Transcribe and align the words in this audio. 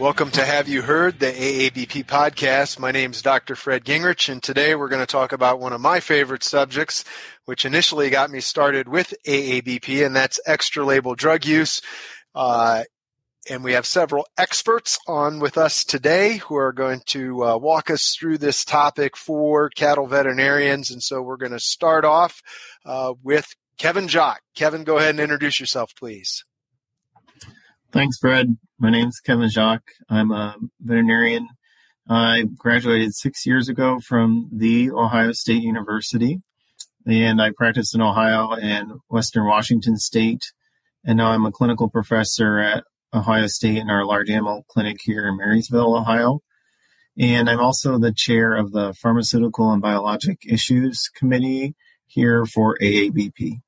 Welcome 0.00 0.30
to 0.30 0.46
Have 0.46 0.66
You 0.66 0.80
Heard, 0.80 1.18
the 1.18 1.26
AABP 1.26 2.06
podcast. 2.06 2.78
My 2.78 2.90
name 2.90 3.10
is 3.10 3.20
Dr. 3.20 3.54
Fred 3.54 3.84
Gingrich, 3.84 4.30
and 4.30 4.42
today 4.42 4.74
we're 4.74 4.88
going 4.88 5.02
to 5.02 5.06
talk 5.06 5.32
about 5.32 5.60
one 5.60 5.74
of 5.74 5.82
my 5.82 6.00
favorite 6.00 6.42
subjects, 6.42 7.04
which 7.44 7.66
initially 7.66 8.08
got 8.08 8.30
me 8.30 8.40
started 8.40 8.88
with 8.88 9.12
AABP, 9.26 10.06
and 10.06 10.16
that's 10.16 10.40
extra 10.46 10.86
label 10.86 11.14
drug 11.14 11.44
use. 11.44 11.82
Uh, 12.34 12.84
and 13.50 13.62
we 13.62 13.74
have 13.74 13.84
several 13.84 14.26
experts 14.38 14.98
on 15.06 15.38
with 15.38 15.58
us 15.58 15.84
today 15.84 16.38
who 16.38 16.56
are 16.56 16.72
going 16.72 17.02
to 17.08 17.44
uh, 17.44 17.58
walk 17.58 17.90
us 17.90 18.16
through 18.18 18.38
this 18.38 18.64
topic 18.64 19.18
for 19.18 19.68
cattle 19.68 20.06
veterinarians. 20.06 20.90
And 20.90 21.02
so 21.02 21.20
we're 21.20 21.36
going 21.36 21.52
to 21.52 21.60
start 21.60 22.06
off 22.06 22.40
uh, 22.86 23.12
with 23.22 23.54
Kevin 23.76 24.08
Jock. 24.08 24.40
Kevin, 24.54 24.82
go 24.82 24.96
ahead 24.96 25.10
and 25.10 25.20
introduce 25.20 25.60
yourself, 25.60 25.92
please. 25.94 26.42
Thanks, 27.92 28.18
Fred. 28.18 28.56
My 28.78 28.88
name 28.88 29.08
is 29.08 29.18
Kevin 29.18 29.48
Jacques. 29.48 29.90
I'm 30.08 30.30
a 30.30 30.54
veterinarian. 30.80 31.48
I 32.08 32.44
graduated 32.56 33.14
six 33.14 33.44
years 33.44 33.68
ago 33.68 33.98
from 33.98 34.48
the 34.52 34.92
Ohio 34.92 35.32
State 35.32 35.64
University, 35.64 36.40
and 37.04 37.42
I 37.42 37.50
practice 37.50 37.92
in 37.92 38.00
Ohio 38.00 38.52
and 38.52 38.92
Western 39.08 39.44
Washington 39.44 39.96
State. 39.96 40.52
And 41.04 41.16
now 41.18 41.32
I'm 41.32 41.44
a 41.44 41.50
clinical 41.50 41.90
professor 41.90 42.60
at 42.60 42.84
Ohio 43.12 43.48
State 43.48 43.78
in 43.78 43.90
our 43.90 44.04
large 44.04 44.30
animal 44.30 44.64
clinic 44.68 44.98
here 45.02 45.26
in 45.26 45.36
Marysville, 45.36 45.96
Ohio. 45.96 46.42
And 47.18 47.50
I'm 47.50 47.60
also 47.60 47.98
the 47.98 48.12
chair 48.12 48.54
of 48.54 48.70
the 48.70 48.94
Pharmaceutical 48.94 49.72
and 49.72 49.82
Biologic 49.82 50.38
Issues 50.48 51.10
Committee 51.12 51.74
here 52.06 52.46
for 52.46 52.78
AABP. 52.80 53.62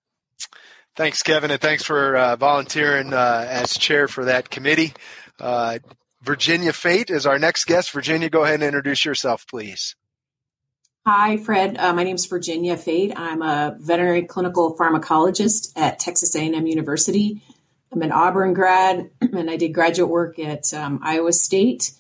Thanks, 0.95 1.23
Kevin, 1.23 1.51
and 1.51 1.61
thanks 1.61 1.83
for 1.83 2.17
uh, 2.17 2.37
volunteering 2.37 3.15
uh, 3.15 3.47
as 3.49 3.73
chair 3.73 4.09
for 4.09 4.27
that 4.27 4.51
committee. 4.51 4.93
Uh, 5.41 5.79
Virginia 6.23 6.73
Fajt 6.73 7.11
is 7.11 7.25
our 7.25 7.39
next 7.39 7.65
guest. 7.65 7.93
Virginia, 7.93 8.29
go 8.29 8.45
ahead 8.45 8.57
and 8.57 8.65
introduce 8.65 9.05
yourself, 9.05 9.47
please. 9.47 9.97
Hi, 11.07 11.39
Fred. 11.39 11.79
Uh, 11.79 11.95
my 11.95 12.05
name 12.05 12.17
is 12.17 12.27
Virginia 12.27 12.77
Fajt. 12.77 13.15
I'm 13.17 13.41
a 13.41 13.75
veterinary 13.81 14.23
clinical 14.23 14.77
pharmacologist 14.77 15.73
at 15.77 15.99
Texas 15.99 16.37
A&M 16.37 16.67
University. 16.67 17.43
I'm 17.91 18.03
an 18.03 18.13
Auburn 18.13 18.53
grad, 18.53 19.11
and 19.21 19.51
I 19.51 19.57
did 19.57 19.71
graduate 19.71 20.11
work 20.11 20.39
at 20.39 20.73
um, 20.75 21.01
Iowa 21.03 21.33
State. 21.33 21.93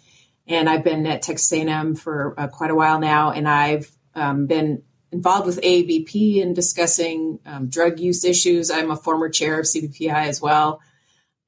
And 0.47 0.69
I've 0.69 0.84
been 0.84 1.06
at 1.06 1.23
Texas 1.23 1.51
A&M 1.51 1.95
for 1.95 2.39
uh, 2.39 2.49
quite 2.49 2.71
a 2.71 2.75
while 2.75 3.01
now, 3.01 3.31
and 3.31 3.49
I've 3.49 3.91
um, 4.15 4.47
been 4.47 4.83
involved 5.13 5.47
with 5.47 5.61
AABP 5.61 6.37
in 6.37 6.55
discussing 6.55 7.39
um, 7.47 7.69
drug 7.69 8.01
use 8.01 8.25
issues. 8.25 8.71
I'm 8.71 8.91
a 8.91 8.97
former 8.97 9.29
chair 9.29 9.61
of 9.61 9.67
CBPI 9.67 10.27
as 10.27 10.41
well, 10.41 10.81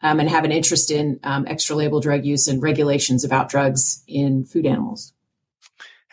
um, 0.03 0.21
and 0.21 0.29
have 0.29 0.45
an 0.45 0.53
interest 0.53 0.91
in 0.91 1.19
um, 1.25 1.47
extra 1.49 1.75
label 1.75 2.01
drug 2.01 2.25
use 2.25 2.47
and 2.47 2.63
regulations 2.63 3.25
about 3.25 3.49
drugs 3.49 4.05
in 4.07 4.45
food 4.45 4.67
animals. 4.67 5.13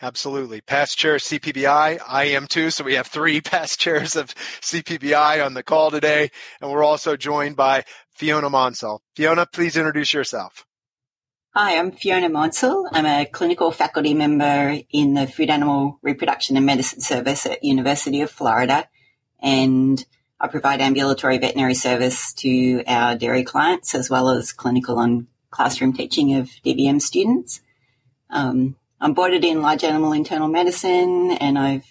Absolutely. 0.00 0.60
Past 0.60 0.98
chair 0.98 1.16
CPBI. 1.16 2.00
I 2.08 2.24
am 2.24 2.48
too. 2.48 2.70
So 2.70 2.82
we 2.82 2.94
have 2.94 3.06
three 3.06 3.40
past 3.42 3.78
chairs 3.78 4.16
of 4.16 4.34
CPBI 4.34 5.44
on 5.44 5.54
the 5.54 5.62
call 5.62 5.92
today. 5.92 6.30
And 6.60 6.72
we're 6.72 6.82
also 6.82 7.16
joined 7.16 7.54
by 7.54 7.84
Fiona 8.10 8.50
Maunsell. 8.50 8.98
Fiona, 9.14 9.46
please 9.46 9.76
introduce 9.76 10.12
yourself. 10.12 10.66
Hi, 11.54 11.76
I'm 11.76 11.92
Fiona 11.92 12.30
Maunsell. 12.30 12.88
I'm 12.92 13.04
a 13.04 13.26
clinical 13.26 13.70
faculty 13.72 14.14
member 14.14 14.80
in 14.90 15.12
the 15.12 15.26
Food 15.26 15.50
Animal 15.50 15.98
Reproduction 16.00 16.56
and 16.56 16.64
Medicine 16.64 17.02
Service 17.02 17.44
at 17.44 17.62
University 17.62 18.22
of 18.22 18.30
Florida, 18.30 18.88
and 19.38 20.02
I 20.40 20.48
provide 20.48 20.80
ambulatory 20.80 21.36
veterinary 21.36 21.74
service 21.74 22.32
to 22.36 22.82
our 22.86 23.16
dairy 23.16 23.44
clients 23.44 23.94
as 23.94 24.08
well 24.08 24.30
as 24.30 24.54
clinical 24.54 24.98
and 24.98 25.26
classroom 25.50 25.92
teaching 25.92 26.36
of 26.36 26.48
DVM 26.64 27.02
students. 27.02 27.60
Um, 28.30 28.76
I'm 28.98 29.12
boarded 29.12 29.44
in 29.44 29.60
large 29.60 29.84
animal 29.84 30.14
internal 30.14 30.48
medicine, 30.48 31.32
and 31.32 31.58
I've 31.58 31.84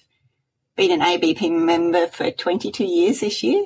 been 0.75 0.89
an 0.89 1.03
ABP 1.03 1.51
member 1.51 2.07
for 2.07 2.31
22 2.31 2.83
years 2.83 3.19
this 3.19 3.43
year. 3.43 3.63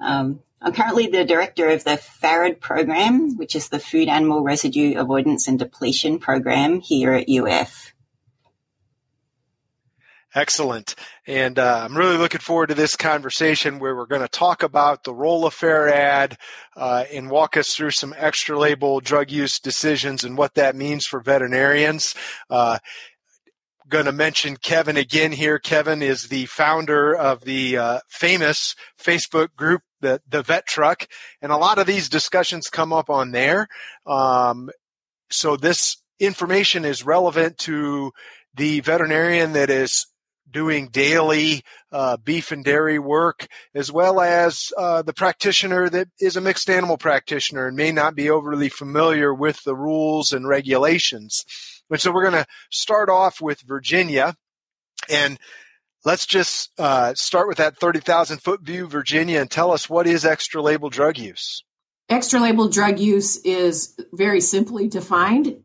Um, 0.00 0.40
I'm 0.60 0.72
currently 0.72 1.06
the 1.06 1.24
director 1.24 1.68
of 1.68 1.84
the 1.84 1.96
FARAD 1.96 2.60
program, 2.60 3.36
which 3.36 3.54
is 3.54 3.68
the 3.68 3.78
Food 3.78 4.08
Animal 4.08 4.42
Residue 4.42 4.98
Avoidance 4.98 5.46
and 5.46 5.58
Depletion 5.58 6.18
program 6.18 6.80
here 6.80 7.12
at 7.12 7.28
UF. 7.28 7.94
Excellent. 10.34 10.94
And 11.26 11.58
uh, 11.58 11.80
I'm 11.84 11.96
really 11.96 12.16
looking 12.16 12.40
forward 12.40 12.68
to 12.68 12.74
this 12.74 12.96
conversation 12.96 13.78
where 13.78 13.96
we're 13.96 14.06
going 14.06 14.20
to 14.20 14.28
talk 14.28 14.62
about 14.62 15.04
the 15.04 15.14
role 15.14 15.46
of 15.46 15.54
FARAD 15.54 16.36
uh, 16.76 17.04
and 17.12 17.30
walk 17.30 17.56
us 17.56 17.74
through 17.74 17.92
some 17.92 18.14
extra 18.16 18.58
label 18.58 19.00
drug 19.00 19.30
use 19.30 19.58
decisions 19.58 20.24
and 20.24 20.36
what 20.36 20.54
that 20.54 20.76
means 20.76 21.06
for 21.06 21.20
veterinarians. 21.20 22.14
Uh, 22.50 22.78
going 23.88 24.04
to 24.04 24.12
mention 24.12 24.56
Kevin 24.56 24.96
again 24.96 25.32
here. 25.32 25.58
Kevin 25.58 26.02
is 26.02 26.28
the 26.28 26.46
founder 26.46 27.14
of 27.14 27.44
the 27.44 27.78
uh, 27.78 28.00
famous 28.08 28.74
Facebook 29.02 29.54
group, 29.56 29.80
the 30.00 30.20
the 30.28 30.42
Vet 30.42 30.66
Truck, 30.66 31.06
and 31.42 31.52
a 31.52 31.56
lot 31.56 31.78
of 31.78 31.86
these 31.86 32.08
discussions 32.08 32.68
come 32.68 32.92
up 32.92 33.10
on 33.10 33.32
there. 33.32 33.68
Um, 34.06 34.70
so 35.30 35.56
this 35.56 35.96
information 36.18 36.84
is 36.84 37.04
relevant 37.04 37.58
to 37.58 38.12
the 38.54 38.80
veterinarian 38.80 39.52
that 39.52 39.70
is 39.70 40.06
doing 40.50 40.88
daily 40.88 41.62
uh, 41.92 42.16
beef 42.16 42.52
and 42.52 42.64
dairy 42.64 42.98
work, 42.98 43.46
as 43.74 43.92
well 43.92 44.20
as 44.20 44.72
uh, 44.76 45.02
the 45.02 45.12
practitioner 45.12 45.88
that 45.88 46.08
is 46.20 46.36
a 46.36 46.40
mixed 46.40 46.70
animal 46.70 46.96
practitioner 46.96 47.66
and 47.66 47.76
may 47.76 47.92
not 47.92 48.14
be 48.14 48.30
overly 48.30 48.68
familiar 48.68 49.32
with 49.34 49.62
the 49.64 49.76
rules 49.76 50.32
and 50.32 50.48
regulations. 50.48 51.44
And 51.90 52.00
so 52.00 52.12
we're 52.12 52.28
going 52.30 52.44
to 52.44 52.46
start 52.70 53.10
off 53.10 53.40
with 53.40 53.60
Virginia. 53.60 54.36
And 55.08 55.38
let's 56.08 56.24
just 56.24 56.70
uh, 56.80 57.12
start 57.14 57.48
with 57.48 57.58
that 57.58 57.76
30,000 57.76 58.38
foot 58.38 58.62
view, 58.62 58.86
Virginia, 58.86 59.42
and 59.42 59.50
tell 59.50 59.72
us 59.72 59.90
what 59.90 60.06
is 60.06 60.24
extra 60.24 60.62
label 60.62 60.88
drug 60.88 61.18
use? 61.18 61.62
Extra 62.08 62.40
label 62.40 62.66
drug 62.70 62.98
use 62.98 63.36
is 63.44 63.94
very 64.14 64.40
simply 64.40 64.88
defined. 64.88 65.62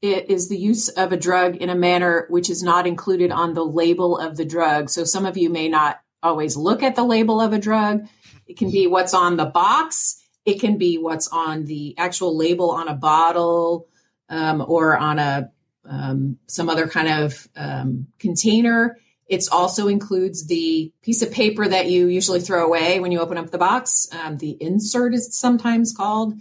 It 0.00 0.30
is 0.30 0.48
the 0.48 0.56
use 0.56 0.88
of 0.90 1.10
a 1.10 1.16
drug 1.16 1.56
in 1.56 1.70
a 1.70 1.74
manner 1.74 2.26
which 2.30 2.48
is 2.48 2.62
not 2.62 2.86
included 2.86 3.32
on 3.32 3.54
the 3.54 3.64
label 3.64 4.16
of 4.16 4.36
the 4.36 4.44
drug. 4.44 4.90
So 4.90 5.02
some 5.02 5.26
of 5.26 5.36
you 5.36 5.50
may 5.50 5.68
not 5.68 6.00
always 6.22 6.56
look 6.56 6.84
at 6.84 6.94
the 6.94 7.02
label 7.04 7.40
of 7.40 7.52
a 7.52 7.58
drug. 7.58 8.06
It 8.46 8.56
can 8.56 8.70
be 8.70 8.86
what's 8.86 9.12
on 9.12 9.36
the 9.36 9.46
box. 9.46 10.22
It 10.44 10.60
can 10.60 10.78
be 10.78 10.98
what's 10.98 11.26
on 11.26 11.64
the 11.64 11.98
actual 11.98 12.36
label 12.36 12.70
on 12.70 12.86
a 12.86 12.94
bottle 12.94 13.88
um, 14.28 14.64
or 14.68 14.96
on 14.96 15.18
a 15.18 15.50
um, 15.84 16.38
some 16.46 16.68
other 16.68 16.86
kind 16.86 17.24
of 17.24 17.48
um, 17.56 18.06
container. 18.20 18.96
It 19.30 19.44
also 19.52 19.86
includes 19.86 20.48
the 20.48 20.92
piece 21.02 21.22
of 21.22 21.30
paper 21.30 21.66
that 21.66 21.88
you 21.88 22.08
usually 22.08 22.40
throw 22.40 22.66
away 22.66 22.98
when 22.98 23.12
you 23.12 23.20
open 23.20 23.38
up 23.38 23.50
the 23.50 23.58
box. 23.58 24.08
Um, 24.12 24.38
the 24.38 24.56
insert 24.60 25.14
is 25.14 25.38
sometimes 25.38 25.94
called. 25.96 26.34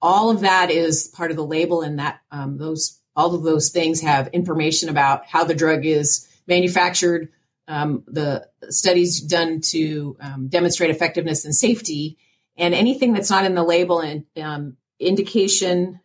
All 0.00 0.30
of 0.30 0.40
that 0.42 0.70
is 0.70 1.08
part 1.08 1.32
of 1.32 1.36
the 1.36 1.44
label, 1.44 1.82
and 1.82 1.98
that 1.98 2.20
um, 2.30 2.56
those 2.56 3.00
all 3.16 3.34
of 3.34 3.42
those 3.42 3.70
things 3.70 4.00
have 4.02 4.28
information 4.28 4.88
about 4.88 5.26
how 5.26 5.42
the 5.42 5.54
drug 5.54 5.84
is 5.84 6.28
manufactured, 6.46 7.32
um, 7.66 8.04
the 8.06 8.46
studies 8.68 9.20
done 9.22 9.60
to 9.60 10.16
um, 10.20 10.46
demonstrate 10.46 10.90
effectiveness 10.90 11.44
and 11.44 11.54
safety, 11.54 12.16
and 12.56 12.74
anything 12.74 13.12
that's 13.12 13.30
not 13.30 13.44
in 13.44 13.56
the 13.56 13.64
label 13.64 14.00
and 14.00 14.76
indication, 15.00 15.98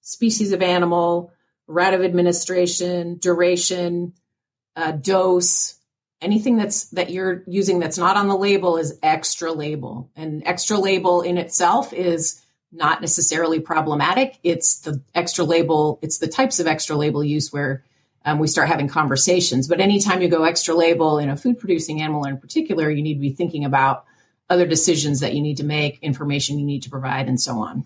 species 0.00 0.52
of 0.52 0.62
animal, 0.62 1.34
route 1.66 1.92
of 1.92 2.02
administration, 2.02 3.18
duration, 3.18 4.14
uh, 4.74 4.92
dose, 4.92 5.78
anything 6.22 6.56
that's 6.56 6.84
that 6.90 7.10
you're 7.10 7.42
using 7.46 7.78
that's 7.78 7.98
not 7.98 8.16
on 8.16 8.28
the 8.28 8.36
label 8.36 8.76
is 8.78 8.98
extra 9.02 9.52
label. 9.52 10.10
And 10.16 10.42
extra 10.46 10.78
label 10.78 11.20
in 11.20 11.36
itself 11.36 11.92
is 11.92 12.40
not 12.72 13.00
necessarily 13.00 13.60
problematic. 13.60 14.38
It's 14.42 14.80
the 14.80 15.02
extra 15.14 15.44
label, 15.44 15.98
it's 16.02 16.18
the 16.18 16.28
types 16.28 16.58
of 16.58 16.66
extra 16.66 16.96
label 16.96 17.22
use 17.22 17.52
where 17.52 17.84
um, 18.24 18.38
we 18.38 18.46
start 18.46 18.68
having 18.68 18.88
conversations. 18.88 19.68
But 19.68 19.80
anytime 19.80 20.22
you 20.22 20.28
go 20.28 20.44
extra 20.44 20.74
label 20.74 21.18
in 21.18 21.28
a 21.28 21.36
food 21.36 21.58
producing 21.58 22.00
animal 22.00 22.24
in 22.24 22.38
particular, 22.38 22.90
you 22.90 23.02
need 23.02 23.14
to 23.14 23.20
be 23.20 23.32
thinking 23.32 23.64
about 23.64 24.04
other 24.48 24.66
decisions 24.66 25.20
that 25.20 25.34
you 25.34 25.42
need 25.42 25.58
to 25.58 25.64
make, 25.64 25.98
information 26.02 26.58
you 26.58 26.64
need 26.64 26.82
to 26.84 26.90
provide, 26.90 27.28
and 27.28 27.40
so 27.40 27.58
on. 27.58 27.84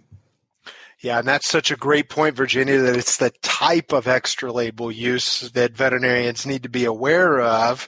Yeah, 1.01 1.19
and 1.19 1.29
that's 1.29 1.49
such 1.49 1.71
a 1.71 1.77
great 1.77 2.09
point, 2.09 2.37
Virginia, 2.37 2.79
that 2.79 2.97
it's 2.97 3.19
the 3.19 3.31
type 3.43 3.93
of 3.93 4.09
extra 4.09 4.51
label 4.51 4.91
use 4.91 5.51
that 5.53 5.73
veterinarians 5.73 6.47
need 6.47 6.63
to 6.63 6.69
be 6.69 6.85
aware 6.85 7.41
of. 7.41 7.87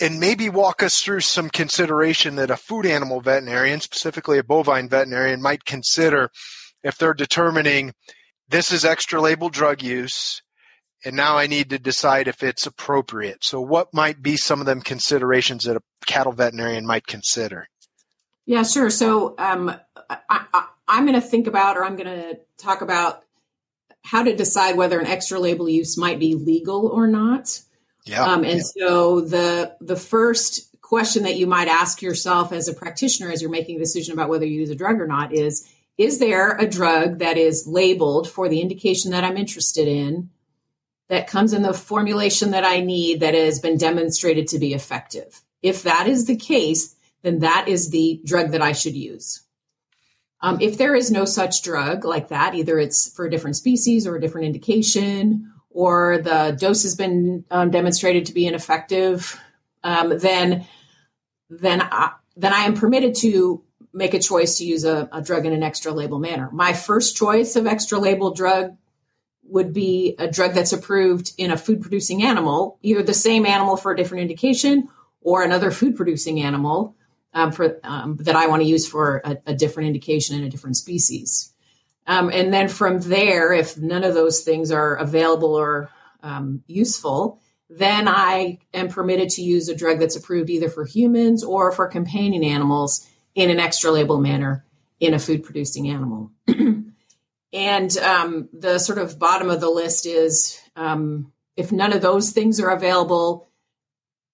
And 0.00 0.20
maybe 0.20 0.48
walk 0.48 0.82
us 0.82 1.00
through 1.00 1.20
some 1.20 1.50
consideration 1.50 2.36
that 2.36 2.50
a 2.50 2.56
food 2.56 2.86
animal 2.86 3.20
veterinarian, 3.20 3.80
specifically 3.80 4.38
a 4.38 4.44
bovine 4.44 4.88
veterinarian, 4.88 5.42
might 5.42 5.64
consider 5.64 6.30
if 6.84 6.96
they're 6.98 7.14
determining 7.14 7.92
this 8.48 8.72
is 8.72 8.84
extra 8.84 9.20
label 9.20 9.48
drug 9.50 9.82
use, 9.82 10.42
and 11.04 11.14
now 11.14 11.36
I 11.36 11.46
need 11.46 11.70
to 11.70 11.78
decide 11.78 12.28
if 12.28 12.42
it's 12.42 12.66
appropriate. 12.66 13.44
So, 13.44 13.60
what 13.60 13.92
might 13.92 14.22
be 14.22 14.36
some 14.36 14.60
of 14.60 14.66
them 14.66 14.80
considerations 14.80 15.64
that 15.64 15.76
a 15.76 15.82
cattle 16.06 16.32
veterinarian 16.32 16.86
might 16.86 17.06
consider? 17.06 17.68
Yeah, 18.46 18.62
sure. 18.62 18.90
So, 18.90 19.34
um, 19.38 19.74
I, 20.08 20.66
I'm 20.88 21.04
going 21.04 21.20
to 21.20 21.26
think 21.26 21.46
about 21.46 21.76
or 21.76 21.84
I'm 21.84 21.96
going 21.96 22.06
to 22.06 22.38
talk 22.56 22.80
about 22.80 23.24
how 24.02 24.22
to 24.22 24.34
decide 24.34 24.76
whether 24.76 24.98
an 24.98 25.06
extra 25.06 25.38
label 25.38 25.68
use 25.68 25.98
might 25.98 26.18
be 26.18 26.34
legal 26.34 26.86
or 26.86 27.06
not. 27.06 27.60
Yeah. 28.08 28.24
Um, 28.24 28.44
and 28.44 28.58
yeah. 28.58 28.86
so 28.86 29.20
the 29.20 29.76
the 29.80 29.96
first 29.96 30.68
question 30.80 31.24
that 31.24 31.36
you 31.36 31.46
might 31.46 31.68
ask 31.68 32.00
yourself 32.00 32.50
as 32.50 32.66
a 32.66 32.72
practitioner 32.72 33.30
as 33.30 33.42
you're 33.42 33.50
making 33.50 33.76
a 33.76 33.80
decision 33.80 34.14
about 34.14 34.30
whether 34.30 34.46
you 34.46 34.60
use 34.60 34.70
a 34.70 34.74
drug 34.74 35.00
or 35.00 35.06
not 35.06 35.34
is 35.34 35.70
is 35.98 36.18
there 36.18 36.56
a 36.56 36.66
drug 36.66 37.18
that 37.18 37.36
is 37.36 37.66
labeled 37.66 38.30
for 38.30 38.48
the 38.48 38.60
indication 38.60 39.10
that 39.10 39.24
I'm 39.24 39.36
interested 39.36 39.88
in 39.88 40.30
that 41.08 41.26
comes 41.26 41.52
in 41.52 41.62
the 41.62 41.74
formulation 41.74 42.52
that 42.52 42.64
I 42.64 42.80
need 42.80 43.20
that 43.20 43.34
has 43.34 43.58
been 43.58 43.76
demonstrated 43.76 44.48
to 44.48 44.58
be 44.58 44.74
effective? 44.74 45.42
If 45.60 45.82
that 45.82 46.06
is 46.06 46.26
the 46.26 46.36
case, 46.36 46.94
then 47.22 47.40
that 47.40 47.66
is 47.66 47.90
the 47.90 48.20
drug 48.24 48.52
that 48.52 48.62
I 48.62 48.72
should 48.72 48.94
use. 48.94 49.42
Um, 50.40 50.60
if 50.60 50.78
there 50.78 50.94
is 50.94 51.10
no 51.10 51.24
such 51.24 51.62
drug 51.62 52.04
like 52.04 52.28
that, 52.28 52.54
either 52.54 52.78
it's 52.78 53.12
for 53.12 53.26
a 53.26 53.30
different 53.30 53.56
species 53.56 54.06
or 54.06 54.14
a 54.14 54.20
different 54.20 54.46
indication, 54.46 55.47
or 55.70 56.18
the 56.18 56.56
dose 56.58 56.82
has 56.82 56.94
been 56.94 57.44
um, 57.50 57.70
demonstrated 57.70 58.26
to 58.26 58.34
be 58.34 58.46
ineffective, 58.46 59.38
um, 59.84 60.18
then 60.18 60.66
then 61.50 61.80
I, 61.82 62.12
then 62.36 62.52
I 62.52 62.60
am 62.60 62.74
permitted 62.74 63.14
to 63.16 63.62
make 63.92 64.14
a 64.14 64.18
choice 64.18 64.58
to 64.58 64.64
use 64.64 64.84
a, 64.84 65.08
a 65.12 65.22
drug 65.22 65.46
in 65.46 65.52
an 65.52 65.62
extra 65.62 65.92
label 65.92 66.18
manner. 66.18 66.50
My 66.52 66.72
first 66.72 67.16
choice 67.16 67.56
of 67.56 67.66
extra 67.66 67.98
label 67.98 68.32
drug 68.32 68.76
would 69.44 69.72
be 69.72 70.14
a 70.18 70.30
drug 70.30 70.52
that's 70.52 70.72
approved 70.72 71.32
in 71.38 71.50
a 71.50 71.56
food 71.56 71.80
producing 71.80 72.22
animal, 72.22 72.78
either 72.82 73.02
the 73.02 73.14
same 73.14 73.46
animal 73.46 73.76
for 73.76 73.92
a 73.92 73.96
different 73.96 74.22
indication 74.22 74.88
or 75.20 75.42
another 75.42 75.70
food 75.70 75.96
producing 75.96 76.42
animal 76.42 76.94
um, 77.32 77.52
for 77.52 77.78
um, 77.82 78.16
that 78.16 78.36
I 78.36 78.46
want 78.46 78.62
to 78.62 78.68
use 78.68 78.86
for 78.86 79.20
a, 79.24 79.38
a, 79.46 79.54
different 79.54 79.88
indication 79.88 80.38
in 80.38 80.44
a 80.44 80.50
different 80.50 80.76
species. 80.76 81.52
Um, 82.08 82.30
and 82.32 82.52
then 82.52 82.68
from 82.68 83.00
there, 83.00 83.52
if 83.52 83.76
none 83.76 84.02
of 84.02 84.14
those 84.14 84.40
things 84.40 84.72
are 84.72 84.96
available 84.96 85.54
or 85.54 85.90
um, 86.22 86.64
useful, 86.66 87.38
then 87.68 88.08
I 88.08 88.58
am 88.72 88.88
permitted 88.88 89.28
to 89.30 89.42
use 89.42 89.68
a 89.68 89.76
drug 89.76 90.00
that's 90.00 90.16
approved 90.16 90.48
either 90.48 90.70
for 90.70 90.86
humans 90.86 91.44
or 91.44 91.70
for 91.70 91.86
companion 91.86 92.42
animals 92.42 93.06
in 93.34 93.50
an 93.50 93.60
extra 93.60 93.90
label 93.90 94.18
manner 94.18 94.64
in 95.00 95.12
a 95.12 95.18
food 95.18 95.44
producing 95.44 95.90
animal. 95.90 96.32
and 97.52 97.98
um, 97.98 98.48
the 98.54 98.78
sort 98.78 98.98
of 98.98 99.18
bottom 99.18 99.50
of 99.50 99.60
the 99.60 99.70
list 99.70 100.06
is 100.06 100.58
um, 100.76 101.30
if 101.58 101.72
none 101.72 101.92
of 101.92 102.00
those 102.00 102.30
things 102.30 102.58
are 102.58 102.70
available, 102.70 103.48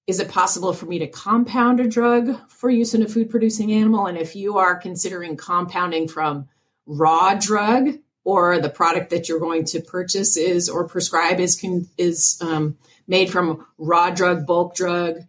is 0.07 0.21
it 0.21 0.29
possible 0.29 0.73
for 0.73 0.87
me 0.87 1.01
to 1.01 1.09
compound 1.09 1.81
a 1.81 1.89
drug 1.89 2.39
for 2.51 2.71
use 2.71 2.95
in 2.95 3.03
a 3.03 3.09
food 3.09 3.31
producing 3.31 3.73
animal? 3.73 4.07
And 4.07 4.17
if 4.17 4.37
you 4.37 4.59
are 4.59 4.77
considering 4.77 5.37
compounding 5.37 6.07
from 6.07 6.49
raw 6.87 7.35
drug 7.35 7.99
or 8.25 8.59
the 8.59 8.71
product 8.71 9.11
that 9.11 9.29
you're 9.29 9.41
going 9.41 9.65
to 9.67 9.81
purchase 9.81 10.37
is 10.37 10.69
or 10.69 10.89
prescribe 10.89 11.41
is 11.41 11.63
is 11.99 12.39
um, 12.41 12.77
made 13.07 13.31
from 13.31 13.67
raw 13.79 14.11
drug, 14.11 14.47
bulk 14.47 14.75
drug, 14.75 15.21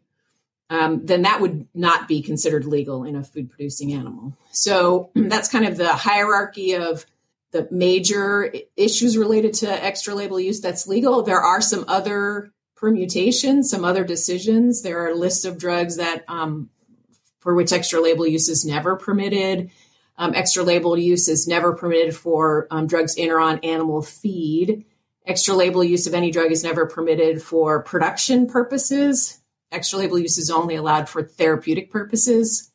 um, 0.70 1.06
then 1.06 1.24
that 1.24 1.42
would 1.42 1.68
not 1.74 2.08
be 2.08 2.22
considered 2.22 2.66
legal 2.66 3.04
in 3.04 3.16
a 3.16 3.24
food 3.24 3.50
producing 3.52 3.94
animal. 3.94 4.34
So 4.52 5.12
that's 5.16 5.50
kind 5.50 5.66
of 5.66 5.78
the 5.78 5.94
hierarchy 5.94 6.74
of 6.74 7.06
the 7.52 7.68
major 7.72 8.54
issues 8.76 9.18
related 9.18 9.54
to 9.56 9.84
extra 9.84 10.14
label 10.14 10.40
use 10.40 10.60
that's 10.60 10.88
legal. 10.88 11.22
There 11.22 11.42
are 11.42 11.62
some 11.62 11.86
other 11.88 12.52
permutations, 12.76 13.70
some 13.70 13.86
other 13.86 14.04
decisions. 14.04 14.82
There 14.82 15.08
are 15.08 15.16
lists 15.16 15.46
of 15.46 15.58
drugs 15.58 15.98
that 15.98 16.26
um, 16.28 16.70
for 17.40 17.54
which 17.54 17.72
extra 17.72 18.02
label 18.02 18.28
use 18.28 18.50
is 18.50 18.66
never 18.66 18.96
permitted. 18.96 19.70
Um, 20.18 20.34
extra 20.34 20.64
label 20.64 20.98
use 20.98 21.28
is 21.28 21.48
never 21.48 21.74
permitted 21.74 22.16
for 22.16 22.68
um, 22.72 22.88
drugs 22.88 23.16
in 23.16 23.32
or 23.32 23.40
on 23.40 23.60
animal 23.60 24.02
feed. 24.02 24.86
Extra 25.26 25.56
label 25.56 25.84
use 25.84 26.08
of 26.08 26.14
any 26.14 26.32
drug 26.32 26.52
is 26.52 26.64
never 26.64 26.86
permitted 26.86 27.42
for 27.42 27.84
production 27.84 28.48
purposes. 28.48 29.40
Extra 29.72 30.00
label 30.00 30.20
use 30.20 30.38
is 30.38 30.50
only 30.50 30.76
allowed 30.76 31.10
for 31.10 31.24
therapeutic 31.24 31.92
purposes. 31.92 32.72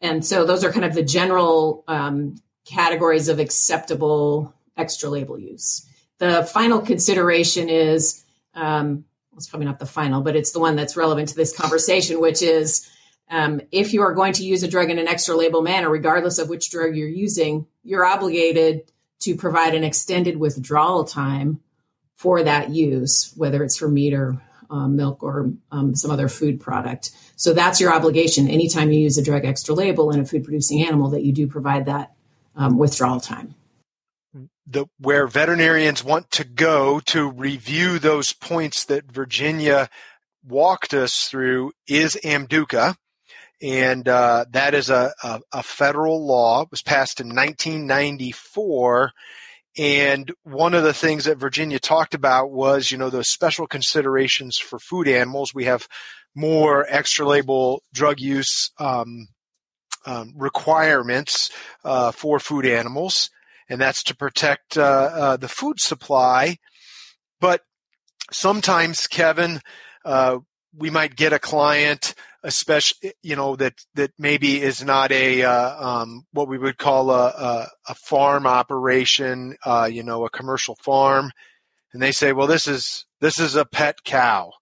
And 0.00 0.24
so 0.24 0.44
those 0.44 0.62
are 0.62 0.72
kind 0.72 0.84
of 0.84 0.94
the 0.94 1.02
general 1.02 1.82
um, 1.88 2.36
categories 2.66 3.28
of 3.28 3.38
acceptable 3.38 4.54
extra 4.76 5.08
label 5.08 5.38
use. 5.38 5.88
The 6.18 6.44
final 6.44 6.80
consideration 6.80 7.68
is 7.68 8.24
um, 8.54 9.04
it's 9.36 9.48
probably 9.48 9.66
not 9.66 9.78
the 9.78 9.86
final, 9.86 10.22
but 10.22 10.36
it's 10.36 10.52
the 10.52 10.60
one 10.60 10.76
that's 10.76 10.96
relevant 10.96 11.30
to 11.30 11.34
this 11.34 11.56
conversation, 11.56 12.20
which 12.20 12.42
is 12.42 12.88
um, 13.30 13.60
if 13.72 13.92
you 13.92 14.02
are 14.02 14.14
going 14.14 14.34
to 14.34 14.44
use 14.44 14.62
a 14.62 14.68
drug 14.68 14.90
in 14.90 14.98
an 14.98 15.08
extra 15.08 15.36
label 15.36 15.62
manner, 15.62 15.88
regardless 15.88 16.38
of 16.38 16.48
which 16.48 16.70
drug 16.70 16.94
you're 16.96 17.08
using, 17.08 17.66
you're 17.82 18.04
obligated 18.04 18.90
to 19.20 19.34
provide 19.34 19.74
an 19.74 19.84
extended 19.84 20.36
withdrawal 20.36 21.04
time 21.04 21.60
for 22.16 22.42
that 22.42 22.70
use, 22.70 23.32
whether 23.36 23.64
it's 23.64 23.76
for 23.76 23.88
meat 23.88 24.14
or 24.14 24.40
um, 24.70 24.96
milk 24.96 25.22
or 25.22 25.52
um, 25.70 25.94
some 25.94 26.10
other 26.10 26.28
food 26.28 26.60
product. 26.60 27.10
So 27.36 27.52
that's 27.52 27.80
your 27.80 27.92
obligation. 27.92 28.48
Anytime 28.48 28.92
you 28.92 29.00
use 29.00 29.18
a 29.18 29.22
drug 29.22 29.44
extra 29.44 29.74
label 29.74 30.10
in 30.10 30.20
a 30.20 30.24
food 30.24 30.44
producing 30.44 30.84
animal, 30.86 31.10
that 31.10 31.22
you 31.22 31.32
do 31.32 31.46
provide 31.46 31.86
that 31.86 32.12
um, 32.56 32.78
withdrawal 32.78 33.20
time. 33.20 33.54
The, 34.66 34.86
where 34.98 35.26
veterinarians 35.26 36.02
want 36.02 36.30
to 36.32 36.44
go 36.44 37.00
to 37.06 37.30
review 37.30 37.98
those 37.98 38.32
points 38.32 38.84
that 38.86 39.10
Virginia 39.12 39.88
walked 40.46 40.94
us 40.94 41.28
through 41.28 41.72
is 41.86 42.18
AMDUCA 42.24 42.96
and 43.64 44.06
uh, 44.06 44.44
that 44.50 44.74
is 44.74 44.90
a, 44.90 45.14
a, 45.22 45.40
a, 45.54 45.62
federal 45.62 46.26
law. 46.26 46.60
It 46.60 46.70
was 46.70 46.82
passed 46.82 47.18
in 47.18 47.28
1994. 47.28 49.10
And 49.78 50.30
one 50.42 50.74
of 50.74 50.82
the 50.82 50.92
things 50.92 51.24
that 51.24 51.38
Virginia 51.38 51.78
talked 51.78 52.12
about 52.12 52.50
was, 52.50 52.90
you 52.90 52.98
know, 52.98 53.08
those 53.08 53.30
special 53.30 53.66
considerations 53.66 54.58
for 54.58 54.78
food 54.78 55.08
animals. 55.08 55.54
We 55.54 55.64
have 55.64 55.88
more 56.34 56.84
extra 56.90 57.26
label 57.26 57.82
drug 57.90 58.20
use 58.20 58.70
um, 58.78 59.28
um, 60.04 60.34
requirements 60.36 61.50
uh, 61.86 62.12
for 62.12 62.38
food 62.38 62.66
animals, 62.66 63.30
and 63.70 63.80
that's 63.80 64.02
to 64.04 64.14
protect 64.14 64.76
uh, 64.76 64.82
uh 64.82 65.36
the 65.38 65.48
food 65.48 65.80
supply. 65.80 66.58
But 67.40 67.62
sometimes, 68.30 69.06
Kevin, 69.06 69.62
uh, 70.04 70.40
we 70.76 70.90
might 70.90 71.16
get 71.16 71.32
a 71.32 71.38
client 71.38 72.14
especially 72.44 73.14
you 73.22 73.34
know 73.34 73.56
that 73.56 73.74
that 73.94 74.12
maybe 74.18 74.62
is 74.62 74.84
not 74.84 75.10
a 75.10 75.42
uh, 75.42 75.88
um, 76.02 76.26
what 76.32 76.46
we 76.46 76.58
would 76.58 76.78
call 76.78 77.10
a, 77.10 77.26
a, 77.28 77.68
a 77.88 77.94
farm 77.94 78.46
operation, 78.46 79.56
uh, 79.64 79.88
you 79.90 80.02
know, 80.02 80.24
a 80.24 80.30
commercial 80.30 80.76
farm, 80.76 81.32
and 81.92 82.02
they 82.02 82.12
say, 82.12 82.32
well, 82.32 82.46
this 82.46 82.68
is 82.68 83.06
this 83.20 83.40
is 83.40 83.56
a 83.56 83.64
pet 83.64 84.04
cow, 84.04 84.52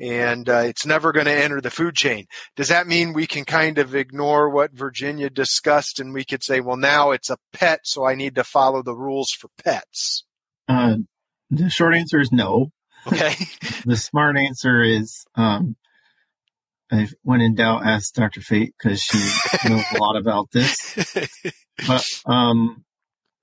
and 0.00 0.48
uh, 0.48 0.62
it's 0.64 0.84
never 0.84 1.12
going 1.12 1.26
to 1.26 1.32
enter 1.32 1.60
the 1.60 1.70
food 1.70 1.94
chain. 1.94 2.26
Does 2.56 2.68
that 2.68 2.88
mean 2.88 3.12
we 3.12 3.26
can 3.26 3.44
kind 3.44 3.78
of 3.78 3.94
ignore 3.94 4.50
what 4.50 4.72
Virginia 4.72 5.30
discussed, 5.30 6.00
and 6.00 6.12
we 6.12 6.24
could 6.24 6.42
say, 6.42 6.60
well, 6.60 6.76
now 6.76 7.12
it's 7.12 7.30
a 7.30 7.38
pet, 7.52 7.80
so 7.84 8.04
I 8.04 8.16
need 8.16 8.34
to 8.34 8.44
follow 8.44 8.82
the 8.82 8.96
rules 8.96 9.30
for 9.30 9.48
pets? 9.62 10.24
Uh, 10.66 10.96
the 11.50 11.70
short 11.70 11.94
answer 11.94 12.20
is 12.20 12.32
no. 12.32 12.72
Okay. 13.06 13.34
the 13.86 13.96
smart 13.96 14.36
answer 14.36 14.82
is 14.82 15.24
um, 15.36 15.76
I, 16.90 17.08
when 17.22 17.40
in 17.40 17.54
doubt, 17.54 17.86
ask 17.86 18.14
Dr. 18.14 18.40
Fajt 18.40 18.72
because 18.78 19.02
she 19.02 19.18
knows 19.68 19.84
a 19.94 19.98
lot 19.98 20.16
about 20.16 20.50
this. 20.52 20.96
But 21.86 22.04
um, 22.26 22.84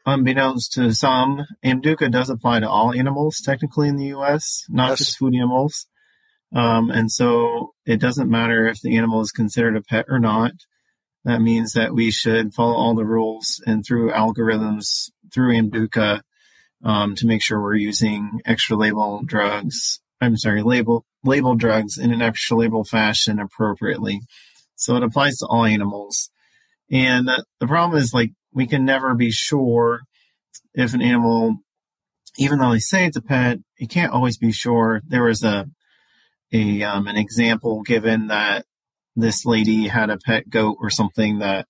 unbeknownst 0.06 0.74
to 0.74 0.94
some, 0.94 1.46
AMDUCA 1.64 2.12
does 2.12 2.30
apply 2.30 2.60
to 2.60 2.70
all 2.70 2.94
animals 2.94 3.40
technically 3.40 3.88
in 3.88 3.96
the 3.96 4.08
U.S., 4.08 4.66
not 4.68 4.90
yes. 4.90 4.98
just 4.98 5.18
food 5.18 5.36
animals. 5.36 5.88
Um, 6.54 6.90
and 6.90 7.10
so 7.10 7.74
it 7.86 8.02
doesn't 8.02 8.30
matter 8.30 8.68
if 8.68 8.82
the 8.82 8.98
animal 8.98 9.22
is 9.22 9.32
considered 9.32 9.78
a 9.78 9.82
pet 9.82 10.06
or 10.10 10.20
not. 10.20 10.52
That 11.24 11.42
means 11.42 11.74
that 11.74 11.94
we 11.94 12.12
should 12.12 12.54
follow 12.54 12.76
all 12.76 12.94
the 12.94 13.06
rules 13.06 13.62
and 13.66 13.86
through 13.86 14.12
algorithms 14.12 15.10
through 15.34 15.56
AMDUCA 15.56 16.22
um, 16.84 17.16
to 17.16 17.26
make 17.26 17.42
sure 17.42 17.62
we're 17.62 17.76
using 17.76 18.42
extra 18.46 18.78
label 18.78 19.22
drugs. 19.26 20.02
I'm 20.22 20.38
sorry, 20.38 20.62
label 20.62 21.06
label 21.26 21.56
drugs 21.56 21.98
in 21.98 22.12
an 22.12 22.22
extra 22.22 22.58
label 22.58 22.84
fashion 22.84 23.40
appropriately. 23.40 24.22
So 24.76 24.96
it 24.96 25.04
applies 25.04 25.38
to 25.38 25.48
all 25.48 25.66
animals. 25.66 26.30
And 26.92 27.30
uh, 27.30 27.42
the 27.60 27.68
problem 27.68 28.00
is 28.00 28.14
like 28.14 28.32
we 28.54 28.68
can 28.68 28.86
never 28.86 29.16
be 29.16 29.32
sure 29.32 30.02
if 30.74 30.94
an 30.94 31.02
animal, 31.02 31.58
even 32.38 32.60
though 32.60 32.72
they 32.72 32.80
say 32.80 33.06
it's 33.06 33.18
a 33.18 33.22
pet, 33.22 33.60
you 33.78 33.88
can't 33.88 34.12
always 34.12 34.38
be 34.38 34.52
sure. 34.52 35.02
There 35.08 35.24
was 35.24 35.44
a 35.44 35.66
a 36.54 36.84
um, 36.84 37.08
an 37.08 37.18
example 37.18 37.82
given 37.82 38.28
that 38.28 38.66
this 39.16 39.46
lady 39.46 39.88
had 39.88 40.10
a 40.10 40.18
pet 40.18 40.50
goat 40.50 40.78
or 40.80 40.90
something 40.90 41.40
that 41.40 41.68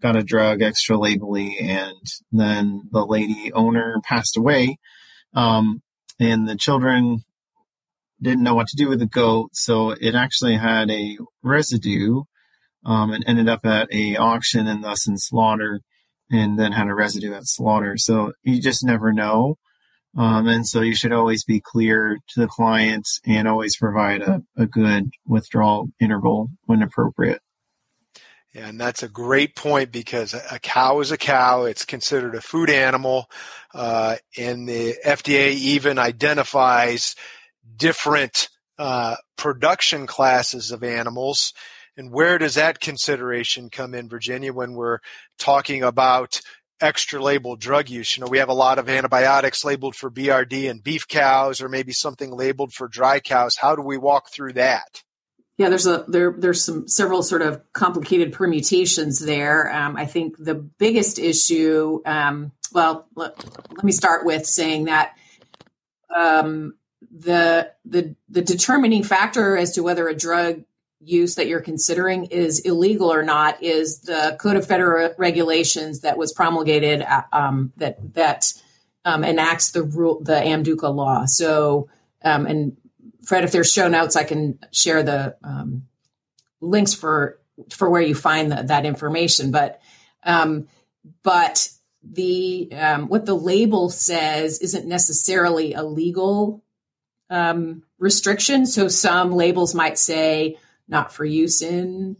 got 0.00 0.16
a 0.16 0.22
drug 0.22 0.62
extra 0.62 0.96
labelly, 0.96 1.60
and 1.60 1.96
then 2.30 2.82
the 2.90 3.04
lady 3.04 3.52
owner 3.52 4.00
passed 4.04 4.36
away. 4.36 4.78
Um, 5.34 5.82
and 6.20 6.48
the 6.48 6.56
children 6.56 7.24
didn't 8.22 8.44
know 8.44 8.54
what 8.54 8.68
to 8.68 8.76
do 8.76 8.88
with 8.88 9.00
the 9.00 9.06
goat, 9.06 9.50
so 9.52 9.90
it 9.90 10.14
actually 10.14 10.56
had 10.56 10.90
a 10.90 11.18
residue 11.42 12.22
um, 12.84 13.12
and 13.12 13.24
ended 13.26 13.48
up 13.48 13.64
at 13.64 13.92
a 13.92 14.16
auction 14.16 14.66
and 14.66 14.82
thus 14.82 15.06
in 15.06 15.18
slaughter, 15.18 15.80
and 16.30 16.58
then 16.58 16.72
had 16.72 16.88
a 16.88 16.94
residue 16.94 17.34
at 17.34 17.46
slaughter. 17.46 17.96
So 17.96 18.32
you 18.42 18.60
just 18.60 18.84
never 18.84 19.12
know. 19.12 19.56
Um, 20.16 20.46
and 20.46 20.66
so 20.66 20.82
you 20.82 20.94
should 20.94 21.12
always 21.12 21.44
be 21.44 21.60
clear 21.60 22.18
to 22.28 22.40
the 22.40 22.46
client 22.46 23.08
and 23.26 23.48
always 23.48 23.76
provide 23.76 24.20
a, 24.20 24.42
a 24.56 24.66
good 24.66 25.10
withdrawal 25.26 25.88
interval 26.00 26.50
when 26.64 26.82
appropriate. 26.82 27.40
Yeah, 28.52 28.68
And 28.68 28.78
that's 28.78 29.02
a 29.02 29.08
great 29.08 29.56
point 29.56 29.90
because 29.90 30.34
a 30.34 30.58
cow 30.58 31.00
is 31.00 31.10
a 31.10 31.16
cow. 31.16 31.64
It's 31.64 31.86
considered 31.86 32.34
a 32.34 32.42
food 32.42 32.68
animal. 32.68 33.30
Uh, 33.72 34.16
and 34.36 34.68
the 34.68 34.96
FDA 35.04 35.52
even 35.52 35.98
identifies 35.98 37.16
different 37.76 38.48
uh, 38.78 39.16
production 39.36 40.06
classes 40.06 40.70
of 40.70 40.82
animals. 40.82 41.52
And 41.96 42.10
where 42.10 42.38
does 42.38 42.54
that 42.54 42.80
consideration 42.80 43.70
come 43.70 43.94
in, 43.94 44.08
Virginia, 44.08 44.52
when 44.52 44.72
we're 44.72 44.98
talking 45.38 45.82
about 45.82 46.40
extra 46.80 47.22
labeled 47.22 47.60
drug 47.60 47.90
use? 47.90 48.16
You 48.16 48.22
know, 48.22 48.30
we 48.30 48.38
have 48.38 48.48
a 48.48 48.54
lot 48.54 48.78
of 48.78 48.88
antibiotics 48.88 49.64
labeled 49.64 49.94
for 49.94 50.10
BRD 50.10 50.70
and 50.70 50.82
beef 50.82 51.06
cows, 51.06 51.60
or 51.60 51.68
maybe 51.68 51.92
something 51.92 52.30
labeled 52.30 52.72
for 52.72 52.88
dry 52.88 53.20
cows. 53.20 53.56
How 53.56 53.76
do 53.76 53.82
we 53.82 53.98
walk 53.98 54.30
through 54.30 54.54
that? 54.54 55.02
Yeah, 55.58 55.68
there's 55.68 55.86
a 55.86 56.04
there 56.08 56.34
there's 56.36 56.64
some 56.64 56.88
several 56.88 57.22
sort 57.22 57.42
of 57.42 57.60
complicated 57.72 58.32
permutations 58.32 59.18
there. 59.18 59.70
Um, 59.72 59.96
I 59.96 60.06
think 60.06 60.36
the 60.38 60.54
biggest 60.54 61.18
issue, 61.18 62.00
um, 62.06 62.52
well, 62.72 63.06
let, 63.14 63.38
let, 63.70 63.84
me 63.84 63.92
start 63.92 64.24
with 64.24 64.46
saying 64.46 64.86
that 64.86 65.12
um, 66.14 66.74
the 67.12 67.70
the 67.84 68.14
the 68.28 68.42
determining 68.42 69.04
factor 69.04 69.56
as 69.56 69.72
to 69.72 69.82
whether 69.82 70.08
a 70.08 70.16
drug 70.16 70.64
use 71.04 71.34
that 71.34 71.46
you're 71.46 71.60
considering 71.60 72.26
is 72.26 72.60
illegal 72.60 73.12
or 73.12 73.22
not 73.22 73.62
is 73.62 74.00
the 74.00 74.36
Code 74.40 74.56
of 74.56 74.66
Federal 74.66 75.12
Regulations 75.18 76.00
that 76.00 76.16
was 76.16 76.32
promulgated 76.32 77.02
uh, 77.02 77.22
um, 77.32 77.72
that 77.76 78.14
that 78.14 78.52
um, 79.04 79.24
enacts 79.24 79.72
the 79.72 79.82
rule 79.82 80.20
the 80.22 80.32
AMDUCA 80.32 80.94
law. 80.94 81.26
So 81.26 81.88
um, 82.24 82.46
and 82.46 82.76
Fred, 83.24 83.44
if 83.44 83.52
there's 83.52 83.72
show 83.72 83.88
notes, 83.88 84.16
I 84.16 84.24
can 84.24 84.58
share 84.70 85.02
the 85.02 85.36
um, 85.44 85.86
links 86.60 86.94
for 86.94 87.38
for 87.70 87.90
where 87.90 88.02
you 88.02 88.14
find 88.14 88.50
the, 88.50 88.62
that 88.62 88.86
information. 88.86 89.50
But 89.50 89.80
um, 90.24 90.68
but 91.22 91.68
the 92.02 92.70
um, 92.72 93.08
what 93.08 93.26
the 93.26 93.34
label 93.34 93.90
says 93.90 94.60
isn't 94.60 94.86
necessarily 94.86 95.74
a 95.74 95.82
legal 95.82 96.62
um, 97.32 97.82
restriction. 97.98 98.66
So 98.66 98.88
some 98.88 99.32
labels 99.32 99.74
might 99.74 99.98
say 99.98 100.58
not 100.86 101.12
for 101.12 101.24
use 101.24 101.62
in 101.62 102.16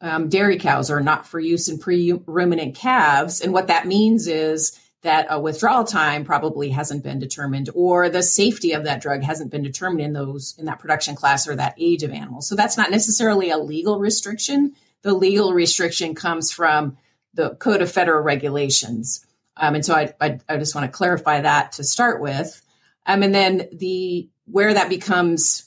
um, 0.00 0.28
dairy 0.28 0.58
cows 0.58 0.90
or 0.90 1.00
not 1.00 1.26
for 1.26 1.38
use 1.38 1.68
in 1.68 1.78
pre-ruminant 1.78 2.74
calves, 2.74 3.40
and 3.40 3.52
what 3.52 3.68
that 3.68 3.86
means 3.86 4.26
is 4.26 4.78
that 5.02 5.26
a 5.28 5.38
withdrawal 5.38 5.84
time 5.84 6.24
probably 6.24 6.70
hasn't 6.70 7.04
been 7.04 7.18
determined 7.18 7.68
or 7.74 8.08
the 8.08 8.22
safety 8.22 8.72
of 8.72 8.84
that 8.84 9.02
drug 9.02 9.22
hasn't 9.22 9.50
been 9.50 9.62
determined 9.62 10.00
in 10.00 10.12
those 10.14 10.54
in 10.58 10.64
that 10.64 10.78
production 10.78 11.14
class 11.14 11.46
or 11.46 11.54
that 11.54 11.74
age 11.78 12.02
of 12.02 12.10
animals. 12.10 12.48
so 12.48 12.56
that's 12.56 12.78
not 12.78 12.90
necessarily 12.90 13.50
a 13.50 13.58
legal 13.58 13.98
restriction 13.98 14.72
the 15.02 15.12
legal 15.12 15.52
restriction 15.52 16.14
comes 16.14 16.50
from 16.50 16.96
the 17.34 17.50
code 17.56 17.82
of 17.82 17.92
federal 17.92 18.22
regulations 18.22 19.26
um, 19.58 19.74
and 19.74 19.84
so 19.84 19.94
I, 19.94 20.14
I, 20.20 20.40
I, 20.48 20.56
just 20.56 20.74
want 20.74 20.90
to 20.90 20.96
clarify 20.96 21.42
that 21.42 21.72
to 21.72 21.84
start 21.84 22.20
with 22.20 22.62
um, 23.06 23.22
and 23.22 23.34
then 23.34 23.68
the 23.72 24.28
where 24.46 24.74
that 24.74 24.88
becomes 24.88 25.64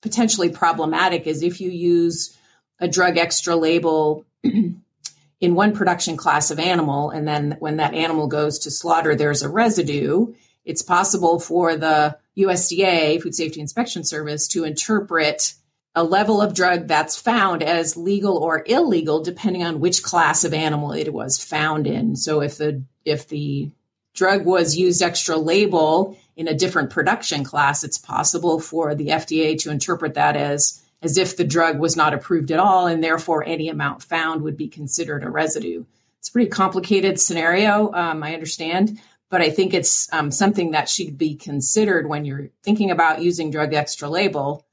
potentially 0.00 0.50
problematic 0.50 1.26
is 1.26 1.42
if 1.42 1.60
you 1.60 1.70
use 1.70 2.36
a 2.78 2.88
drug 2.88 3.16
extra 3.16 3.54
label 3.54 4.24
in 4.42 5.54
one 5.54 5.74
production 5.74 6.16
class 6.16 6.50
of 6.50 6.58
animal, 6.58 7.10
and 7.10 7.26
then 7.26 7.56
when 7.60 7.76
that 7.76 7.94
animal 7.94 8.26
goes 8.26 8.60
to 8.60 8.70
slaughter, 8.70 9.14
there's 9.14 9.42
a 9.42 9.48
residue, 9.48 10.34
it's 10.64 10.82
possible 10.82 11.40
for 11.40 11.76
the 11.76 12.16
USDA, 12.36 13.20
Food 13.20 13.34
Safety 13.34 13.60
Inspection 13.60 14.04
Service, 14.04 14.48
to 14.48 14.64
interpret 14.64 15.54
a 15.94 16.02
level 16.02 16.40
of 16.40 16.54
drug 16.54 16.88
that's 16.88 17.20
found 17.20 17.62
as 17.62 17.96
legal 17.96 18.38
or 18.38 18.64
illegal 18.66 19.22
depending 19.22 19.62
on 19.62 19.80
which 19.80 20.02
class 20.02 20.42
of 20.44 20.54
animal 20.54 20.92
it 20.92 21.12
was 21.12 21.42
found 21.42 21.86
in. 21.86 22.16
So 22.16 22.40
if 22.40 22.56
the 22.56 22.82
if 23.04 23.28
the 23.28 23.70
drug 24.14 24.44
was 24.44 24.76
used 24.76 25.02
extra 25.02 25.36
label 25.36 26.16
in 26.36 26.48
a 26.48 26.54
different 26.54 26.90
production 26.90 27.44
class, 27.44 27.84
it's 27.84 27.98
possible 27.98 28.58
for 28.58 28.94
the 28.94 29.08
FDA 29.08 29.58
to 29.60 29.70
interpret 29.70 30.14
that 30.14 30.36
as 30.36 30.82
as 31.02 31.18
if 31.18 31.36
the 31.36 31.44
drug 31.44 31.80
was 31.80 31.96
not 31.96 32.14
approved 32.14 32.52
at 32.52 32.60
all, 32.60 32.86
and 32.86 33.02
therefore 33.02 33.44
any 33.44 33.68
amount 33.68 34.02
found 34.02 34.42
would 34.42 34.56
be 34.56 34.68
considered 34.68 35.24
a 35.24 35.30
residue. 35.30 35.84
It's 36.20 36.28
a 36.28 36.32
pretty 36.32 36.48
complicated 36.48 37.20
scenario, 37.20 37.92
um, 37.92 38.22
I 38.22 38.34
understand, 38.34 39.00
but 39.28 39.40
I 39.40 39.50
think 39.50 39.74
it's 39.74 40.12
um, 40.12 40.30
something 40.30 40.70
that 40.70 40.88
should 40.88 41.18
be 41.18 41.34
considered 41.34 42.08
when 42.08 42.24
you're 42.24 42.50
thinking 42.62 42.92
about 42.92 43.20
using 43.20 43.50
drug 43.50 43.74
extra 43.74 44.08
label, 44.08 44.64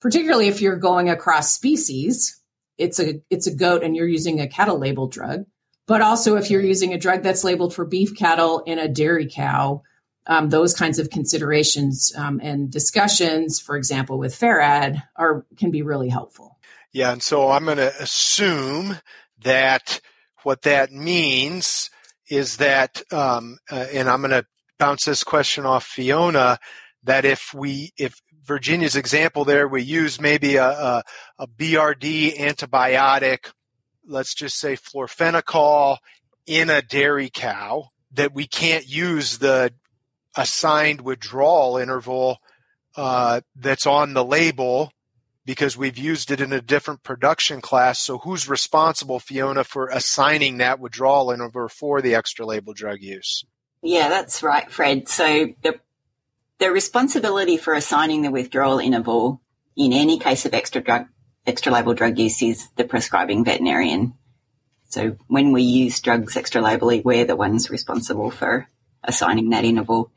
particularly 0.00 0.48
if 0.48 0.62
you're 0.62 0.76
going 0.76 1.10
across 1.10 1.52
species. 1.52 2.40
It's 2.78 2.98
a 2.98 3.20
it's 3.28 3.46
a 3.46 3.54
goat 3.54 3.82
and 3.82 3.94
you're 3.94 4.08
using 4.08 4.40
a 4.40 4.48
cattle 4.48 4.78
label 4.78 5.06
drug, 5.06 5.44
but 5.86 6.00
also 6.00 6.36
if 6.36 6.50
you're 6.50 6.62
using 6.62 6.92
a 6.92 6.98
drug 6.98 7.22
that's 7.22 7.44
labeled 7.44 7.74
for 7.74 7.84
beef 7.84 8.16
cattle 8.16 8.60
in 8.60 8.78
a 8.78 8.88
dairy 8.88 9.28
cow 9.30 9.82
um, 10.26 10.50
those 10.50 10.74
kinds 10.74 10.98
of 10.98 11.10
considerations 11.10 12.12
um, 12.16 12.40
and 12.42 12.70
discussions, 12.70 13.58
for 13.58 13.76
example, 13.76 14.18
with 14.18 14.34
FARAD, 14.34 15.02
are 15.16 15.44
can 15.56 15.70
be 15.70 15.82
really 15.82 16.08
helpful. 16.08 16.58
Yeah, 16.92 17.12
and 17.12 17.22
so 17.22 17.50
I'm 17.50 17.64
going 17.64 17.78
to 17.78 17.92
assume 18.00 18.98
that 19.42 20.00
what 20.42 20.62
that 20.62 20.92
means 20.92 21.90
is 22.28 22.58
that, 22.58 23.02
um, 23.12 23.58
uh, 23.70 23.86
and 23.92 24.08
I'm 24.08 24.20
going 24.20 24.30
to 24.30 24.46
bounce 24.78 25.04
this 25.04 25.24
question 25.24 25.64
off 25.64 25.84
Fiona, 25.84 26.58
that 27.04 27.24
if 27.24 27.52
we, 27.54 27.92
if 27.96 28.20
Virginia's 28.44 28.96
example 28.96 29.44
there, 29.44 29.66
we 29.66 29.82
use 29.82 30.20
maybe 30.20 30.56
a, 30.56 30.68
a, 30.68 31.02
a 31.38 31.46
BRD 31.48 32.36
antibiotic, 32.36 33.50
let's 34.06 34.34
just 34.34 34.58
say 34.58 34.76
florfenicol 34.76 35.98
in 36.46 36.70
a 36.70 36.82
dairy 36.82 37.30
cow, 37.32 37.88
that 38.12 38.34
we 38.34 38.46
can't 38.46 38.86
use 38.88 39.38
the 39.38 39.72
assigned 40.36 41.00
withdrawal 41.00 41.76
interval 41.76 42.38
uh, 42.96 43.40
that's 43.56 43.86
on 43.86 44.14
the 44.14 44.24
label 44.24 44.92
because 45.44 45.76
we've 45.76 45.98
used 45.98 46.30
it 46.30 46.40
in 46.40 46.52
a 46.52 46.60
different 46.60 47.02
production 47.02 47.60
class. 47.60 48.00
So 48.00 48.18
who's 48.18 48.48
responsible, 48.48 49.18
Fiona, 49.18 49.64
for 49.64 49.88
assigning 49.88 50.58
that 50.58 50.78
withdrawal 50.78 51.30
interval 51.30 51.68
for 51.68 52.00
the 52.00 52.14
extra 52.14 52.46
label 52.46 52.72
drug 52.72 53.00
use? 53.00 53.44
Yeah, 53.82 54.08
that's 54.08 54.42
right, 54.42 54.70
Fred. 54.70 55.08
So 55.08 55.54
the 55.62 55.80
the 56.58 56.70
responsibility 56.70 57.56
for 57.56 57.74
assigning 57.74 58.22
the 58.22 58.30
withdrawal 58.30 58.78
interval 58.78 59.40
in 59.76 59.92
any 59.92 60.20
case 60.20 60.46
of 60.46 60.54
extra 60.54 60.80
drug 60.80 61.06
extra 61.46 61.72
label 61.72 61.94
drug 61.94 62.18
use 62.18 62.42
is 62.42 62.68
the 62.76 62.84
prescribing 62.84 63.44
veterinarian. 63.44 64.14
So 64.88 65.16
when 65.26 65.52
we 65.52 65.62
use 65.62 66.00
drugs 66.00 66.36
extra 66.36 66.60
labelly, 66.60 67.02
we're 67.02 67.24
the 67.24 67.36
ones 67.36 67.70
responsible 67.70 68.30
for 68.30 68.68
assigning 69.02 69.50
that 69.50 69.64
interval. 69.64 70.12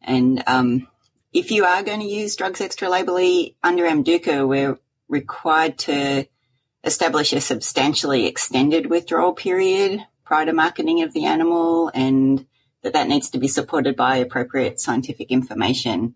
And 0.00 0.42
um, 0.46 0.88
if 1.32 1.50
you 1.50 1.64
are 1.64 1.82
going 1.82 2.00
to 2.00 2.06
use 2.06 2.36
drugs 2.36 2.60
extra 2.60 2.88
labelly 2.88 3.54
under 3.62 3.84
AMDUCA, 3.84 4.46
we're 4.48 4.78
required 5.08 5.78
to 5.78 6.26
establish 6.84 7.32
a 7.32 7.40
substantially 7.40 8.26
extended 8.26 8.86
withdrawal 8.86 9.32
period 9.32 10.00
prior 10.24 10.46
to 10.46 10.52
marketing 10.52 11.02
of 11.02 11.12
the 11.12 11.26
animal 11.26 11.90
and 11.94 12.46
that 12.82 12.94
that 12.94 13.08
needs 13.08 13.30
to 13.30 13.38
be 13.38 13.48
supported 13.48 13.94
by 13.94 14.16
appropriate 14.16 14.80
scientific 14.80 15.30
information. 15.30 16.14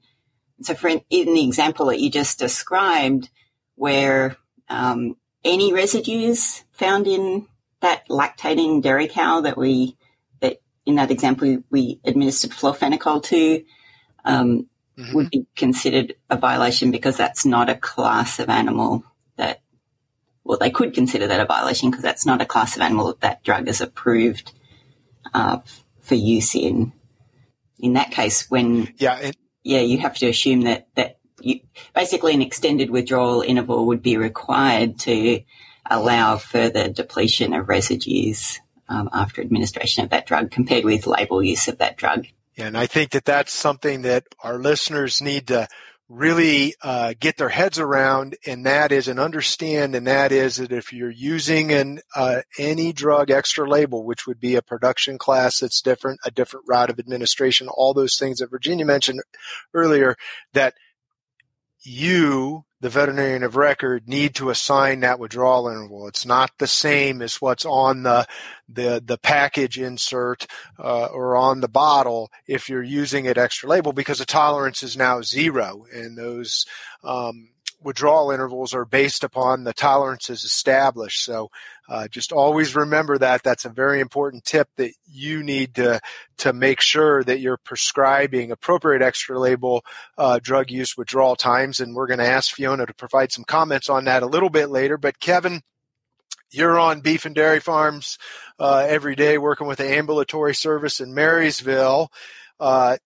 So 0.62 0.75
for 0.75 0.88
in, 0.88 1.02
in 1.11 1.35
the 1.35 1.45
example 1.45 1.87
that 1.87 2.00
you 2.00 2.11
just 2.11 2.38
described, 2.38 3.28
where 3.76 4.37
um, 4.68 5.16
any 5.45 5.73
residues 5.73 6.64
found 6.73 7.06
in 7.06 7.47
that 7.80 8.09
lactating 8.09 8.83
dairy 8.83 9.06
cow 9.06 9.42
that 9.42 9.56
we, 9.56 9.97
that 10.40 10.59
in 10.85 10.97
that 10.97 11.11
example 11.11 11.62
we 11.71 12.00
administered 12.04 12.50
florfenicol 12.50 13.23
to, 13.23 13.64
um, 14.25 14.66
mm-hmm. 14.99 15.14
would 15.14 15.30
be 15.30 15.47
considered 15.54 16.14
a 16.28 16.37
violation 16.37 16.90
because 16.90 17.16
that's 17.16 17.47
not 17.47 17.71
a 17.71 17.76
class 17.76 18.40
of 18.40 18.49
animal 18.49 19.04
that, 19.37 19.61
well, 20.42 20.59
they 20.59 20.71
could 20.71 20.95
consider 20.95 21.26
that 21.26 21.40
a 21.40 21.47
violation 21.47 21.90
because 21.90 22.02
that's 22.02 22.26
not 22.26 22.40
a 22.40 22.47
class 22.47 22.76
of 22.76 22.83
animal 22.83 23.06
that 23.06 23.21
that 23.21 23.45
drug 23.45 23.68
is 23.68 23.80
approved 23.80 24.52
uh, 25.35 25.59
for 26.00 26.14
use 26.14 26.54
in. 26.54 26.92
In 27.78 27.95
that 27.95 28.11
case, 28.11 28.50
when 28.50 28.95
yeah, 28.97 29.18
it- 29.18 29.37
yeah, 29.62 29.80
you 29.80 29.99
have 29.99 30.16
to 30.18 30.28
assume 30.28 30.62
that 30.62 30.87
that 30.95 31.18
you, 31.47 31.61
basically 31.95 32.35
an 32.35 32.43
extended 32.43 32.91
withdrawal 32.91 33.43
interval 33.43 33.87
would 33.87 34.03
be 34.03 34.17
required 34.17 34.99
to 35.00 35.43
allow 35.88 36.37
further 36.37 36.88
depletion 36.88 37.53
of 37.53 37.69
residues 37.69 38.61
um, 38.88 39.09
after 39.12 39.41
administration 39.41 40.05
of 40.05 40.11
that 40.11 40.26
drug 40.26 40.50
compared 40.50 40.85
with 40.85 41.07
label 41.07 41.43
use 41.43 41.69
of 41.69 41.79
that 41.79 41.97
drug. 41.97 42.26
And 42.57 42.76
I 42.76 42.87
think 42.87 43.11
that 43.11 43.25
that's 43.25 43.53
something 43.53 44.03
that 44.03 44.25
our 44.43 44.59
listeners 44.59 45.21
need 45.21 45.49
to 45.49 45.69
really 46.09 46.75
uh, 46.83 47.15
get 47.19 47.37
their 47.37 47.49
heads 47.49 47.79
around, 47.79 48.37
and 48.47 48.65
that 48.65 48.93
is 48.93 49.09
and 49.09 49.19
understand, 49.19 49.95
and 49.95 50.07
that 50.07 50.31
is 50.31 50.57
that 50.57 50.71
if 50.71 50.93
you're 50.93 51.11
using 51.11 51.73
an 51.73 52.00
uh, 52.15 52.43
any 52.59 52.93
drug 52.93 53.31
extra 53.31 53.69
label, 53.69 54.05
which 54.05 54.26
would 54.26 54.38
be 54.38 54.55
a 54.55 54.62
production 54.62 55.19
class 55.19 55.59
that's 55.59 55.81
different, 55.81 56.21
a 56.25 56.31
different 56.31 56.65
route 56.69 56.91
of 56.91 56.99
administration, 56.99 57.69
all 57.69 57.93
those 57.93 58.17
things 58.17 58.38
that 58.38 58.50
Virginia 58.50 58.87
mentioned 58.87 59.21
earlier, 59.75 60.17
that 60.53 60.75
you 61.87 62.64
the 62.81 62.90
veterinarian 62.90 63.43
of 63.43 63.57
record 63.57 64.07
need 64.07 64.35
to 64.35 64.50
assign 64.50 65.00
that 65.00 65.19
withdrawal 65.19 65.69
interval. 65.69 66.07
It's 66.07 66.26
not 66.26 66.50
the 66.59 66.66
same 66.66 67.23
as 67.23 67.37
what's 67.37 67.64
on 67.64 68.02
the 68.02 68.26
the 68.69 69.02
the 69.05 69.19
package 69.19 69.78
insert 69.78 70.47
uh, 70.78 71.07
or 71.07 71.37
on 71.37 71.61
the 71.61 71.69
bottle 71.69 72.31
if 72.47 72.69
you're 72.69 72.83
using 72.83 73.25
it 73.25 73.38
extra 73.38 73.69
label 73.69 73.93
because 73.93 74.19
the 74.19 74.26
tolerance 74.26 74.83
is 74.83 74.97
now 74.97 75.23
zero 75.23 75.87
and 75.93 76.19
those 76.19 76.66
um, 77.02 77.49
withdrawal 77.83 78.31
intervals 78.31 78.75
are 78.75 78.85
based 78.85 79.25
upon 79.25 79.64
the 79.64 79.73
tolerances 79.73 80.45
established. 80.45 81.25
So 81.25 81.49
uh, 81.88 82.09
just 82.09 82.33
always 82.33 82.75
remember 82.75 83.19
that. 83.19 83.43
That's 83.43 83.64
a 83.64 83.71
very 83.71 84.00
important 84.00 84.45
tip 84.45 84.69
that 84.76 84.93
you 85.07 85.43
need 85.43 85.75
to 85.76 86.00
to 86.38 86.52
make 86.52 86.81
sure 86.81 87.23
that 87.25 87.40
you're 87.40 87.57
prescribing 87.57 88.50
appropriate 88.50 89.02
extra 89.02 89.38
label 89.38 89.85
uh, 90.19 90.40
drug 90.43 90.71
use 90.71 90.97
withdrawal 90.97 91.37
times. 91.37 91.81
And 91.81 91.95
we're 91.95 92.07
going 92.07 92.19
to 92.19 92.26
ask 92.26 92.55
Fiona 92.55 92.87
to 92.87 92.95
provide 92.95 93.33
some 93.33 93.45
comments 93.45 93.88
on 93.88 94.05
that 94.05 94.23
a 94.23 94.26
little 94.26 94.50
bit 94.50 94.69
later. 94.69 94.99
But 94.99 95.21
Kevin, 95.21 95.62
you're 96.50 96.78
on 96.78 97.00
beef 97.00 97.25
and 97.25 97.35
dairy 97.35 97.61
farms 97.61 98.19
uh, 98.59 98.87
every 98.88 99.14
day 99.14 99.38
working 99.38 99.66
with 99.66 99.78
the 99.78 99.88
ambulatory 99.88 100.55
service 100.55 101.00
in 101.00 101.14
Marysville. 101.14 102.11
Uh, 102.59 102.97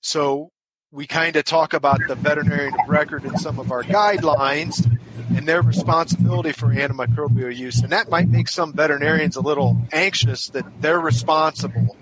so 0.00 0.50
we 0.92 1.06
kind 1.06 1.36
of 1.36 1.44
talk 1.44 1.74
about 1.74 2.00
the 2.06 2.14
veterinarian 2.14 2.74
record 2.86 3.24
in 3.24 3.36
some 3.38 3.58
of 3.58 3.72
our 3.72 3.82
guidelines 3.82 4.86
and 5.34 5.46
their 5.46 5.62
responsibility 5.62 6.52
for 6.52 6.68
antimicrobial 6.68 7.54
use. 7.54 7.80
And 7.80 7.90
that 7.92 8.08
might 8.08 8.28
make 8.28 8.48
some 8.48 8.72
veterinarians 8.72 9.36
a 9.36 9.40
little 9.40 9.80
anxious 9.92 10.48
that 10.48 10.64
they're 10.80 11.00
responsible 11.00 11.96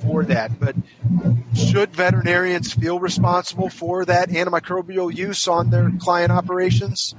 for 0.00 0.24
that. 0.24 0.58
But 0.58 0.76
should 1.54 1.94
veterinarians 1.94 2.72
feel 2.72 2.98
responsible 2.98 3.68
for 3.68 4.04
that 4.04 4.28
antimicrobial 4.30 5.14
use 5.14 5.48
on 5.48 5.70
their 5.70 5.90
client 5.98 6.32
operations? 6.32 7.14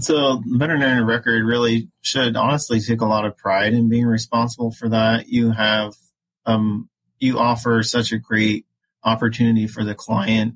So, 0.00 0.36
the 0.36 0.58
veterinarian 0.58 1.04
record 1.04 1.44
really 1.44 1.88
should 2.02 2.36
honestly 2.36 2.80
take 2.80 3.00
a 3.00 3.06
lot 3.06 3.24
of 3.24 3.36
pride 3.36 3.72
in 3.72 3.88
being 3.88 4.06
responsible 4.06 4.70
for 4.70 4.88
that. 4.90 5.28
You 5.28 5.50
have, 5.50 5.94
um, 6.46 6.88
you 7.18 7.38
offer 7.38 7.82
such 7.82 8.12
a 8.12 8.18
great 8.18 8.64
opportunity 9.02 9.66
for 9.66 9.82
the 9.82 9.94
client 9.94 10.54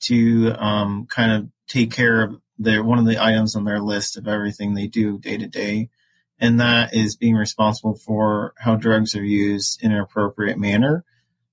to 0.00 0.52
um, 0.58 1.06
kind 1.08 1.32
of 1.32 1.48
take 1.68 1.92
care 1.92 2.22
of 2.22 2.40
their 2.58 2.82
one 2.82 2.98
of 2.98 3.06
the 3.06 3.22
items 3.22 3.54
on 3.54 3.64
their 3.64 3.80
list 3.80 4.16
of 4.16 4.28
everything 4.28 4.74
they 4.74 4.86
do 4.86 5.18
day 5.18 5.36
to 5.36 5.46
day, 5.46 5.90
and 6.38 6.60
that 6.60 6.94
is 6.94 7.16
being 7.16 7.34
responsible 7.34 7.94
for 7.94 8.54
how 8.58 8.76
drugs 8.76 9.14
are 9.14 9.24
used 9.24 9.82
in 9.82 9.92
an 9.92 9.98
appropriate 9.98 10.58
manner, 10.58 11.04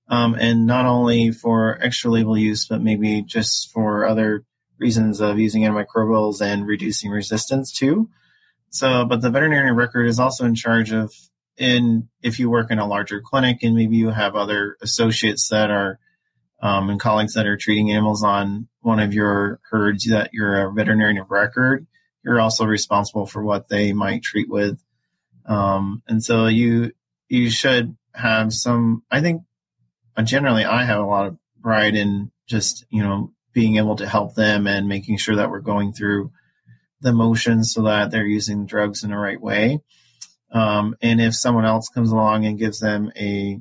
um, 0.08 0.34
and 0.34 0.66
not 0.66 0.86
only 0.86 1.30
for 1.30 1.78
extra 1.82 2.10
label 2.10 2.36
use, 2.36 2.66
but 2.66 2.82
maybe 2.82 3.22
just 3.22 3.70
for 3.72 4.06
other 4.06 4.44
reasons 4.78 5.20
of 5.20 5.38
using 5.38 5.62
antimicrobials 5.62 6.40
and 6.40 6.66
reducing 6.66 7.10
resistance 7.10 7.72
too. 7.72 8.08
So, 8.70 9.04
but 9.04 9.20
the 9.20 9.30
veterinarian 9.30 9.76
record 9.76 10.06
is 10.06 10.18
also 10.18 10.44
in 10.44 10.54
charge 10.54 10.92
of 10.92 11.12
in 11.56 12.08
if 12.22 12.40
you 12.40 12.50
work 12.50 12.70
in 12.70 12.80
a 12.80 12.86
larger 12.86 13.20
clinic 13.20 13.62
and 13.62 13.76
maybe 13.76 13.96
you 13.96 14.10
have 14.10 14.34
other 14.34 14.76
associates 14.82 15.48
that 15.48 15.70
are 15.70 16.00
um, 16.60 16.90
and 16.90 16.98
colleagues 16.98 17.34
that 17.34 17.46
are 17.46 17.56
treating 17.56 17.92
animals 17.92 18.24
on 18.24 18.68
one 18.84 19.00
of 19.00 19.14
your 19.14 19.60
herds 19.70 20.08
that 20.10 20.30
you're 20.34 20.66
a 20.66 20.72
veterinarian 20.72 21.18
of 21.18 21.30
record, 21.30 21.86
you're 22.22 22.40
also 22.40 22.64
responsible 22.66 23.26
for 23.26 23.42
what 23.42 23.68
they 23.68 23.92
might 23.92 24.22
treat 24.22 24.48
with. 24.48 24.78
Um, 25.46 26.02
and 26.06 26.22
so 26.22 26.46
you 26.46 26.92
you 27.28 27.50
should 27.50 27.96
have 28.14 28.52
some. 28.52 29.02
I 29.10 29.20
think 29.20 29.42
uh, 30.16 30.22
generally 30.22 30.64
I 30.64 30.84
have 30.84 31.00
a 31.00 31.06
lot 31.06 31.26
of 31.26 31.38
pride 31.62 31.96
in 31.96 32.30
just 32.46 32.84
you 32.90 33.02
know 33.02 33.32
being 33.54 33.76
able 33.76 33.96
to 33.96 34.08
help 34.08 34.34
them 34.34 34.66
and 34.66 34.88
making 34.88 35.16
sure 35.16 35.36
that 35.36 35.50
we're 35.50 35.60
going 35.60 35.92
through 35.92 36.30
the 37.00 37.12
motions 37.12 37.72
so 37.72 37.82
that 37.82 38.10
they're 38.10 38.26
using 38.26 38.66
drugs 38.66 39.02
in 39.02 39.10
the 39.10 39.16
right 39.16 39.40
way. 39.40 39.78
Um, 40.52 40.94
and 41.00 41.20
if 41.20 41.34
someone 41.34 41.64
else 41.64 41.88
comes 41.88 42.10
along 42.10 42.44
and 42.44 42.58
gives 42.58 42.80
them 42.80 43.10
a 43.16 43.60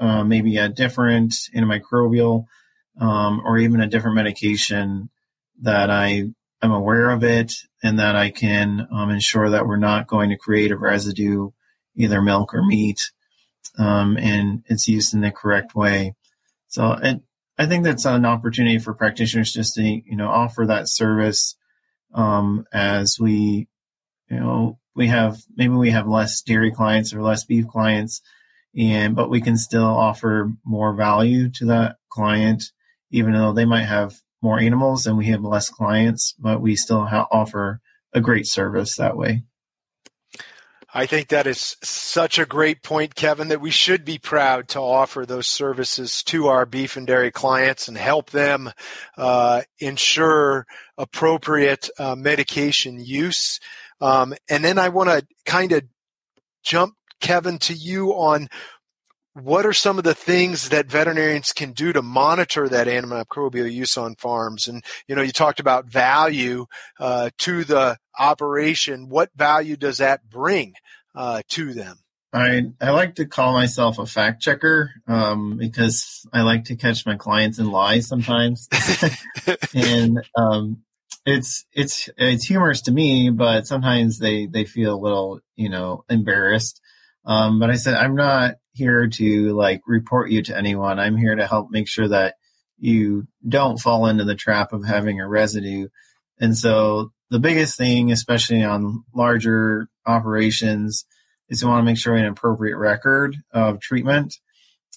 uh, 0.00 0.24
maybe 0.24 0.56
a 0.56 0.68
different 0.68 1.32
antimicrobial 1.54 2.46
um, 3.00 3.42
or 3.44 3.58
even 3.58 3.80
a 3.80 3.88
different 3.88 4.16
medication 4.16 5.10
that 5.62 5.90
I 5.90 6.30
am 6.62 6.72
aware 6.72 7.10
of 7.10 7.24
it 7.24 7.54
and 7.82 7.98
that 7.98 8.16
I 8.16 8.30
can 8.30 8.88
um, 8.90 9.10
ensure 9.10 9.50
that 9.50 9.66
we're 9.66 9.76
not 9.76 10.06
going 10.06 10.30
to 10.30 10.36
create 10.36 10.70
a 10.70 10.76
residue, 10.76 11.50
either 11.96 12.22
milk 12.22 12.54
or 12.54 12.64
meat, 12.64 13.00
um, 13.78 14.16
and 14.16 14.62
it's 14.66 14.88
used 14.88 15.14
in 15.14 15.20
the 15.20 15.30
correct 15.30 15.74
way. 15.74 16.14
So 16.68 16.92
it, 16.92 17.20
I 17.58 17.66
think 17.66 17.84
that's 17.84 18.04
an 18.04 18.24
opportunity 18.24 18.78
for 18.78 18.94
practitioners 18.94 19.52
just 19.52 19.74
to 19.74 19.82
you 19.82 20.16
know 20.16 20.28
offer 20.28 20.66
that 20.66 20.88
service 20.88 21.56
um, 22.14 22.64
as 22.72 23.16
we 23.20 23.68
you 24.30 24.40
know 24.40 24.78
we 24.94 25.08
have 25.08 25.38
maybe 25.56 25.74
we 25.74 25.90
have 25.90 26.08
less 26.08 26.42
dairy 26.42 26.72
clients 26.72 27.12
or 27.12 27.22
less 27.22 27.44
beef 27.44 27.66
clients 27.68 28.22
and 28.76 29.14
but 29.14 29.30
we 29.30 29.40
can 29.40 29.56
still 29.56 29.86
offer 29.86 30.50
more 30.64 30.94
value 30.94 31.48
to 31.50 31.66
that 31.66 31.96
client 32.08 32.72
even 33.14 33.32
though 33.32 33.52
they 33.52 33.64
might 33.64 33.84
have 33.84 34.14
more 34.42 34.58
animals 34.58 35.06
and 35.06 35.16
we 35.16 35.26
have 35.26 35.42
less 35.42 35.70
clients 35.70 36.34
but 36.38 36.60
we 36.60 36.76
still 36.76 37.06
ha- 37.06 37.28
offer 37.30 37.80
a 38.12 38.20
great 38.20 38.46
service 38.46 38.96
that 38.96 39.16
way 39.16 39.42
I 40.96 41.06
think 41.06 41.28
that 41.28 41.48
is 41.48 41.76
such 41.82 42.38
a 42.38 42.46
great 42.46 42.84
point, 42.84 43.16
Kevin, 43.16 43.48
that 43.48 43.60
we 43.60 43.72
should 43.72 44.04
be 44.04 44.16
proud 44.16 44.68
to 44.68 44.80
offer 44.80 45.26
those 45.26 45.48
services 45.48 46.22
to 46.26 46.46
our 46.46 46.64
beef 46.64 46.96
and 46.96 47.04
dairy 47.04 47.32
clients 47.32 47.88
and 47.88 47.98
help 47.98 48.30
them 48.30 48.70
uh, 49.18 49.62
ensure 49.80 50.68
appropriate 50.96 51.90
uh, 51.98 52.14
medication 52.14 53.04
use. 53.04 53.58
Um, 54.00 54.34
and 54.48 54.64
then 54.64 54.78
I 54.78 54.90
want 54.90 55.10
to 55.10 55.26
kind 55.44 55.72
of 55.72 55.82
jump 56.62 56.94
Kevin, 57.24 57.58
to 57.58 57.72
you 57.72 58.10
on 58.10 58.48
what 59.34 59.66
are 59.66 59.72
some 59.72 59.98
of 59.98 60.04
the 60.04 60.14
things 60.14 60.68
that 60.68 60.86
veterinarians 60.86 61.52
can 61.52 61.72
do 61.72 61.92
to 61.92 62.02
monitor 62.02 62.68
that 62.68 62.86
antimicrobial 62.86 63.70
use 63.70 63.96
on 63.96 64.14
farms? 64.14 64.68
And 64.68 64.84
you 65.08 65.14
know, 65.14 65.22
you 65.22 65.32
talked 65.32 65.60
about 65.60 65.86
value 65.86 66.66
uh, 67.00 67.30
to 67.38 67.64
the 67.64 67.98
operation. 68.18 69.08
What 69.08 69.30
value 69.34 69.76
does 69.76 69.98
that 69.98 70.28
bring 70.28 70.74
uh, 71.14 71.42
to 71.50 71.74
them? 71.74 71.98
I 72.32 72.62
I 72.80 72.90
like 72.90 73.16
to 73.16 73.26
call 73.26 73.52
myself 73.52 73.98
a 73.98 74.06
fact 74.06 74.42
checker 74.42 74.90
um, 75.06 75.56
because 75.56 76.26
I 76.32 76.42
like 76.42 76.64
to 76.64 76.76
catch 76.76 77.04
my 77.06 77.16
clients 77.16 77.58
in 77.58 77.70
lies 77.70 78.08
sometimes, 78.08 78.68
and 79.74 80.20
um, 80.36 80.82
it's 81.26 81.64
it's 81.72 82.08
it's 82.16 82.46
humorous 82.46 82.82
to 82.82 82.92
me, 82.92 83.30
but 83.30 83.66
sometimes 83.66 84.18
they 84.18 84.46
they 84.46 84.64
feel 84.64 84.94
a 84.94 85.00
little 85.00 85.40
you 85.54 85.68
know 85.68 86.04
embarrassed 86.08 86.80
um, 87.26 87.58
but 87.58 87.70
I 87.70 87.76
said, 87.76 87.94
I'm 87.94 88.14
not 88.14 88.56
here 88.74 89.06
to 89.06 89.54
like 89.54 89.80
report 89.86 90.30
you 90.30 90.42
to 90.42 90.56
anyone. 90.56 90.98
I'm 90.98 91.16
here 91.16 91.34
to 91.34 91.46
help 91.46 91.70
make 91.70 91.88
sure 91.88 92.08
that 92.08 92.34
you 92.78 93.26
don't 93.48 93.78
fall 93.78 94.06
into 94.06 94.24
the 94.24 94.34
trap 94.34 94.72
of 94.72 94.84
having 94.84 95.20
a 95.20 95.28
residue. 95.28 95.88
And 96.40 96.56
so 96.56 97.12
the 97.30 97.38
biggest 97.38 97.76
thing, 97.78 98.12
especially 98.12 98.62
on 98.62 99.04
larger 99.14 99.88
operations, 100.06 101.06
is 101.48 101.60
to 101.60 101.66
want 101.66 101.80
to 101.80 101.84
make 101.84 101.98
sure 101.98 102.14
we 102.14 102.20
have 102.20 102.26
an 102.26 102.32
appropriate 102.32 102.76
record 102.76 103.36
of 103.52 103.80
treatment 103.80 104.34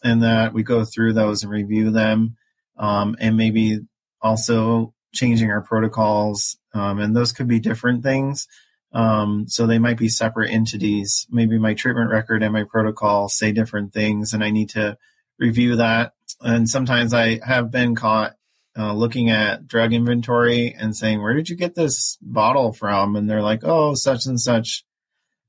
and 0.03 0.23
that 0.23 0.53
we 0.53 0.63
go 0.63 0.83
through 0.83 1.13
those 1.13 1.43
and 1.43 1.51
review 1.51 1.91
them. 1.91 2.35
Um, 2.77 3.15
and 3.19 3.37
maybe 3.37 3.79
also 4.21 4.93
changing 5.13 5.49
our 5.49 5.61
protocols. 5.61 6.57
Um, 6.73 6.99
and 6.99 7.15
those 7.15 7.31
could 7.31 7.47
be 7.47 7.59
different 7.59 8.03
things. 8.03 8.47
Um, 8.93 9.45
so 9.47 9.67
they 9.67 9.79
might 9.79 9.97
be 9.97 10.09
separate 10.09 10.51
entities. 10.51 11.27
Maybe 11.29 11.57
my 11.57 11.73
treatment 11.73 12.09
record 12.09 12.41
and 12.41 12.53
my 12.53 12.63
protocol 12.63 13.29
say 13.29 13.51
different 13.51 13.93
things, 13.93 14.33
and 14.33 14.43
I 14.43 14.49
need 14.49 14.69
to 14.69 14.97
review 15.39 15.75
that. 15.77 16.13
And 16.41 16.69
sometimes 16.69 17.13
I 17.13 17.39
have 17.45 17.71
been 17.71 17.95
caught 17.95 18.35
uh, 18.77 18.93
looking 18.93 19.29
at 19.29 19.67
drug 19.67 19.93
inventory 19.93 20.75
and 20.77 20.95
saying, 20.95 21.21
"Where 21.21 21.33
did 21.33 21.49
you 21.49 21.55
get 21.55 21.75
this 21.75 22.17
bottle 22.21 22.73
from?" 22.73 23.15
And 23.15 23.29
they're 23.29 23.41
like, 23.41 23.61
"Oh, 23.63 23.95
such 23.95 24.25
and 24.25 24.39
such." 24.39 24.83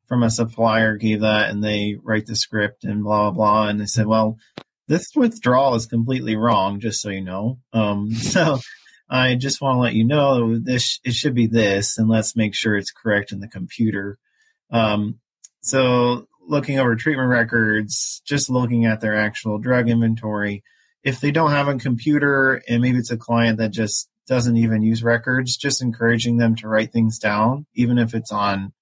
From 0.07 0.23
a 0.23 0.31
supplier 0.31 0.97
gave 0.97 1.21
that, 1.21 1.51
and 1.51 1.63
they 1.63 1.99
write 2.03 2.25
the 2.25 2.35
script 2.35 2.83
and 2.85 3.05
blah 3.05 3.31
blah 3.31 3.31
blah. 3.31 3.69
And 3.69 3.79
they 3.79 3.85
said, 3.85 4.07
"Well, 4.07 4.39
this 4.87 5.11
withdrawal 5.15 5.75
is 5.75 5.85
completely 5.85 6.35
wrong, 6.35 6.81
just 6.81 7.03
so 7.03 7.11
you 7.11 7.21
know." 7.21 7.59
Um, 7.75 8.13
so 8.15 8.61
I 9.11 9.35
just 9.37 9.61
want 9.61 9.77
to 9.77 9.81
let 9.81 9.95
you 9.95 10.05
know 10.05 10.59
this 10.59 11.01
it 11.05 11.15
should 11.15 11.35
be 11.35 11.47
this, 11.47 11.99
and 11.99 12.09
let's 12.09 12.37
make 12.37 12.55
sure 12.55 12.77
it's 12.77 12.93
correct 12.93 13.33
in 13.33 13.41
the 13.41 13.49
computer. 13.49 14.19
Um, 14.71 15.19
so 15.61 16.29
looking 16.47 16.79
over 16.79 16.97
treatment 16.97 17.29
records, 17.29 18.23
just 18.25 18.51
looking 18.51 18.87
at 18.87 19.01
their 19.01 19.17
actual 19.17 19.59
drug 19.59 19.89
inventory, 19.89 20.63
if 21.03 21.21
they 21.21 21.31
don't 21.31 21.51
have 21.51 21.69
a 21.69 21.77
computer 21.77 22.63
and 22.69 22.83
maybe 22.83 22.99
it's 22.99 23.11
a 23.11 23.17
client 23.17 23.59
that 23.59 23.71
just 23.71 24.09
doesn't 24.27 24.57
even 24.57 24.83
use 24.83 25.03
records, 25.03 25.57
just 25.57 25.83
encouraging 25.83 26.37
them 26.37 26.55
to 26.57 26.69
write 26.69 26.93
things 26.93 27.19
down, 27.19 27.67
even 27.75 27.99
if 27.99 28.15
it's 28.15 28.33
on 28.33 28.73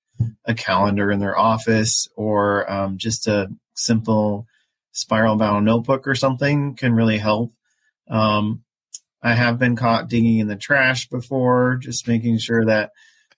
a 0.45 0.55
calendar 0.55 1.11
in 1.11 1.21
their 1.21 1.39
office 1.39 2.09
or 2.17 2.71
um, 2.71 2.99
just 2.99 3.27
a 3.27 3.49
simple 3.75 4.47
spiral 4.93 5.37
bound 5.37 5.65
notebook 5.67 6.09
or 6.09 6.15
something 6.15 6.75
can 6.75 6.95
really 6.95 7.19
help. 7.19 7.53
Um, 8.09 8.65
I 9.27 9.35
have 9.35 9.59
been 9.59 9.75
caught 9.75 10.09
digging 10.09 10.39
in 10.39 10.47
the 10.47 10.55
trash 10.55 11.09
before, 11.09 11.79
just 11.83 12.07
making 12.07 12.39
sure 12.39 12.65
that 12.67 12.93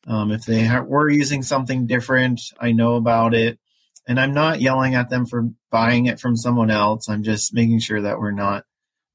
um, 0.06 0.30
if 0.30 0.44
they 0.44 0.66
ha- 0.66 0.82
were 0.82 1.08
using 1.08 1.42
something 1.42 1.86
different, 1.86 2.42
I 2.60 2.72
know 2.72 2.96
about 2.96 3.32
it. 3.32 3.58
And 4.06 4.20
I'm 4.20 4.34
not 4.34 4.60
yelling 4.60 4.96
at 4.96 5.08
them 5.08 5.24
for 5.24 5.48
buying 5.70 6.04
it 6.04 6.20
from 6.20 6.36
someone 6.36 6.70
else. 6.70 7.08
I'm 7.08 7.22
just 7.22 7.54
making 7.54 7.80
sure 7.80 8.02
that 8.02 8.18
we're 8.18 8.32
not 8.32 8.64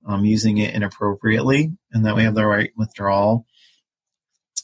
um, 0.08 0.26
using 0.26 0.58
it 0.58 0.74
inappropriately 0.74 1.74
and 1.92 2.08
that 2.08 2.16
we 2.16 2.24
have 2.24 2.34
the 2.34 2.44
right 2.44 2.72
withdrawal. 2.76 3.46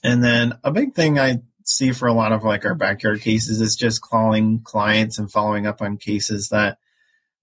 And 0.03 0.23
then 0.23 0.57
a 0.63 0.71
big 0.71 0.95
thing 0.95 1.19
I 1.19 1.43
see 1.63 1.91
for 1.91 2.07
a 2.07 2.13
lot 2.13 2.31
of 2.31 2.43
like 2.43 2.65
our 2.65 2.73
backyard 2.73 3.21
cases 3.21 3.61
is 3.61 3.75
just 3.75 4.01
calling 4.01 4.61
clients 4.63 5.19
and 5.19 5.31
following 5.31 5.67
up 5.67 5.79
on 5.79 5.97
cases 5.97 6.49
that 6.49 6.79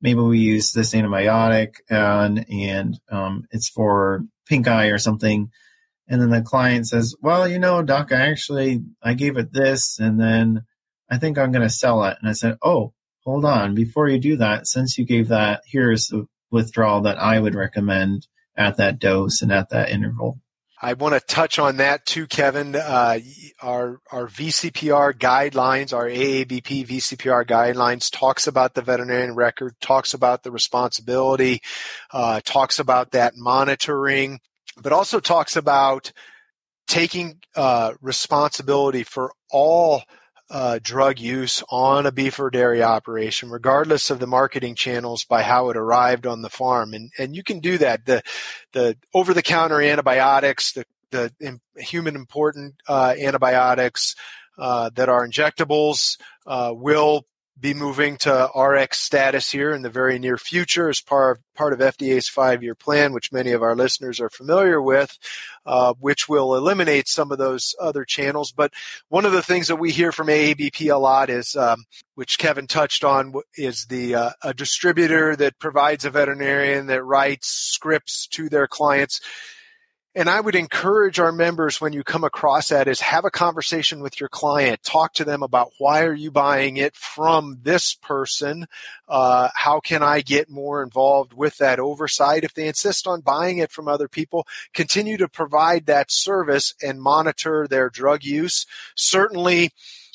maybe 0.00 0.18
we 0.18 0.40
use 0.40 0.72
this 0.72 0.92
antibiotic 0.92 1.74
and 1.88 2.44
and 2.50 2.98
um, 3.12 3.46
it's 3.52 3.68
for 3.68 4.24
pink 4.46 4.68
eye 4.68 4.86
or 4.86 4.98
something. 4.98 5.50
And 6.08 6.20
then 6.20 6.30
the 6.30 6.42
client 6.42 6.86
says 6.86 7.14
well 7.20 7.48
you 7.48 7.58
know 7.58 7.82
doc 7.82 8.12
i 8.12 8.28
actually 8.28 8.82
i 9.02 9.14
gave 9.14 9.36
it 9.36 9.52
this 9.52 9.98
and 9.98 10.20
then 10.20 10.62
i 11.10 11.18
think 11.18 11.36
i'm 11.36 11.52
going 11.52 11.66
to 11.66 11.70
sell 11.70 12.04
it. 12.04 12.16
And 12.20 12.28
i 12.28 12.32
said 12.32 12.58
oh 12.62 12.92
hold 13.24 13.44
on. 13.44 13.74
Before 13.74 14.08
you 14.08 14.18
do 14.18 14.36
that 14.36 14.66
since 14.66 14.96
you 14.98 15.04
gave 15.04 15.28
that 15.28 15.62
here's 15.66 16.08
the 16.08 16.26
withdrawal 16.50 17.02
that 17.02 17.18
i 17.18 17.38
would 17.38 17.54
recommend 17.54 18.26
at 18.56 18.76
that 18.76 18.98
dose 18.98 19.42
and 19.42 19.52
at 19.52 19.70
that 19.70 19.90
interval 19.90 20.40
I 20.80 20.92
want 20.92 21.14
to 21.14 21.20
touch 21.20 21.58
on 21.58 21.78
that 21.78 22.04
too, 22.04 22.26
Kevin. 22.26 22.76
Uh, 22.76 23.18
our 23.62 24.00
our 24.12 24.26
VCPR 24.28 25.14
guidelines, 25.14 25.94
our 25.94 26.06
AABP 26.06 26.86
VCPR 26.86 27.46
guidelines, 27.46 28.10
talks 28.10 28.46
about 28.46 28.74
the 28.74 28.82
veterinarian 28.82 29.34
record, 29.34 29.74
talks 29.80 30.12
about 30.12 30.42
the 30.42 30.50
responsibility, 30.50 31.62
uh, 32.12 32.40
talks 32.44 32.78
about 32.78 33.12
that 33.12 33.34
monitoring, 33.36 34.40
but 34.82 34.92
also 34.92 35.18
talks 35.18 35.56
about 35.56 36.12
taking 36.86 37.40
uh, 37.54 37.94
responsibility 38.02 39.02
for 39.02 39.32
all 39.50 40.02
uh, 40.50 40.78
drug 40.82 41.18
use 41.18 41.62
on 41.70 42.06
a 42.06 42.12
beef 42.12 42.38
or 42.38 42.50
dairy 42.50 42.82
operation, 42.82 43.50
regardless 43.50 44.10
of 44.10 44.18
the 44.18 44.26
marketing 44.26 44.74
channels 44.74 45.24
by 45.24 45.42
how 45.42 45.70
it 45.70 45.76
arrived 45.76 46.26
on 46.26 46.42
the 46.42 46.50
farm. 46.50 46.94
And, 46.94 47.10
and 47.18 47.34
you 47.34 47.42
can 47.42 47.60
do 47.60 47.78
that. 47.78 48.06
The, 48.06 48.22
the 48.72 48.96
over 49.12 49.34
the 49.34 49.42
counter 49.42 49.80
antibiotics, 49.80 50.72
the, 50.72 50.84
the 51.10 51.60
human 51.76 52.14
important 52.14 52.76
uh, 52.88 53.14
antibiotics 53.18 54.14
uh, 54.58 54.90
that 54.94 55.08
are 55.08 55.26
injectables 55.26 56.16
uh, 56.46 56.72
will 56.74 57.26
be 57.58 57.72
moving 57.72 58.16
to 58.18 58.50
RX 58.54 58.98
status 58.98 59.50
here 59.50 59.72
in 59.72 59.82
the 59.82 59.90
very 59.90 60.18
near 60.18 60.36
future 60.36 60.90
as 60.90 61.00
part 61.00 61.38
of, 61.38 61.54
part 61.54 61.72
of 61.72 61.78
FDA's 61.78 62.28
five 62.28 62.62
year 62.62 62.74
plan, 62.74 63.12
which 63.12 63.32
many 63.32 63.52
of 63.52 63.62
our 63.62 63.74
listeners 63.74 64.20
are 64.20 64.28
familiar 64.28 64.80
with, 64.80 65.18
uh, 65.64 65.94
which 65.98 66.28
will 66.28 66.54
eliminate 66.54 67.08
some 67.08 67.32
of 67.32 67.38
those 67.38 67.74
other 67.80 68.04
channels. 68.04 68.52
But 68.52 68.74
one 69.08 69.24
of 69.24 69.32
the 69.32 69.42
things 69.42 69.68
that 69.68 69.76
we 69.76 69.90
hear 69.90 70.12
from 70.12 70.26
AABP 70.26 70.92
a 70.92 70.98
lot 70.98 71.30
is, 71.30 71.56
um, 71.56 71.84
which 72.14 72.38
Kevin 72.38 72.66
touched 72.66 73.04
on, 73.04 73.32
is 73.56 73.86
the 73.86 74.14
uh, 74.14 74.30
a 74.42 74.52
distributor 74.52 75.34
that 75.36 75.58
provides 75.58 76.04
a 76.04 76.10
veterinarian 76.10 76.86
that 76.86 77.02
writes 77.02 77.48
scripts 77.48 78.26
to 78.28 78.48
their 78.50 78.66
clients 78.66 79.20
and 80.16 80.30
I 80.30 80.40
would 80.40 80.54
encourage 80.54 81.20
our 81.20 81.30
members 81.30 81.78
when 81.78 81.92
you 81.92 82.02
come 82.02 82.24
across 82.24 82.68
that 82.68 82.88
is 82.88 83.00
have 83.00 83.26
a 83.26 83.30
conversation 83.30 84.00
with 84.00 84.18
your 84.18 84.30
client. 84.30 84.82
Talk 84.82 85.12
to 85.14 85.24
them 85.24 85.42
about 85.42 85.72
why 85.76 86.04
are 86.04 86.14
you 86.14 86.30
buying 86.30 86.78
it 86.78 86.96
from 86.96 87.58
this 87.62 87.94
person? 87.94 88.66
Uh, 89.06 89.50
how 89.54 89.78
can 89.78 90.02
I 90.02 90.22
get 90.22 90.48
more 90.48 90.82
involved 90.82 91.34
with 91.34 91.58
that 91.58 91.78
oversight? 91.78 92.44
If 92.44 92.54
they 92.54 92.66
insist 92.66 93.06
on 93.06 93.20
buying 93.20 93.58
it 93.58 93.70
from 93.70 93.88
other 93.88 94.08
people, 94.08 94.46
continue 94.72 95.18
to 95.18 95.28
provide 95.28 95.84
that 95.84 96.10
service 96.10 96.74
and 96.82 97.02
monitor 97.02 97.66
their 97.68 97.90
drug 97.90 98.24
use. 98.24 98.64
Certainly, 98.94 99.72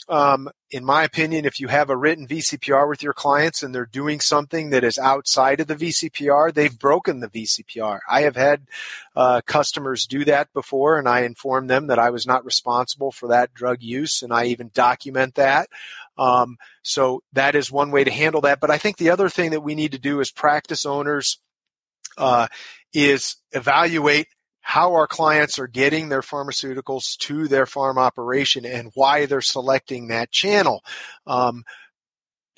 um, 0.09 0.49
in 0.71 0.85
my 0.85 1.03
opinion, 1.03 1.43
if 1.43 1.59
you 1.59 1.67
have 1.67 1.89
a 1.89 1.97
written 1.97 2.25
VCPR 2.25 2.87
with 2.87 3.03
your 3.03 3.13
clients 3.13 3.61
and 3.61 3.75
they're 3.75 3.85
doing 3.85 4.21
something 4.21 4.69
that 4.69 4.85
is 4.85 4.97
outside 4.97 5.59
of 5.59 5.67
the 5.67 5.75
VCPR, 5.75 6.53
they've 6.53 6.79
broken 6.79 7.19
the 7.19 7.27
VCPR. 7.27 7.99
I 8.09 8.21
have 8.21 8.37
had 8.37 8.67
uh, 9.13 9.41
customers 9.45 10.07
do 10.07 10.23
that 10.25 10.53
before, 10.53 10.97
and 10.97 11.09
I 11.09 11.21
inform 11.21 11.67
them 11.67 11.87
that 11.87 11.99
I 11.99 12.09
was 12.09 12.25
not 12.25 12.45
responsible 12.45 13.11
for 13.11 13.27
that 13.27 13.53
drug 13.53 13.83
use, 13.83 14.21
and 14.21 14.31
I 14.31 14.45
even 14.45 14.71
document 14.73 15.35
that. 15.35 15.67
Um, 16.17 16.57
so 16.83 17.21
that 17.33 17.53
is 17.53 17.69
one 17.69 17.91
way 17.91 18.05
to 18.05 18.11
handle 18.11 18.41
that. 18.41 18.61
But 18.61 18.71
I 18.71 18.77
think 18.77 18.97
the 18.97 19.09
other 19.09 19.27
thing 19.27 19.51
that 19.51 19.61
we 19.61 19.75
need 19.75 19.91
to 19.91 19.99
do 19.99 20.21
as 20.21 20.31
practice 20.31 20.85
owners 20.85 21.37
uh, 22.17 22.47
is 22.93 23.35
evaluate 23.51 24.27
how 24.61 24.93
our 24.93 25.07
clients 25.07 25.59
are 25.59 25.67
getting 25.67 26.09
their 26.09 26.21
pharmaceuticals 26.21 27.17
to 27.17 27.47
their 27.47 27.65
farm 27.65 27.97
operation 27.97 28.65
and 28.65 28.91
why 28.93 29.25
they're 29.25 29.41
selecting 29.41 30.07
that 30.07 30.31
channel. 30.31 30.83
Um, 31.25 31.63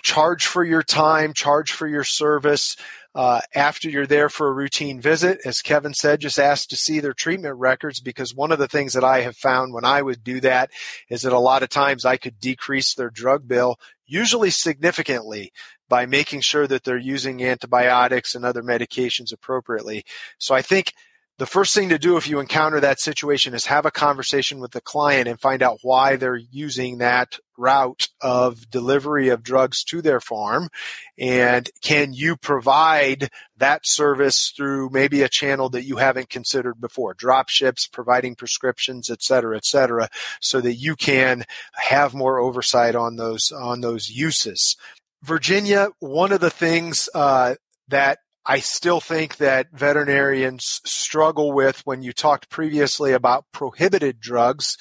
charge 0.03 0.45
for 0.45 0.63
your 0.63 0.83
time, 0.83 1.33
charge 1.33 1.71
for 1.71 1.87
your 1.87 2.03
service. 2.03 2.75
Uh, 3.15 3.39
after 3.55 3.89
you're 3.89 4.07
there 4.07 4.27
for 4.27 4.47
a 4.47 4.53
routine 4.53 4.99
visit, 4.99 5.39
as 5.45 5.61
Kevin 5.61 5.93
said, 5.93 6.19
just 6.19 6.39
ask 6.39 6.67
to 6.67 6.75
see 6.75 6.99
their 6.99 7.13
treatment 7.13 7.57
records 7.57 7.99
because 7.99 8.33
one 8.33 8.51
of 8.51 8.59
the 8.59 8.67
things 8.67 8.93
that 8.93 9.03
I 9.03 9.21
have 9.21 9.37
found 9.37 9.71
when 9.71 9.85
I 9.85 10.01
would 10.01 10.23
do 10.23 10.41
that 10.41 10.71
is 11.09 11.21
that 11.21 11.31
a 11.31 11.39
lot 11.39 11.63
of 11.63 11.69
times 11.69 12.05
I 12.05 12.17
could 12.17 12.39
decrease 12.39 12.93
their 12.93 13.11
drug 13.11 13.47
bill, 13.47 13.79
usually 14.05 14.49
significantly, 14.49 15.53
by 15.87 16.07
making 16.07 16.41
sure 16.41 16.65
that 16.65 16.83
they're 16.83 16.97
using 16.97 17.43
antibiotics 17.43 18.33
and 18.33 18.43
other 18.43 18.63
medications 18.63 19.31
appropriately. 19.31 20.03
So 20.39 20.55
I 20.55 20.63
think 20.63 20.93
the 21.39 21.45
first 21.47 21.73
thing 21.73 21.89
to 21.89 21.97
do 21.97 22.15
if 22.15 22.27
you 22.27 22.39
encounter 22.39 22.79
that 22.79 22.99
situation 22.99 23.55
is 23.55 23.65
have 23.65 23.85
a 23.85 23.91
conversation 23.91 24.59
with 24.59 24.71
the 24.71 24.81
client 24.81 25.27
and 25.27 25.39
find 25.39 25.63
out 25.63 25.79
why 25.81 26.15
they're 26.15 26.35
using 26.35 26.99
that 26.99 27.39
route 27.57 28.07
of 28.21 28.69
delivery 28.69 29.29
of 29.29 29.43
drugs 29.43 29.83
to 29.83 30.01
their 30.01 30.19
farm. 30.19 30.69
And 31.17 31.69
can 31.81 32.13
you 32.13 32.35
provide 32.35 33.29
that 33.57 33.85
service 33.85 34.53
through 34.55 34.91
maybe 34.91 35.23
a 35.23 35.29
channel 35.29 35.69
that 35.69 35.85
you 35.85 35.97
haven't 35.97 36.29
considered 36.29 36.79
before? 36.79 37.15
Drop 37.15 37.49
ships 37.49 37.87
providing 37.87 38.35
prescriptions 38.35 39.09
et 39.09 39.23
cetera 39.23 39.57
et 39.57 39.65
cetera 39.65 40.09
so 40.39 40.61
that 40.61 40.75
you 40.75 40.95
can 40.95 41.45
have 41.73 42.13
more 42.13 42.39
oversight 42.39 42.95
on 42.95 43.15
those 43.15 43.51
on 43.51 43.81
those 43.81 44.09
uses. 44.09 44.75
Virginia 45.23 45.89
one 45.99 46.31
of 46.31 46.41
the 46.41 46.51
things 46.51 47.09
uh, 47.15 47.55
that 47.87 48.19
I 48.45 48.59
still 48.59 48.99
think 48.99 49.37
that 49.37 49.71
veterinarians 49.71 50.81
struggle 50.83 51.53
with 51.53 51.81
when 51.85 52.03
you 52.03 52.11
talked 52.11 52.49
previously 52.49 53.13
about 53.13 53.45
prohibited 53.53 54.19
drugs. 54.19 54.77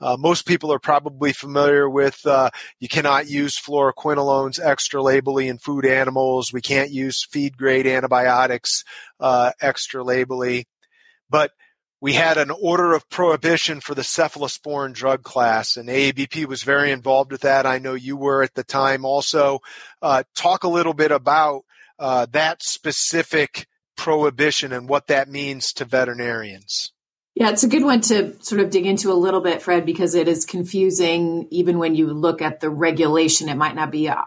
Uh, 0.00 0.16
most 0.18 0.46
people 0.46 0.72
are 0.72 0.78
probably 0.78 1.32
familiar 1.32 1.88
with 1.88 2.26
uh, 2.26 2.50
you 2.80 2.88
cannot 2.88 3.28
use 3.28 3.60
fluoroquinolones 3.60 4.58
extra 4.60 5.00
labelly 5.00 5.48
in 5.48 5.58
food 5.58 5.84
animals. 5.84 6.52
We 6.52 6.62
can't 6.62 6.90
use 6.90 7.24
feed 7.24 7.56
grade 7.56 7.86
antibiotics 7.86 8.82
uh, 9.20 9.52
extra 9.60 10.02
labelly. 10.02 10.64
But 11.28 11.52
we 12.00 12.14
had 12.14 12.36
an 12.36 12.50
order 12.50 12.94
of 12.94 13.08
prohibition 13.10 13.80
for 13.80 13.94
the 13.94 14.02
cephalosporin 14.02 14.92
drug 14.92 15.22
class, 15.22 15.76
and 15.76 15.88
AABP 15.88 16.46
was 16.46 16.64
very 16.64 16.90
involved 16.90 17.30
with 17.30 17.42
that. 17.42 17.64
I 17.64 17.78
know 17.78 17.94
you 17.94 18.16
were 18.16 18.42
at 18.42 18.54
the 18.54 18.64
time 18.64 19.04
also. 19.04 19.60
Uh, 20.00 20.24
talk 20.34 20.64
a 20.64 20.68
little 20.68 20.94
bit 20.94 21.12
about 21.12 21.62
uh, 21.98 22.26
that 22.32 22.62
specific 22.62 23.66
prohibition 23.96 24.72
and 24.72 24.88
what 24.88 25.06
that 25.06 25.28
means 25.28 25.72
to 25.74 25.84
veterinarians. 25.84 26.92
Yeah, 27.34 27.50
it's 27.50 27.62
a 27.62 27.68
good 27.68 27.84
one 27.84 28.02
to 28.02 28.36
sort 28.42 28.60
of 28.60 28.70
dig 28.70 28.84
into 28.84 29.10
a 29.10 29.14
little 29.14 29.40
bit, 29.40 29.62
Fred, 29.62 29.86
because 29.86 30.14
it 30.14 30.28
is 30.28 30.44
confusing. 30.44 31.48
Even 31.50 31.78
when 31.78 31.94
you 31.94 32.08
look 32.08 32.42
at 32.42 32.60
the 32.60 32.68
regulation, 32.68 33.48
it 33.48 33.56
might 33.56 33.74
not 33.74 33.90
be 33.90 34.08
uh, 34.08 34.22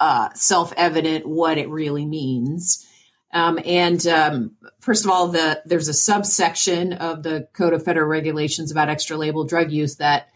uh, 0.00 0.28
self 0.34 0.72
evident 0.76 1.26
what 1.26 1.56
it 1.56 1.70
really 1.70 2.04
means. 2.04 2.86
Um, 3.32 3.58
and 3.64 4.06
um, 4.06 4.56
first 4.80 5.06
of 5.06 5.10
all, 5.10 5.28
the, 5.28 5.62
there's 5.64 5.88
a 5.88 5.94
subsection 5.94 6.92
of 6.92 7.22
the 7.22 7.48
Code 7.54 7.72
of 7.72 7.84
Federal 7.84 8.06
Regulations 8.06 8.70
about 8.70 8.90
extra 8.90 9.16
label 9.16 9.44
drug 9.44 9.70
use 9.70 9.96
that 9.96 10.28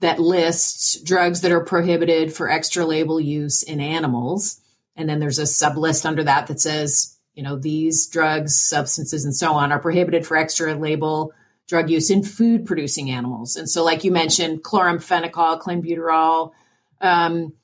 that 0.00 0.18
lists 0.18 1.00
drugs 1.00 1.42
that 1.42 1.52
are 1.52 1.64
prohibited 1.64 2.32
for 2.32 2.50
extra 2.50 2.84
label 2.84 3.20
use 3.20 3.62
in 3.62 3.80
animals. 3.80 4.60
And 4.96 5.08
then 5.08 5.18
there's 5.18 5.38
a 5.38 5.46
sub 5.46 5.76
list 5.76 6.06
under 6.06 6.24
that 6.24 6.46
that 6.46 6.60
says, 6.60 7.16
you 7.34 7.42
know, 7.42 7.56
these 7.56 8.06
drugs, 8.06 8.58
substances, 8.58 9.24
and 9.24 9.34
so 9.34 9.52
on 9.54 9.72
are 9.72 9.80
prohibited 9.80 10.26
for 10.26 10.36
extra 10.36 10.74
label 10.74 11.32
drug 11.66 11.90
use 11.90 12.10
in 12.10 12.22
food 12.22 12.66
producing 12.66 13.10
animals. 13.10 13.56
And 13.56 13.68
so, 13.68 13.82
like 13.84 14.04
you 14.04 14.12
mentioned, 14.12 14.62
chloramphenicol, 14.62 15.60
clenbuterol, 15.60 16.52
um, 17.00 17.54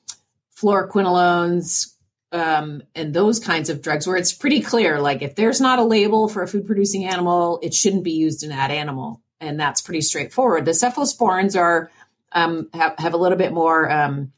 fluoroquinolones, 0.55 1.93
um, 2.31 2.81
and 2.95 3.13
those 3.13 3.39
kinds 3.39 3.69
of 3.69 3.81
drugs 3.81 4.07
where 4.07 4.15
it's 4.15 4.33
pretty 4.33 4.61
clear 4.61 4.99
like 5.01 5.21
if 5.21 5.35
there's 5.35 5.59
not 5.59 5.79
a 5.79 5.83
label 5.83 6.29
for 6.29 6.41
a 6.43 6.47
food 6.47 6.65
producing 6.65 7.05
animal 7.05 7.59
it 7.61 7.73
shouldn't 7.73 8.03
be 8.03 8.11
used 8.11 8.43
in 8.43 8.49
that 8.49 8.71
animal 8.71 9.21
and 9.41 9.59
that's 9.59 9.81
pretty 9.81 10.01
straightforward 10.01 10.63
the 10.63 10.71
cephalosporins 10.71 11.59
are 11.59 11.91
um, 12.31 12.69
have, 12.73 12.95
have 12.97 13.13
a 13.13 13.17
little 13.17 13.37
bit 13.37 13.51
more 13.51 13.91
um, 13.91 14.31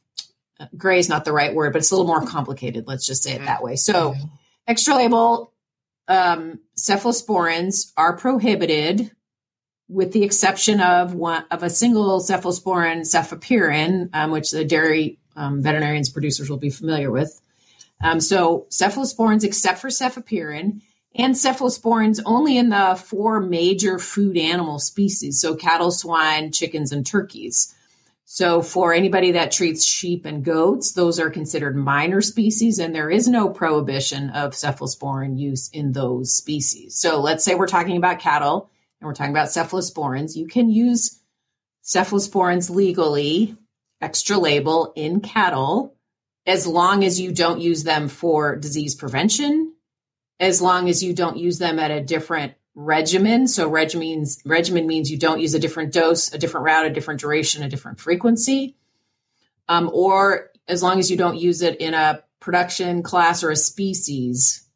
gray 0.78 0.99
is 0.99 1.10
not 1.10 1.26
the 1.26 1.34
right 1.34 1.54
word 1.54 1.73
but 1.73 1.80
it's 1.80 1.91
a 1.91 1.95
little 1.95 2.08
more 2.08 2.26
complicated 2.26 2.88
let's 2.88 3.06
just 3.06 3.23
say 3.23 3.34
it 3.34 3.45
that 3.45 3.63
way 3.63 3.76
so 3.76 4.15
extra 4.67 4.95
label 4.95 5.54
um, 6.08 6.60
cephalosporins 6.78 7.91
are 7.95 8.17
prohibited 8.17 9.12
with 9.88 10.12
the 10.12 10.23
exception 10.23 10.82
of 10.82 11.13
one 11.13 11.45
of 11.52 11.63
a 11.63 11.69
single 11.69 12.19
cephalosporin 12.19 13.02
cephapirin 13.02 14.10
um, 14.13 14.32
which 14.32 14.52
the 14.52 14.65
dairy 14.65 15.19
um, 15.36 15.62
veterinarians 15.62 16.10
producers 16.10 16.49
will 16.49 16.58
be 16.58 16.69
familiar 16.69 17.10
with 17.10 17.41
um, 18.04 18.19
so 18.19 18.67
cephalosporins, 18.69 19.43
except 19.43 19.80
for 19.80 19.88
cephapirin, 19.88 20.82
and 21.15 21.36
cephalosporins 21.36 22.19
only 22.26 22.58
in 22.58 22.69
the 22.69 23.02
four 23.02 23.39
major 23.39 23.97
food 23.97 24.38
animal 24.38 24.78
species. 24.78 25.39
So 25.39 25.56
cattle, 25.56 25.91
swine, 25.91 26.52
chickens, 26.52 26.91
and 26.91 27.06
turkeys. 27.06 27.73
So 28.25 28.62
for 28.62 28.93
anybody 28.93 29.33
that 29.33 29.51
treats 29.51 29.86
sheep 29.86 30.25
and 30.25 30.43
goats, 30.43 30.93
those 30.93 31.19
are 31.19 31.29
considered 31.29 31.75
minor 31.75 32.21
species, 32.21 32.79
and 32.79 32.95
there 32.95 33.09
is 33.09 33.27
no 33.27 33.49
prohibition 33.49 34.29
of 34.29 34.53
cephalosporin 34.53 35.38
use 35.38 35.69
in 35.69 35.91
those 35.91 36.36
species. 36.36 36.95
So 36.95 37.19
let's 37.19 37.43
say 37.43 37.55
we're 37.55 37.67
talking 37.67 37.97
about 37.97 38.19
cattle 38.19 38.69
and 38.99 39.07
we're 39.07 39.13
talking 39.13 39.33
about 39.33 39.49
cephalosporins. 39.49 40.36
You 40.36 40.47
can 40.47 40.69
use 40.69 41.19
cephalosporins 41.83 42.69
legally, 42.69 43.57
extra 44.01 44.38
label 44.38 44.93
in 44.95 45.19
cattle 45.19 45.95
as 46.45 46.65
long 46.67 47.03
as 47.03 47.19
you 47.19 47.31
don't 47.31 47.62
use 47.62 47.83
them 47.83 48.07
for 48.07 48.55
disease 48.55 48.95
prevention, 48.95 49.73
as 50.39 50.62
long 50.62 50.89
as 50.89 51.03
you 51.03 51.13
don't 51.13 51.38
use 51.38 51.57
them 51.57 51.79
at 51.79 51.91
a 51.91 52.01
different 52.01 52.53
regimen. 52.75 53.47
So 53.47 53.69
regimen 53.69 54.25
regimen 54.45 54.88
means 54.88 55.12
you 55.12 55.17
don't 55.17 55.39
use 55.39 55.53
a 55.53 55.59
different 55.59 55.93
dose, 55.93 56.33
a 56.33 56.38
different 56.38 56.65
route, 56.65 56.86
a 56.86 56.89
different 56.89 57.19
duration, 57.19 57.63
a 57.63 57.69
different 57.69 57.99
frequency, 57.99 58.75
um, 59.67 59.89
or 59.93 60.51
as 60.67 60.81
long 60.81 60.99
as 60.99 61.12
you 61.12 61.17
don't 61.17 61.38
use 61.38 61.62
it 61.62 61.77
in 61.77 61.93
a 61.93 62.23
production 62.39 63.03
class 63.03 63.43
or 63.43 63.51
a 63.51 63.55
species 63.55 64.67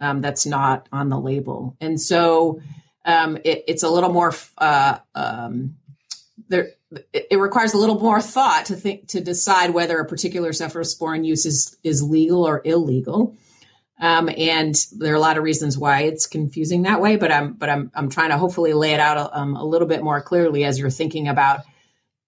um, 0.00 0.20
that's 0.20 0.46
not 0.46 0.88
on 0.92 1.08
the 1.08 1.18
label. 1.18 1.76
And 1.80 2.00
so 2.00 2.60
um, 3.04 3.36
it, 3.44 3.64
it's 3.68 3.82
a 3.82 3.88
little 3.88 4.12
more 4.12 4.34
uh, 4.58 4.98
um, 5.14 5.76
there 6.48 6.72
it 7.12 7.38
requires 7.38 7.74
a 7.74 7.78
little 7.78 7.98
more 7.98 8.20
thought 8.20 8.66
to 8.66 8.76
think 8.76 9.08
to 9.08 9.20
decide 9.20 9.70
whether 9.70 9.98
a 9.98 10.06
particular 10.06 10.50
cephalosporin 10.50 11.24
use 11.24 11.46
is 11.46 11.76
is 11.82 12.02
legal 12.02 12.46
or 12.46 12.62
illegal. 12.64 13.36
Um, 14.04 14.28
and 14.36 14.74
there 14.98 15.14
are 15.14 15.16
a 15.16 15.20
lot 15.20 15.38
of 15.38 15.44
reasons 15.44 15.78
why 15.78 16.02
it's 16.02 16.26
confusing 16.26 16.82
that 16.82 17.00
way, 17.00 17.16
but 17.16 17.32
I'm 17.32 17.54
but 17.54 17.70
I'm 17.70 17.90
I'm 17.94 18.10
trying 18.10 18.28
to 18.32 18.36
hopefully 18.36 18.74
lay 18.74 18.92
it 18.92 19.00
out 19.00 19.16
a, 19.16 19.38
um, 19.38 19.56
a 19.56 19.64
little 19.64 19.88
bit 19.88 20.02
more 20.02 20.20
clearly 20.20 20.64
as 20.64 20.78
you're 20.78 20.90
thinking 20.90 21.26
about. 21.26 21.60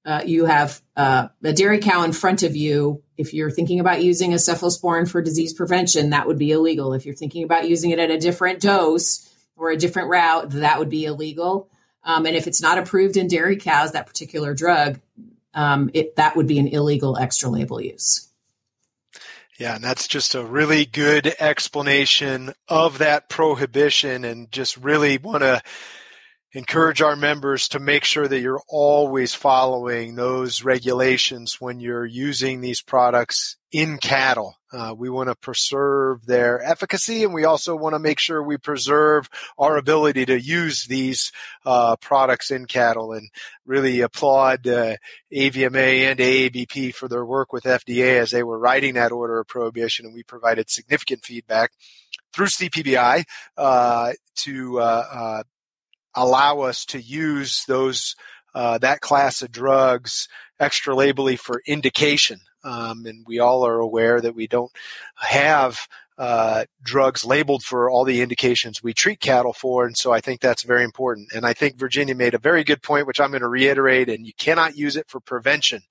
Uh, 0.02 0.22
you 0.24 0.46
have 0.46 0.80
uh, 0.96 1.28
a 1.44 1.52
dairy 1.52 1.80
cow 1.80 2.02
in 2.04 2.12
front 2.12 2.42
of 2.42 2.56
you. 2.56 3.02
If 3.18 3.34
you're 3.34 3.50
thinking 3.50 3.78
about 3.78 4.02
using 4.02 4.32
a 4.32 4.36
cephalosporin 4.36 5.06
for 5.06 5.20
disease 5.20 5.52
prevention, 5.52 6.10
that 6.10 6.26
would 6.26 6.38
be 6.38 6.50
illegal. 6.50 6.94
If 6.94 7.04
you're 7.04 7.14
thinking 7.14 7.44
about 7.44 7.68
using 7.68 7.90
it 7.90 7.98
at 7.98 8.10
a 8.10 8.16
different 8.16 8.62
dose 8.62 9.30
or 9.54 9.68
a 9.68 9.76
different 9.76 10.08
route, 10.08 10.52
that 10.52 10.78
would 10.78 10.88
be 10.88 11.04
illegal. 11.04 11.68
Um, 12.04 12.24
and 12.24 12.36
if 12.36 12.46
it's 12.46 12.62
not 12.62 12.78
approved 12.78 13.18
in 13.18 13.28
dairy 13.28 13.58
cows, 13.58 13.92
that 13.92 14.06
particular 14.06 14.54
drug, 14.54 14.98
um, 15.52 15.90
it, 15.92 16.16
that 16.16 16.36
would 16.36 16.46
be 16.46 16.58
an 16.58 16.68
illegal 16.68 17.18
extra 17.18 17.50
label 17.50 17.82
use. 17.82 18.25
Yeah, 19.58 19.76
and 19.76 19.84
that's 19.84 20.06
just 20.06 20.34
a 20.34 20.44
really 20.44 20.84
good 20.84 21.34
explanation 21.38 22.52
of 22.68 22.98
that 22.98 23.28
prohibition 23.30 24.24
and 24.24 24.52
just 24.52 24.76
really 24.76 25.16
want 25.16 25.42
to 25.42 25.62
encourage 26.56 27.02
our 27.02 27.16
members 27.16 27.68
to 27.68 27.78
make 27.78 28.02
sure 28.02 28.26
that 28.26 28.40
you're 28.40 28.62
always 28.66 29.34
following 29.34 30.14
those 30.14 30.64
regulations 30.64 31.60
when 31.60 31.80
you're 31.80 32.06
using 32.06 32.62
these 32.62 32.80
products 32.80 33.58
in 33.70 33.98
cattle. 33.98 34.56
Uh, 34.72 34.94
we 34.96 35.10
want 35.10 35.28
to 35.28 35.34
preserve 35.34 36.24
their 36.24 36.62
efficacy 36.62 37.24
and 37.24 37.34
we 37.34 37.44
also 37.44 37.76
want 37.76 37.94
to 37.94 37.98
make 37.98 38.18
sure 38.18 38.42
we 38.42 38.56
preserve 38.56 39.28
our 39.58 39.76
ability 39.76 40.24
to 40.24 40.40
use 40.40 40.86
these 40.86 41.30
uh, 41.66 41.94
products 41.96 42.50
in 42.50 42.64
cattle 42.64 43.12
and 43.12 43.28
really 43.66 44.00
applaud 44.00 44.66
uh, 44.66 44.96
AVMA 45.30 46.10
and 46.10 46.18
AABP 46.18 46.94
for 46.94 47.06
their 47.06 47.26
work 47.26 47.52
with 47.52 47.64
FDA 47.64 48.18
as 48.18 48.30
they 48.30 48.42
were 48.42 48.58
writing 48.58 48.94
that 48.94 49.12
order 49.12 49.40
of 49.40 49.46
prohibition 49.46 50.06
and 50.06 50.14
we 50.14 50.22
provided 50.22 50.70
significant 50.70 51.22
feedback 51.22 51.72
through 52.32 52.46
CPBI 52.46 53.24
uh, 53.58 54.12
to 54.36 54.80
uh, 54.80 55.06
uh, 55.12 55.42
allow 56.16 56.60
us 56.60 56.84
to 56.86 57.00
use 57.00 57.64
those 57.66 58.16
uh, 58.54 58.78
that 58.78 59.00
class 59.00 59.42
of 59.42 59.52
drugs 59.52 60.28
extra 60.58 60.94
labelly 60.94 61.38
for 61.38 61.62
indication. 61.66 62.40
Um, 62.64 63.04
and 63.04 63.24
we 63.26 63.38
all 63.38 63.66
are 63.66 63.78
aware 63.78 64.20
that 64.20 64.34
we 64.34 64.46
don't 64.46 64.72
have 65.16 65.86
uh, 66.18 66.64
drugs 66.82 67.24
labeled 67.24 67.62
for 67.62 67.90
all 67.90 68.04
the 68.04 68.22
indications 68.22 68.82
we 68.82 68.94
treat 68.94 69.20
cattle 69.20 69.52
for. 69.52 69.86
And 69.86 69.96
so 69.96 70.12
I 70.12 70.20
think 70.20 70.40
that's 70.40 70.62
very 70.62 70.82
important. 70.82 71.28
And 71.34 71.44
I 71.44 71.52
think 71.52 71.76
Virginia 71.76 72.14
made 72.14 72.34
a 72.34 72.38
very 72.38 72.64
good 72.64 72.82
point, 72.82 73.06
which 73.06 73.20
I'm 73.20 73.30
going 73.30 73.42
to 73.42 73.48
reiterate, 73.48 74.08
and 74.08 74.26
you 74.26 74.32
cannot 74.38 74.76
use 74.76 74.96
it 74.96 75.08
for 75.08 75.20
prevention. 75.20 75.82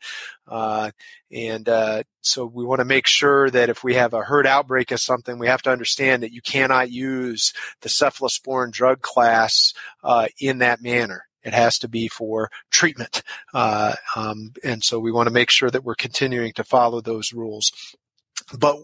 Uh, 0.47 0.91
and 1.31 1.67
uh, 1.69 2.03
so 2.21 2.45
we 2.45 2.65
want 2.65 2.79
to 2.79 2.85
make 2.85 3.07
sure 3.07 3.49
that 3.49 3.69
if 3.69 3.83
we 3.83 3.95
have 3.95 4.13
a 4.13 4.23
herd 4.23 4.47
outbreak 4.47 4.91
of 4.91 4.99
something, 4.99 5.37
we 5.37 5.47
have 5.47 5.61
to 5.63 5.71
understand 5.71 6.23
that 6.23 6.31
you 6.33 6.41
cannot 6.41 6.91
use 6.91 7.53
the 7.81 7.89
cephalosporin 7.89 8.71
drug 8.71 9.01
class 9.01 9.73
uh, 10.03 10.27
in 10.39 10.59
that 10.59 10.81
manner. 10.81 11.27
It 11.43 11.53
has 11.53 11.77
to 11.79 11.87
be 11.87 12.07
for 12.07 12.49
treatment. 12.71 13.21
Uh, 13.53 13.93
um, 14.15 14.53
and 14.63 14.83
so 14.83 14.99
we 14.99 15.11
want 15.11 15.27
to 15.27 15.33
make 15.33 15.51
sure 15.51 15.69
that 15.69 15.83
we're 15.83 15.93
continuing 15.93 16.53
to 16.53 16.63
follow 16.63 17.01
those 17.01 17.33
rules. 17.33 17.71
But 18.57 18.77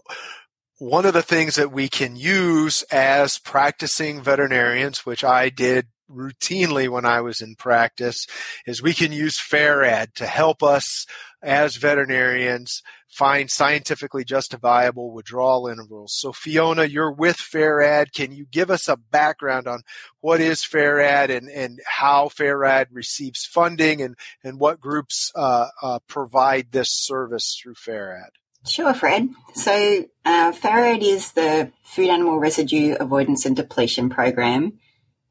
one 0.82 1.06
of 1.06 1.14
the 1.14 1.22
things 1.22 1.54
that 1.54 1.70
we 1.70 1.88
can 1.88 2.16
use 2.16 2.82
as 2.90 3.38
practicing 3.38 4.20
veterinarians, 4.20 5.06
which 5.06 5.22
I 5.22 5.48
did 5.48 5.86
routinely 6.10 6.88
when 6.88 7.04
I 7.04 7.20
was 7.20 7.40
in 7.40 7.54
practice, 7.54 8.26
is 8.66 8.82
we 8.82 8.92
can 8.92 9.12
use 9.12 9.38
FARAD 9.38 10.12
to 10.16 10.26
help 10.26 10.60
us 10.60 11.06
as 11.40 11.76
veterinarians 11.76 12.82
find 13.08 13.48
scientifically 13.48 14.24
justifiable 14.24 15.12
withdrawal 15.12 15.68
intervals. 15.68 16.14
So 16.16 16.32
Fiona, 16.32 16.86
you're 16.86 17.12
with 17.12 17.36
FARAD. 17.36 18.12
Can 18.12 18.32
you 18.32 18.44
give 18.50 18.68
us 18.68 18.88
a 18.88 18.96
background 18.96 19.68
on 19.68 19.82
what 20.20 20.40
is 20.40 20.64
FARAD 20.64 21.30
and, 21.30 21.48
and 21.48 21.78
how 21.86 22.28
FARAD 22.28 22.88
receives 22.90 23.44
funding 23.44 24.02
and, 24.02 24.16
and 24.42 24.58
what 24.58 24.80
groups 24.80 25.30
uh, 25.36 25.68
uh, 25.80 26.00
provide 26.08 26.72
this 26.72 26.88
service 26.90 27.56
through 27.62 27.74
FARAD? 27.74 28.30
Sure, 28.64 28.94
Fred. 28.94 29.28
So, 29.54 30.04
uh, 30.24 30.52
FARAD 30.52 31.02
is 31.02 31.32
the 31.32 31.72
Food 31.82 32.10
Animal 32.10 32.38
Residue 32.38 32.94
Avoidance 32.94 33.44
and 33.44 33.56
Depletion 33.56 34.08
Program, 34.08 34.78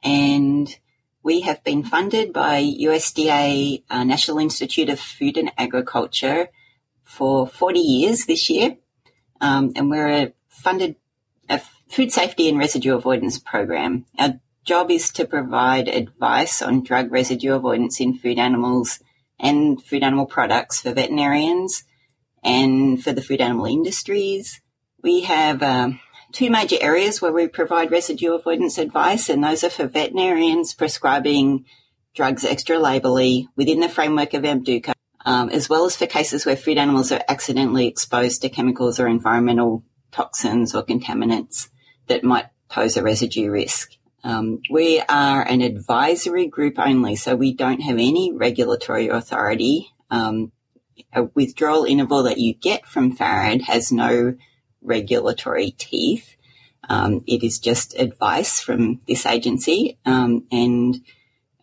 and 0.03 0.67
we 1.23 1.41
have 1.41 1.63
been 1.63 1.83
funded 1.83 2.33
by 2.33 2.61
USDA 2.61 3.83
uh, 3.89 4.03
National 4.03 4.39
Institute 4.39 4.89
of 4.89 4.99
Food 4.99 5.37
and 5.37 5.51
Agriculture 5.57 6.49
for 7.05 7.47
40 7.47 7.79
years 7.79 8.25
this 8.25 8.49
year, 8.49 8.75
um, 9.39 9.71
and 9.77 9.89
we're 9.89 10.09
a 10.09 10.33
funded 10.49 10.97
a 11.47 11.61
food 11.87 12.11
safety 12.11 12.49
and 12.49 12.59
residue 12.59 12.95
avoidance 12.95 13.39
program. 13.39 14.05
Our 14.19 14.41
job 14.65 14.91
is 14.91 15.09
to 15.13 15.25
provide 15.25 15.87
advice 15.87 16.61
on 16.61 16.83
drug 16.83 17.11
residue 17.11 17.53
avoidance 17.53 18.01
in 18.01 18.13
food 18.13 18.37
animals 18.37 18.99
and 19.39 19.81
food 19.81 20.03
animal 20.03 20.25
products 20.25 20.81
for 20.81 20.93
veterinarians 20.93 21.85
and 22.43 23.03
for 23.03 23.11
the 23.13 23.21
food 23.21 23.41
animal 23.41 23.65
industries. 23.65 24.61
We 25.03 25.21
have 25.21 25.63
um, 25.63 25.99
two 26.31 26.49
major 26.49 26.77
areas 26.79 27.21
where 27.21 27.31
we 27.31 27.47
provide 27.47 27.91
residue 27.91 28.33
avoidance 28.33 28.77
advice, 28.77 29.29
and 29.29 29.43
those 29.43 29.63
are 29.63 29.69
for 29.69 29.87
veterinarians 29.87 30.73
prescribing 30.73 31.65
drugs 32.15 32.43
extra 32.43 32.77
labelly 32.77 33.47
within 33.55 33.79
the 33.79 33.89
framework 33.89 34.33
of 34.33 34.43
AMDUCA, 34.43 34.93
um, 35.25 35.49
as 35.49 35.69
well 35.69 35.85
as 35.85 35.95
for 35.95 36.07
cases 36.07 36.45
where 36.45 36.57
food 36.57 36.77
animals 36.77 37.11
are 37.11 37.23
accidentally 37.27 37.87
exposed 37.87 38.41
to 38.41 38.49
chemicals 38.49 38.99
or 38.99 39.07
environmental 39.07 39.83
toxins 40.11 40.75
or 40.75 40.83
contaminants 40.83 41.69
that 42.07 42.23
might 42.23 42.47
pose 42.69 42.97
a 42.97 43.03
residue 43.03 43.49
risk. 43.49 43.91
Um, 44.23 44.59
we 44.69 45.01
are 45.01 45.41
an 45.41 45.61
advisory 45.61 46.47
group 46.47 46.77
only, 46.77 47.15
so 47.15 47.35
we 47.35 47.53
don't 47.53 47.81
have 47.81 47.95
any 47.95 48.31
regulatory 48.31 49.07
authority. 49.07 49.91
Um, 50.09 50.51
a 51.13 51.23
withdrawal 51.23 51.85
interval 51.85 52.23
that 52.23 52.37
you 52.37 52.53
get 52.53 52.85
from 52.85 53.15
FARAD 53.15 53.61
has 53.63 53.91
no 53.91 54.35
regulatory 54.81 55.71
teeth. 55.71 56.35
Um, 56.89 57.23
it 57.27 57.43
is 57.43 57.59
just 57.59 57.97
advice 57.97 58.59
from 58.59 59.01
this 59.07 59.25
agency, 59.25 59.97
um, 60.05 60.45
and 60.51 61.01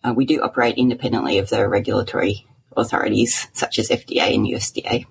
uh, 0.05 0.13
we 0.15 0.25
do 0.25 0.43
operate 0.43 0.77
independently 0.79 1.39
of 1.39 1.51
the 1.51 1.69
regulatory 1.69 2.47
authorities 2.77 3.49
such 3.53 3.79
as 3.79 3.89
FDA 3.89 4.35
and 4.35 4.47
USDA. 4.47 5.07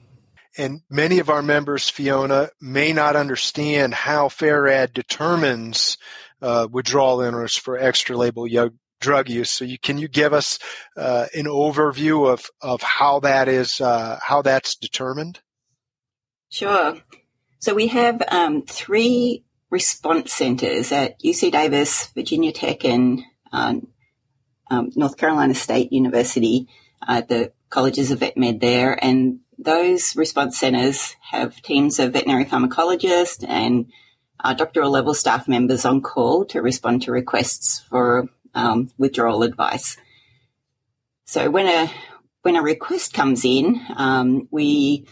and 0.57 0.81
many 0.89 1.19
of 1.19 1.29
our 1.29 1.41
members, 1.41 1.89
Fiona, 1.89 2.49
may 2.61 2.93
not 2.93 3.15
understand 3.15 3.93
how 3.93 4.29
FARAD 4.29 4.93
determines 4.93 5.97
uh, 6.41 6.67
withdrawal 6.71 7.21
interest 7.21 7.59
for 7.59 7.77
extra 7.77 8.15
label 8.15 8.47
drug 8.99 9.29
use. 9.29 9.51
So, 9.51 9.65
you, 9.65 9.77
can 9.77 9.97
you 9.97 10.07
give 10.07 10.33
us 10.33 10.59
uh, 10.95 11.27
an 11.35 11.45
overview 11.45 12.31
of 12.31 12.45
of 12.61 12.81
how 12.81 13.19
that 13.21 13.47
is 13.47 13.81
uh, 13.81 14.19
how 14.21 14.41
that's 14.41 14.75
determined? 14.75 15.41
Sure. 16.49 16.97
So 17.59 17.73
we 17.73 17.87
have 17.87 18.21
um, 18.29 18.61
three 18.61 19.43
response 19.69 20.33
centers 20.33 20.91
at 20.91 21.19
UC 21.19 21.51
Davis, 21.51 22.07
Virginia 22.15 22.51
Tech, 22.51 22.85
and 22.85 23.23
um, 23.51 23.87
um, 24.69 24.91
North 24.95 25.17
Carolina 25.17 25.55
State 25.55 25.91
University, 25.91 26.67
uh, 27.05 27.21
the 27.21 27.51
colleges 27.69 28.11
of 28.11 28.19
vet 28.19 28.37
med 28.37 28.59
there, 28.59 28.97
and 29.03 29.39
those 29.57 30.15
response 30.15 30.57
centers 30.57 31.15
have 31.31 31.61
teams 31.61 31.99
of 31.99 32.13
veterinary 32.13 32.45
pharmacologists 32.45 33.43
and 33.47 33.87
uh, 34.43 34.53
doctoral 34.53 34.91
level 34.91 35.13
staff 35.13 35.47
members 35.47 35.83
on 35.83 36.01
call 36.01 36.45
to 36.45 36.61
respond 36.61 37.01
to 37.01 37.11
requests 37.11 37.79
for 37.89 38.29
um, 38.57 38.91
withdrawal 38.97 39.43
advice. 39.43 39.97
So 41.25 41.49
when 41.49 41.67
a 41.67 41.91
when 42.41 42.55
a 42.55 42.61
request 42.61 43.13
comes 43.13 43.43
in, 43.45 43.81
um, 43.95 44.47
we 44.51 45.07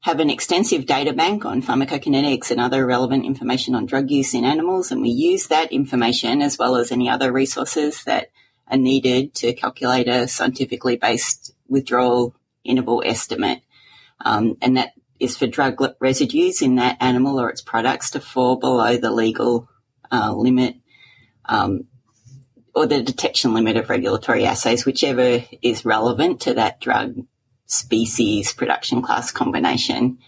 have 0.00 0.20
an 0.20 0.30
extensive 0.30 0.86
data 0.86 1.12
bank 1.12 1.44
on 1.44 1.62
pharmacokinetics 1.62 2.50
and 2.50 2.60
other 2.60 2.86
relevant 2.86 3.24
information 3.24 3.74
on 3.74 3.86
drug 3.86 4.10
use 4.10 4.34
in 4.34 4.44
animals, 4.44 4.90
and 4.90 5.02
we 5.02 5.10
use 5.10 5.48
that 5.48 5.72
information 5.72 6.42
as 6.42 6.58
well 6.58 6.76
as 6.76 6.92
any 6.92 7.08
other 7.08 7.32
resources 7.32 8.04
that 8.04 8.30
are 8.68 8.76
needed 8.76 9.34
to 9.34 9.52
calculate 9.52 10.08
a 10.08 10.26
scientifically 10.26 10.96
based 10.96 11.52
withdrawal 11.68 12.34
interval 12.64 13.02
estimate. 13.04 13.60
Um, 14.24 14.56
and 14.62 14.76
that 14.76 14.92
is 15.20 15.36
for 15.36 15.46
drug 15.46 15.80
residues 16.00 16.62
in 16.62 16.76
that 16.76 16.96
animal 17.00 17.40
or 17.40 17.50
its 17.50 17.60
products 17.60 18.10
to 18.10 18.20
fall 18.20 18.56
below 18.56 18.96
the 18.96 19.10
legal 19.10 19.68
uh, 20.10 20.32
limit 20.32 20.76
um, 21.44 21.86
or 22.76 22.86
the 22.86 23.02
detection 23.02 23.54
limit 23.54 23.78
of 23.78 23.88
regulatory 23.88 24.44
assays, 24.44 24.84
whichever 24.84 25.42
is 25.62 25.86
relevant 25.86 26.42
to 26.42 26.52
that 26.52 26.78
drug 26.78 27.24
species 27.64 28.52
production 28.52 29.00
class 29.00 29.32
combination. 29.32 30.18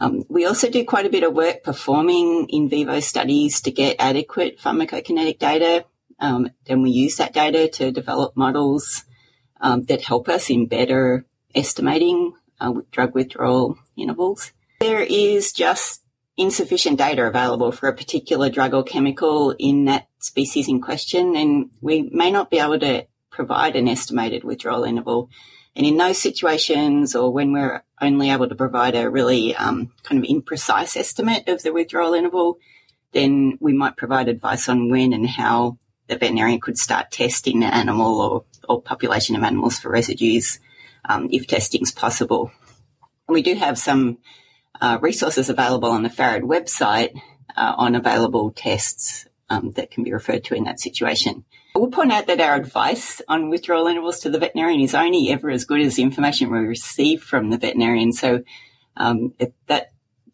Um, 0.00 0.24
we 0.28 0.46
also 0.46 0.68
do 0.68 0.84
quite 0.84 1.06
a 1.06 1.10
bit 1.10 1.22
of 1.22 1.32
work 1.32 1.62
performing 1.62 2.48
in 2.48 2.68
vivo 2.68 2.98
studies 2.98 3.60
to 3.62 3.70
get 3.70 3.96
adequate 4.00 4.58
pharmacokinetic 4.58 5.38
data. 5.38 5.84
Um, 6.18 6.50
and 6.66 6.82
we 6.82 6.90
use 6.90 7.16
that 7.16 7.32
data 7.32 7.68
to 7.68 7.92
develop 7.92 8.36
models 8.36 9.04
um, 9.60 9.84
that 9.84 10.02
help 10.02 10.28
us 10.28 10.50
in 10.50 10.66
better 10.66 11.24
estimating 11.54 12.32
uh, 12.60 12.72
drug 12.90 13.14
withdrawal 13.14 13.78
intervals. 13.96 14.50
There 14.80 15.06
is 15.08 15.52
just 15.52 16.02
insufficient 16.36 16.98
data 16.98 17.24
available 17.24 17.70
for 17.70 17.88
a 17.88 17.94
particular 17.94 18.50
drug 18.50 18.74
or 18.74 18.82
chemical 18.82 19.54
in 19.56 19.84
that 19.84 20.08
species 20.24 20.68
in 20.68 20.80
question, 20.80 21.36
and 21.36 21.70
we 21.80 22.02
may 22.02 22.30
not 22.30 22.50
be 22.50 22.58
able 22.58 22.78
to 22.80 23.06
provide 23.30 23.76
an 23.76 23.88
estimated 23.88 24.44
withdrawal 24.44 24.84
interval 24.84 25.28
and 25.76 25.86
in 25.86 25.96
those 25.96 26.18
situations, 26.18 27.16
or 27.16 27.32
when 27.32 27.52
we're 27.52 27.82
only 28.00 28.30
able 28.30 28.48
to 28.48 28.54
provide 28.54 28.94
a 28.94 29.10
really 29.10 29.56
um, 29.56 29.92
kind 30.04 30.22
of 30.22 30.30
imprecise 30.30 30.96
estimate 30.96 31.48
of 31.48 31.62
the 31.62 31.72
withdrawal 31.72 32.14
interval, 32.14 32.58
then 33.12 33.58
we 33.60 33.72
might 33.72 33.96
provide 33.96 34.28
advice 34.28 34.68
on 34.68 34.90
when 34.90 35.12
and 35.12 35.28
how 35.28 35.78
the 36.06 36.16
veterinarian 36.16 36.60
could 36.60 36.78
start 36.78 37.10
testing 37.10 37.60
the 37.60 37.74
animal 37.74 38.20
or, 38.20 38.44
or 38.68 38.82
population 38.82 39.34
of 39.34 39.42
animals 39.42 39.78
for 39.78 39.90
residues 39.90 40.60
um, 41.08 41.28
if 41.32 41.46
testing 41.46 41.82
is 41.82 41.92
possible. 41.92 42.52
We 43.28 43.42
do 43.42 43.54
have 43.54 43.78
some 43.78 44.18
uh, 44.80 44.98
resources 45.00 45.48
available 45.48 45.90
on 45.90 46.02
the 46.02 46.10
FARAD 46.10 46.42
website 46.42 47.18
uh, 47.56 47.74
on 47.76 47.94
available 47.94 48.52
tests 48.52 49.26
um, 49.50 49.72
that 49.72 49.90
can 49.90 50.04
be 50.04 50.12
referred 50.12 50.44
to 50.44 50.54
in 50.54 50.64
that 50.64 50.80
situation. 50.80 51.44
I 51.76 51.80
will 51.80 51.90
point 51.90 52.12
out 52.12 52.26
that 52.28 52.40
our 52.40 52.54
advice 52.54 53.20
on 53.28 53.50
withdrawal 53.50 53.86
intervals 53.86 54.20
to 54.20 54.30
the 54.30 54.38
veterinarian 54.38 54.80
is 54.80 54.94
only 54.94 55.30
ever 55.30 55.50
as 55.50 55.64
good 55.64 55.80
as 55.80 55.96
the 55.96 56.02
information 56.02 56.50
we 56.50 56.58
receive 56.58 57.22
from 57.22 57.50
the 57.50 57.58
veterinarian. 57.58 58.12
So 58.12 58.42
um, 58.96 59.34
that 59.66 59.92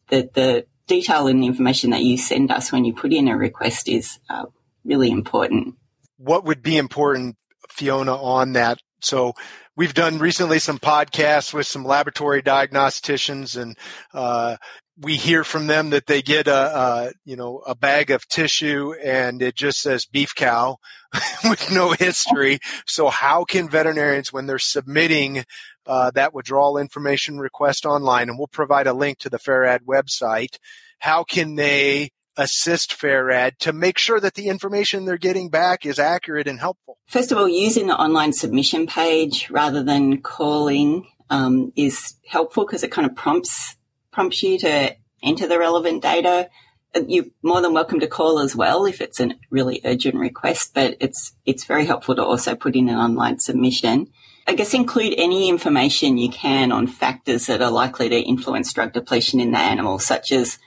the, 0.09 0.29
the 0.35 0.66
detail 0.87 1.25
the 1.25 1.46
information 1.46 1.90
that 1.90 2.03
you 2.03 2.18
send 2.18 2.51
us 2.51 2.73
when 2.73 2.85
you 2.85 2.92
put 2.92 3.12
in 3.12 3.29
a 3.29 3.37
request 3.37 3.88
is 3.88 4.18
uh, 4.29 4.46
really 4.85 5.11
important. 5.11 5.77
What 6.18 6.44
would 6.44 6.62
be 6.62 6.77
important, 6.77 7.37
Fiona, 7.68 8.14
on 8.14 8.53
that? 8.53 8.79
So 9.01 9.35
we've 9.77 9.94
done 9.94 10.18
recently 10.18 10.59
some 10.59 10.79
podcasts 10.79 11.55
with 11.55 11.66
some 11.66 11.85
laboratory 11.85 12.42
diagnosticians 12.42 13.61
and 13.61 13.79
uh, 14.12 14.57
we 15.01 15.17
hear 15.17 15.45
from 15.45 15.67
them 15.67 15.91
that 15.91 16.07
they 16.07 16.21
get 16.21 16.47
a, 16.47 16.53
a, 16.79 17.13
you 17.25 17.37
know 17.37 17.63
a 17.67 17.75
bag 17.75 18.11
of 18.11 18.29
tissue 18.29 18.93
and 19.03 19.41
it 19.43 19.57
just 19.57 19.81
says 19.81 20.05
beef 20.05 20.35
cow 20.35 20.77
with 21.45 21.71
no 21.73 21.93
history. 21.93 22.59
So 22.87 23.09
how 23.09 23.45
can 23.45 23.69
veterinarians, 23.69 24.33
when 24.33 24.47
they're 24.47 24.59
submitting 24.59 25.45
uh, 25.87 26.11
that 26.13 26.35
withdrawal 26.35 26.79
information 26.79 27.39
request 27.39 27.85
online, 27.87 28.29
and 28.29 28.39
we'll 28.39 28.47
provide 28.47 28.87
a 28.87 28.93
link 28.93 29.19
to 29.19 29.31
the 29.31 29.39
FARAD 29.39 29.81
website, 29.87 30.59
how 31.01 31.25
can 31.25 31.57
they 31.57 32.11
assist 32.37 32.93
FARAD 32.93 33.59
to 33.59 33.73
make 33.73 33.99
sure 33.99 34.21
that 34.21 34.35
the 34.35 34.49
information 34.49 35.05
they're 35.05 35.17
getting 35.17 35.49
back 35.49 35.85
is 35.85 35.99
accurate 35.99 36.47
and 36.47 36.61
helpful? 36.61 36.99
First 37.07 37.33
of 37.33 37.39
all, 37.39 37.49
using 37.49 37.87
the 37.87 37.97
online 37.97 38.33
submission 38.33 38.87
page 38.87 39.51
rather 39.51 39.83
than 39.83 40.21
calling 40.21 41.07
um, 41.31 41.73
is 41.77 42.15
helpful 42.27 42.65
because 42.65 42.83
it 42.83 42.91
kind 42.91 43.09
of 43.09 43.17
prompts 43.17 43.77
prompts 44.12 44.42
you 44.42 44.59
to 44.59 44.96
enter 45.23 45.46
the 45.46 45.59
relevant 45.59 46.03
data. 46.03 46.49
Uh, 46.94 47.03
you're 47.07 47.27
more 47.42 47.61
than 47.61 47.73
welcome 47.73 48.01
to 48.01 48.07
call 48.07 48.40
as 48.40 48.57
well 48.57 48.85
if 48.85 49.01
it's 49.01 49.20
a 49.20 49.31
really 49.51 49.81
urgent 49.85 50.16
request, 50.16 50.73
but 50.75 50.96
it's 51.01 51.33
it's 51.46 51.64
very 51.64 51.85
helpful 51.85 52.14
to 52.16 52.25
also 52.25 52.55
put 52.55 52.77
in 52.77 52.88
an 52.88 52.96
online 52.96 53.38
submission. 53.38 54.09
I 54.46 54.55
guess 54.55 54.75
include 54.75 55.14
any 55.16 55.49
information 55.49 56.18
you 56.18 56.29
can 56.29 56.73
on 56.73 56.88
factors 56.88 57.46
that 57.46 57.62
are 57.62 57.70
likely 57.70 58.09
to 58.09 58.18
influence 58.18 58.73
drug 58.73 58.92
depletion 58.92 59.38
in 59.38 59.53
the 59.53 59.59
animal, 59.59 60.01
such 60.01 60.33
as, 60.33 60.59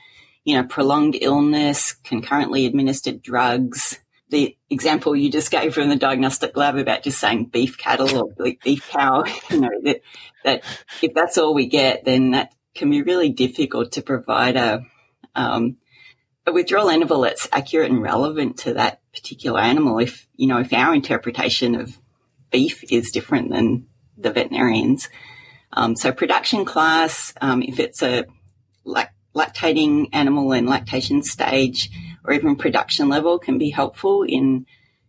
you 0.45 0.55
know, 0.55 0.63
prolonged 0.63 1.17
illness, 1.19 1.91
concurrently 1.91 2.65
administered 2.65 3.21
drugs. 3.21 3.99
The 4.29 4.55
example 4.69 5.17
you 5.17 5.29
just 5.29 5.51
gave 5.51 5.73
from 5.73 5.89
the 5.89 5.97
diagnostic 5.97 6.55
lab 6.55 6.77
about 6.77 7.03
just 7.03 7.19
saying 7.19 7.47
beef 7.47 7.77
cattle 7.77 8.17
or 8.17 8.53
beef 8.63 8.89
cow, 8.89 9.25
you 9.49 9.59
know, 9.59 9.69
that, 9.83 10.01
that 10.45 10.63
if 11.01 11.13
that's 11.13 11.37
all 11.37 11.53
we 11.53 11.67
get, 11.67 12.05
then 12.05 12.31
that 12.31 12.53
can 12.75 12.89
be 12.89 13.01
really 13.01 13.29
difficult 13.29 13.91
to 13.93 14.01
provide 14.01 14.55
a, 14.55 14.85
um, 15.35 15.77
a 16.45 16.51
withdrawal 16.51 16.89
interval 16.89 17.21
that's 17.21 17.47
accurate 17.51 17.91
and 17.91 18.01
relevant 18.01 18.57
to 18.57 18.73
that 18.73 19.01
particular 19.13 19.59
animal. 19.59 19.99
If, 19.99 20.27
you 20.35 20.47
know, 20.47 20.59
if 20.59 20.73
our 20.73 20.93
interpretation 20.93 21.75
of 21.75 21.97
beef 22.51 22.83
is 22.91 23.11
different 23.11 23.49
than 23.49 23.87
the 24.17 24.31
veterinarians. 24.31 25.09
Um, 25.73 25.95
so 25.95 26.11
production 26.11 26.65
class, 26.65 27.33
um, 27.41 27.61
if 27.63 27.79
it's 27.79 28.03
a 28.03 28.25
lac- 28.85 29.15
lactating 29.35 30.09
animal 30.13 30.53
in 30.53 30.67
lactation 30.67 31.23
stage 31.23 31.89
or 32.23 32.33
even 32.33 32.55
production 32.55 33.09
level 33.09 33.39
can 33.39 33.57
be 33.57 33.71
helpful 33.71 34.23
in, 34.23 34.65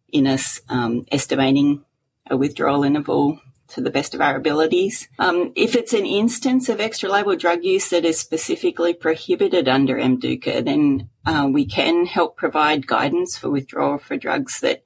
in 0.09 0.27
us, 0.27 0.61
um, 0.69 1.05
estimating 1.13 1.85
a 2.31 2.37
withdrawal 2.37 2.83
interval 2.83 3.39
to 3.75 3.81
the 3.81 3.91
best 3.91 4.15
of 4.15 4.21
our 4.21 4.37
abilities. 4.37 5.09
Um, 5.19 5.53
if 5.57 5.75
it's 5.75 5.93
an 5.93 6.07
instance 6.07 6.69
of 6.69 6.81
extra 6.81 7.11
label 7.11 7.37
drug 7.37 7.65
use 7.65 7.91
that 7.91 8.05
is 8.05 8.21
specifically 8.21 8.95
prohibited 8.95 9.69
under 9.69 9.97
AMDUCA, 9.97 10.65
then 10.65 11.09
uh, 11.27 11.49
we 11.53 11.67
can 11.67 12.07
help 12.07 12.37
provide 12.37 12.87
guidance 12.87 13.37
for 13.37 13.51
withdrawal 13.51 13.99
for 13.99 14.17
drugs 14.17 14.61
that 14.61 14.83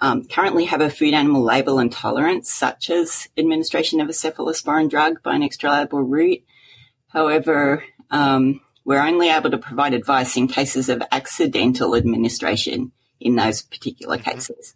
um, 0.00 0.24
currently 0.24 0.66
have 0.66 0.80
a 0.80 0.90
food 0.90 1.14
animal 1.14 1.42
label 1.42 1.78
intolerance, 1.78 2.52
such 2.52 2.90
as 2.90 3.28
administration 3.36 4.00
of 4.00 4.08
a 4.08 4.12
cephalosporin 4.12 4.88
drug 4.88 5.22
by 5.22 5.34
an 5.34 5.42
extra 5.42 5.70
label 5.70 6.02
route. 6.02 6.42
However, 7.08 7.84
um, 8.10 8.60
we're 8.84 9.02
only 9.02 9.28
able 9.28 9.50
to 9.50 9.58
provide 9.58 9.94
advice 9.94 10.36
in 10.36 10.48
cases 10.48 10.88
of 10.88 11.02
accidental 11.10 11.96
administration 11.96 12.92
in 13.20 13.36
those 13.36 13.62
particular 13.62 14.18
mm-hmm. 14.18 14.30
cases. 14.30 14.74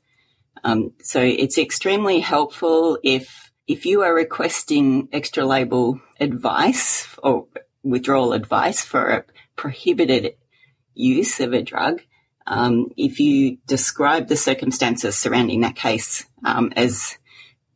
Um, 0.64 0.92
so 1.03 1.20
it's 1.20 1.59
extremely 1.59 2.20
helpful 2.20 2.98
if 3.03 3.41
if 3.66 3.86
you 3.86 4.02
are 4.02 4.14
requesting 4.14 5.08
extra 5.12 5.44
label 5.44 6.00
advice 6.18 7.08
or 7.22 7.46
withdrawal 7.82 8.32
advice 8.32 8.84
for 8.84 9.08
a 9.08 9.24
prohibited 9.56 10.34
use 10.94 11.40
of 11.40 11.52
a 11.52 11.62
drug. 11.62 12.02
Um, 12.46 12.88
if 12.96 13.20
you 13.20 13.58
describe 13.66 14.28
the 14.28 14.36
circumstances 14.36 15.16
surrounding 15.16 15.60
that 15.60 15.76
case 15.76 16.26
um, 16.44 16.72
as 16.76 17.16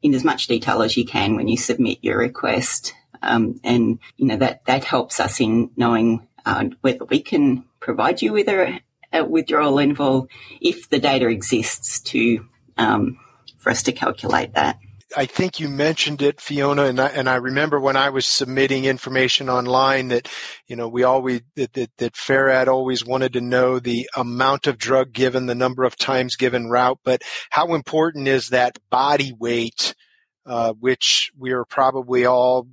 in 0.03 0.15
as 0.15 0.25
much 0.25 0.47
detail 0.47 0.83
as 0.83 0.97
you 0.97 1.05
can 1.05 1.37
when 1.37 1.49
you 1.49 1.57
submit 1.57 1.99
your 2.03 2.19
request, 2.19 2.95
um, 3.23 3.61
and 3.65 3.99
you 4.17 4.27
know 4.27 4.37
that 4.37 4.65
that 4.67 4.85
helps 4.85 5.21
us 5.21 5.41
in 5.41 5.71
knowing 5.77 6.27
uh, 6.45 6.65
whether 6.81 7.05
we 7.05 7.21
can 7.21 7.65
provide 7.81 8.23
you 8.23 8.33
with 8.33 8.49
a, 8.49 8.81
a 9.13 9.25
withdrawal 9.25 9.79
interval 9.79 10.29
if 10.61 10.89
the 10.91 10.99
data 10.99 11.29
exists 11.29 12.01
to 12.01 12.47
um, 12.77 13.19
for 13.57 13.71
us 13.71 13.85
to 13.85 13.93
calculate 13.93 14.55
that. 14.55 14.79
I 15.17 15.27
think 15.27 15.61
you 15.61 15.69
mentioned 15.69 16.21
it, 16.21 16.41
Fiona, 16.41 16.85
and 16.85 17.01
I, 17.01 17.07
and 17.09 17.29
I 17.29 17.37
remember 17.37 17.79
when 17.79 17.97
I 17.97 18.11
was 18.11 18.27
submitting 18.27 18.87
information 18.87 19.49
online 19.49 20.09
that, 20.09 20.29
you 20.67 20.75
know, 20.75 20.89
we 20.89 21.05
always, 21.05 21.43
that, 21.55 21.75
that, 21.75 21.91
that 21.99 22.15
FARAD 22.15 22.67
always 22.67 23.05
wanted 23.05 23.35
to 23.35 23.41
know 23.41 23.79
the 23.79 24.09
amount 24.17 24.67
of 24.67 24.79
drug 24.79 25.13
given, 25.13 25.47
the 25.47 25.55
number 25.55 25.85
of 25.85 25.97
times 25.97 26.35
given 26.35 26.69
route, 26.69 26.99
but 27.05 27.23
how 27.51 27.75
important 27.75 28.27
is 28.27 28.49
that 28.49 28.79
body 28.91 29.33
weight, 29.39 29.95
uh, 30.45 30.73
which 30.73 31.31
we 31.39 31.53
are 31.53 31.65
probably 31.65 32.27
all, 32.27 32.67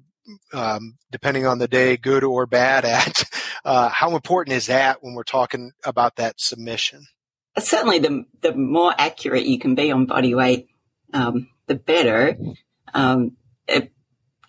um, 0.54 0.98
depending 1.12 1.46
on 1.46 1.60
the 1.60 1.68
day, 1.68 1.98
good 1.98 2.24
or 2.24 2.46
bad 2.46 2.86
at? 2.86 3.24
Uh, 3.66 3.88
how 3.88 4.14
important 4.14 4.58
is 4.58 4.66
that 4.66 5.02
when 5.02 5.14
we're 5.14 5.24
talking 5.24 5.72
about 5.86 6.18
that 6.18 6.36
submission? 6.38 7.06
Certainly, 7.58 8.00
the, 8.00 8.26
the 8.42 8.54
more 8.54 8.94
accurate 8.98 9.46
you 9.46 9.58
can 9.58 9.74
be 9.74 9.90
on 9.90 10.06
body 10.06 10.36
weight, 10.36 10.68
um, 11.14 11.48
the 11.68 11.76
better. 11.76 12.38
Um, 12.94 13.38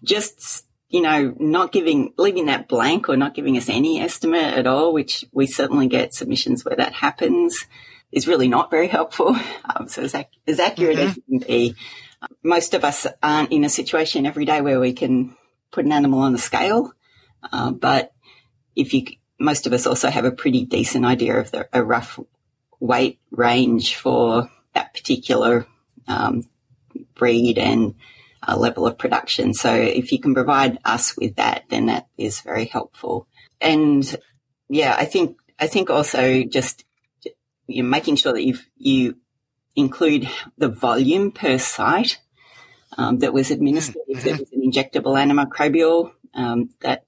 just 0.02 0.66
you 0.94 1.00
know, 1.00 1.34
not 1.40 1.72
giving, 1.72 2.14
leaving 2.16 2.46
that 2.46 2.68
blank 2.68 3.08
or 3.08 3.16
not 3.16 3.34
giving 3.34 3.56
us 3.56 3.68
any 3.68 4.00
estimate 4.00 4.54
at 4.54 4.68
all, 4.68 4.92
which 4.92 5.24
we 5.32 5.44
certainly 5.44 5.88
get 5.88 6.14
submissions 6.14 6.64
where 6.64 6.76
that 6.76 6.92
happens, 6.92 7.66
is 8.12 8.28
really 8.28 8.46
not 8.46 8.70
very 8.70 8.86
helpful. 8.86 9.36
Um, 9.76 9.88
so 9.88 10.02
as, 10.02 10.14
ac- 10.14 10.28
as 10.46 10.60
accurate 10.60 10.98
mm-hmm. 10.98 11.08
as 11.08 11.18
can 11.26 11.38
be. 11.38 11.74
Most 12.44 12.74
of 12.74 12.84
us 12.84 13.08
aren't 13.22 13.50
in 13.50 13.64
a 13.64 13.68
situation 13.68 14.24
every 14.26 14.44
day 14.44 14.60
where 14.60 14.78
we 14.78 14.92
can 14.92 15.34
put 15.72 15.84
an 15.84 15.90
animal 15.90 16.20
on 16.20 16.32
the 16.32 16.38
scale, 16.38 16.92
uh, 17.50 17.70
but 17.72 18.12
if 18.76 18.94
you, 18.94 19.04
most 19.40 19.66
of 19.66 19.72
us 19.72 19.86
also 19.86 20.10
have 20.10 20.26
a 20.26 20.30
pretty 20.30 20.64
decent 20.64 21.04
idea 21.04 21.40
of 21.40 21.50
the, 21.50 21.66
a 21.72 21.82
rough 21.82 22.20
weight 22.78 23.18
range 23.30 23.96
for 23.96 24.50
that 24.74 24.92
particular 24.92 25.66
um, 26.06 26.42
breed 27.14 27.58
and 27.58 27.94
uh, 28.46 28.56
level 28.56 28.86
of 28.86 28.98
production. 28.98 29.54
So 29.54 29.72
if 29.74 30.12
you 30.12 30.18
can 30.18 30.34
provide 30.34 30.78
us 30.84 31.16
with 31.16 31.36
that, 31.36 31.64
then 31.68 31.86
that 31.86 32.08
is 32.18 32.40
very 32.40 32.66
helpful. 32.66 33.26
And 33.60 34.04
yeah, 34.68 34.94
I 34.98 35.04
think 35.04 35.36
I 35.58 35.66
think 35.66 35.90
also 35.90 36.42
just 36.44 36.84
you 37.66 37.82
know, 37.82 37.88
making 37.88 38.16
sure 38.16 38.32
that 38.32 38.44
you 38.44 38.58
you 38.76 39.16
include 39.76 40.28
the 40.58 40.68
volume 40.68 41.32
per 41.32 41.58
site 41.58 42.20
um, 42.96 43.18
that 43.18 43.32
was 43.32 43.50
administered. 43.50 44.02
If 44.06 44.22
there 44.22 44.36
was 44.36 44.52
an 44.52 44.62
injectable 44.62 45.16
antimicrobial, 45.16 46.12
um, 46.34 46.70
that 46.80 47.04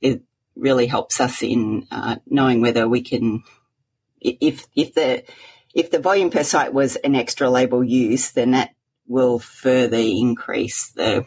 it 0.00 0.22
really 0.56 0.86
helps 0.86 1.20
us 1.20 1.42
in 1.42 1.86
uh, 1.90 2.16
knowing 2.26 2.60
whether 2.60 2.88
we 2.88 3.02
can 3.02 3.44
if 4.20 4.66
if 4.74 4.94
the 4.94 5.24
if 5.74 5.90
the 5.90 6.00
volume 6.00 6.30
per 6.30 6.42
site 6.42 6.72
was 6.72 6.96
an 6.96 7.14
extra 7.14 7.50
label 7.50 7.84
use, 7.84 8.32
then 8.32 8.52
that 8.52 8.70
will 9.08 9.38
further 9.38 9.96
increase 9.96 10.90
the 10.90 11.24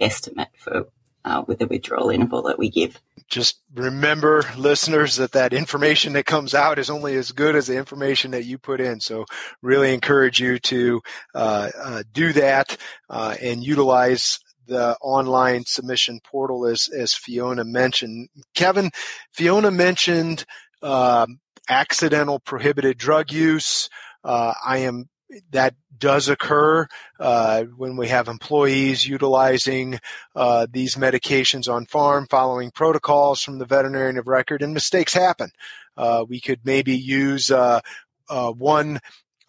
estimate 0.00 0.48
for 0.56 0.88
uh, 1.24 1.44
with 1.46 1.60
the 1.60 1.66
withdrawal 1.66 2.10
interval 2.10 2.42
that 2.42 2.58
we 2.58 2.68
give. 2.68 3.00
Just 3.28 3.60
remember, 3.74 4.44
listeners, 4.56 5.16
that 5.16 5.32
that 5.32 5.52
information 5.52 6.14
that 6.14 6.26
comes 6.26 6.54
out 6.54 6.78
is 6.78 6.90
only 6.90 7.14
as 7.14 7.32
good 7.32 7.54
as 7.54 7.68
the 7.68 7.76
information 7.76 8.32
that 8.32 8.44
you 8.44 8.58
put 8.58 8.80
in. 8.80 9.00
So, 9.00 9.24
really 9.62 9.94
encourage 9.94 10.40
you 10.40 10.58
to 10.58 11.00
uh, 11.34 11.70
uh, 11.82 12.02
do 12.12 12.32
that 12.32 12.76
uh, 13.08 13.36
and 13.40 13.62
utilize 13.62 14.40
the 14.66 14.96
online 15.00 15.64
submission 15.66 16.20
portal, 16.24 16.66
as 16.66 16.88
as 16.88 17.14
Fiona 17.14 17.64
mentioned. 17.64 18.28
Kevin, 18.54 18.90
Fiona 19.30 19.70
mentioned 19.70 20.44
um, 20.82 21.38
accidental 21.68 22.40
prohibited 22.40 22.98
drug 22.98 23.32
use. 23.32 23.88
Uh, 24.24 24.54
I 24.64 24.78
am 24.78 25.08
that 25.50 25.74
does 25.96 26.28
occur 26.28 26.86
uh, 27.20 27.62
when 27.76 27.96
we 27.96 28.08
have 28.08 28.28
employees 28.28 29.06
utilizing 29.06 29.98
uh, 30.34 30.66
these 30.70 30.96
medications 30.96 31.72
on 31.72 31.86
farm, 31.86 32.26
following 32.28 32.70
protocols 32.70 33.40
from 33.40 33.58
the 33.58 33.64
veterinarian 33.64 34.18
of 34.18 34.26
record, 34.26 34.62
and 34.62 34.74
mistakes 34.74 35.14
happen. 35.14 35.50
Uh, 35.96 36.24
we 36.28 36.40
could 36.40 36.60
maybe 36.64 36.96
use 36.96 37.50
uh, 37.50 37.80
uh, 38.28 38.50
one 38.50 38.98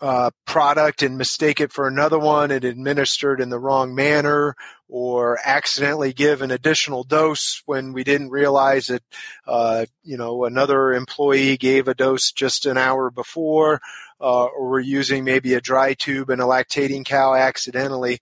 uh, 0.01 0.29
product 0.45 1.01
and 1.01 1.17
mistake 1.17 1.61
it 1.61 1.71
for 1.71 1.87
another 1.87 2.19
one 2.19 2.51
and 2.51 2.65
administered 2.65 3.39
in 3.39 3.49
the 3.49 3.59
wrong 3.59 3.95
manner 3.95 4.53
or 4.89 5.39
accidentally 5.45 6.11
give 6.11 6.41
an 6.41 6.51
additional 6.51 7.05
dose 7.05 7.63
when 7.65 7.93
we 7.93 8.03
didn't 8.03 8.29
realize 8.29 8.87
that 8.87 9.87
you 10.03 10.17
know 10.17 10.43
another 10.43 10.91
employee 10.93 11.55
gave 11.55 11.87
a 11.87 11.93
dose 11.93 12.33
just 12.33 12.65
an 12.65 12.77
hour 12.77 13.09
before 13.09 13.79
uh, 14.23 14.45
or 14.45 14.69
we're 14.69 14.79
using 14.79 15.23
maybe 15.23 15.53
a 15.53 15.61
dry 15.61 15.93
tube 15.93 16.29
and 16.29 16.41
a 16.41 16.45
lactating 16.45 17.05
cow 17.05 17.35
accidentally 17.35 18.19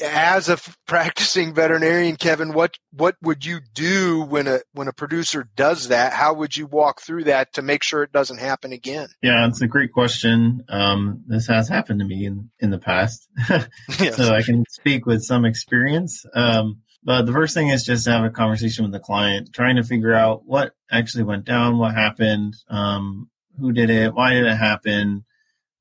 as 0.00 0.48
a 0.48 0.58
practicing 0.86 1.54
veterinarian, 1.54 2.16
Kevin, 2.16 2.52
what 2.52 2.76
what 2.92 3.16
would 3.22 3.44
you 3.44 3.60
do 3.74 4.22
when 4.22 4.46
a 4.46 4.60
when 4.72 4.88
a 4.88 4.92
producer 4.92 5.48
does 5.56 5.88
that? 5.88 6.12
How 6.12 6.34
would 6.34 6.56
you 6.56 6.66
walk 6.66 7.00
through 7.00 7.24
that 7.24 7.54
to 7.54 7.62
make 7.62 7.82
sure 7.82 8.02
it 8.02 8.12
doesn't 8.12 8.38
happen 8.38 8.72
again? 8.72 9.08
Yeah, 9.22 9.46
it's 9.46 9.60
a 9.60 9.66
great 9.66 9.92
question. 9.92 10.64
Um, 10.68 11.24
this 11.26 11.46
has 11.48 11.68
happened 11.68 12.00
to 12.00 12.06
me 12.06 12.26
in 12.26 12.50
in 12.60 12.70
the 12.70 12.78
past, 12.78 13.28
yes. 13.48 14.16
so 14.16 14.34
I 14.34 14.42
can 14.42 14.64
speak 14.70 15.06
with 15.06 15.22
some 15.22 15.44
experience. 15.44 16.24
Um, 16.34 16.82
but 17.02 17.26
the 17.26 17.32
first 17.32 17.54
thing 17.54 17.68
is 17.68 17.84
just 17.84 18.04
to 18.04 18.10
have 18.10 18.24
a 18.24 18.30
conversation 18.30 18.84
with 18.84 18.92
the 18.92 19.00
client, 19.00 19.52
trying 19.52 19.76
to 19.76 19.84
figure 19.84 20.14
out 20.14 20.42
what 20.44 20.72
actually 20.90 21.24
went 21.24 21.44
down, 21.44 21.78
what 21.78 21.94
happened, 21.94 22.54
um, 22.68 23.30
who 23.58 23.72
did 23.72 23.90
it, 23.90 24.14
why 24.14 24.34
did 24.34 24.44
it 24.44 24.56
happen, 24.56 25.24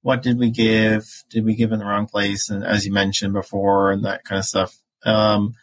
what 0.08 0.24
did 0.24 0.40
we 0.40 0.50
give? 0.50 1.26
Did 1.30 1.44
we 1.44 1.54
give 1.54 1.74
in 1.74 1.80
the 1.80 1.86
wrong 1.86 2.08
place? 2.08 2.50
And 2.50 2.64
as 2.64 2.86
you 2.86 2.94
mentioned 2.94 3.34
before, 3.34 3.92
and 3.92 4.06
that 4.06 4.24
kind 4.24 4.40
of 4.40 4.46
stuff. 4.46 4.74
Um, 5.04 5.56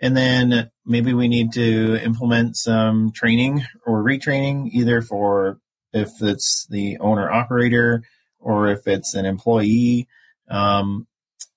and 0.00 0.16
then 0.16 0.72
maybe 0.84 1.14
we 1.14 1.28
need 1.28 1.52
to 1.52 2.02
implement 2.02 2.56
some 2.56 3.12
training 3.12 3.64
or 3.86 4.02
retraining, 4.02 4.68
either 4.72 5.00
for 5.00 5.60
if 5.92 6.10
it's 6.20 6.66
the 6.68 6.98
owner 6.98 7.30
operator 7.30 8.02
or 8.40 8.66
if 8.66 8.88
it's 8.88 9.14
an 9.14 9.26
employee. 9.26 10.08
Um, 10.50 11.06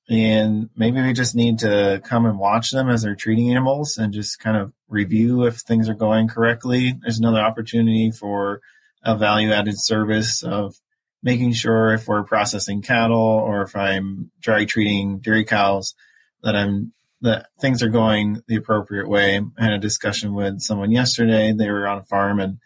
and 0.08 0.70
maybe 0.76 1.02
we 1.02 1.14
just 1.14 1.34
need 1.34 1.58
to 1.60 2.04
come 2.06 2.28
and 2.28 2.38
watch 2.38 2.70
them 2.70 2.88
as 2.88 3.02
they're 3.02 3.16
treating 3.16 3.50
animals 3.50 3.98
and 3.98 4.14
just 4.14 4.38
kind 4.38 4.58
of 4.58 4.74
review 4.88 5.48
if 5.48 5.56
things 5.56 5.90
are 5.90 5.96
going 5.96 6.28
correctly. 6.28 6.94
There's 7.02 7.18
another 7.18 7.42
opportunity 7.42 8.12
for 8.12 8.62
a 9.04 9.18
value 9.18 9.52
added 9.52 9.80
service 9.80 10.44
of 10.44 10.76
making 11.24 11.54
sure 11.54 11.94
if 11.94 12.08
we're 12.08 12.24
processing 12.24 12.82
cattle 12.82 13.18
or 13.18 13.62
if 13.64 13.76
I'm 13.76 14.32
dry 14.40 14.66
treating 14.66 15.20
dairy 15.20 15.46
cows 15.46 15.96
that 16.44 16.56
I'm 16.56 16.94
that 17.22 17.48
things 17.60 17.82
are 17.82 17.90
going 17.90 18.44
the 18.48 18.56
appropriate 18.56 19.10
way. 19.10 19.42
I 19.58 19.64
had 19.64 19.74
a 19.74 19.80
discussion 19.80 20.34
with 20.34 20.62
someone 20.62 20.92
yesterday. 20.92 21.52
They 21.52 21.70
were 21.70 21.88
on 21.88 21.98
a 21.98 22.04
farm 22.04 22.40
and 22.40 22.60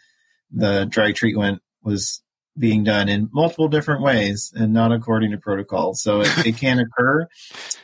the 0.50 0.84
dry 0.84 1.12
treatment 1.12 1.62
was 1.82 2.22
being 2.58 2.84
done 2.84 3.08
in 3.08 3.30
multiple 3.32 3.68
different 3.68 4.02
ways 4.02 4.52
and 4.54 4.72
not 4.72 4.92
according 4.92 5.30
to 5.30 5.38
protocol. 5.38 5.94
So 5.94 6.20
it, 6.20 6.30
it 6.46 6.56
can 6.58 6.78
occur, 6.78 7.26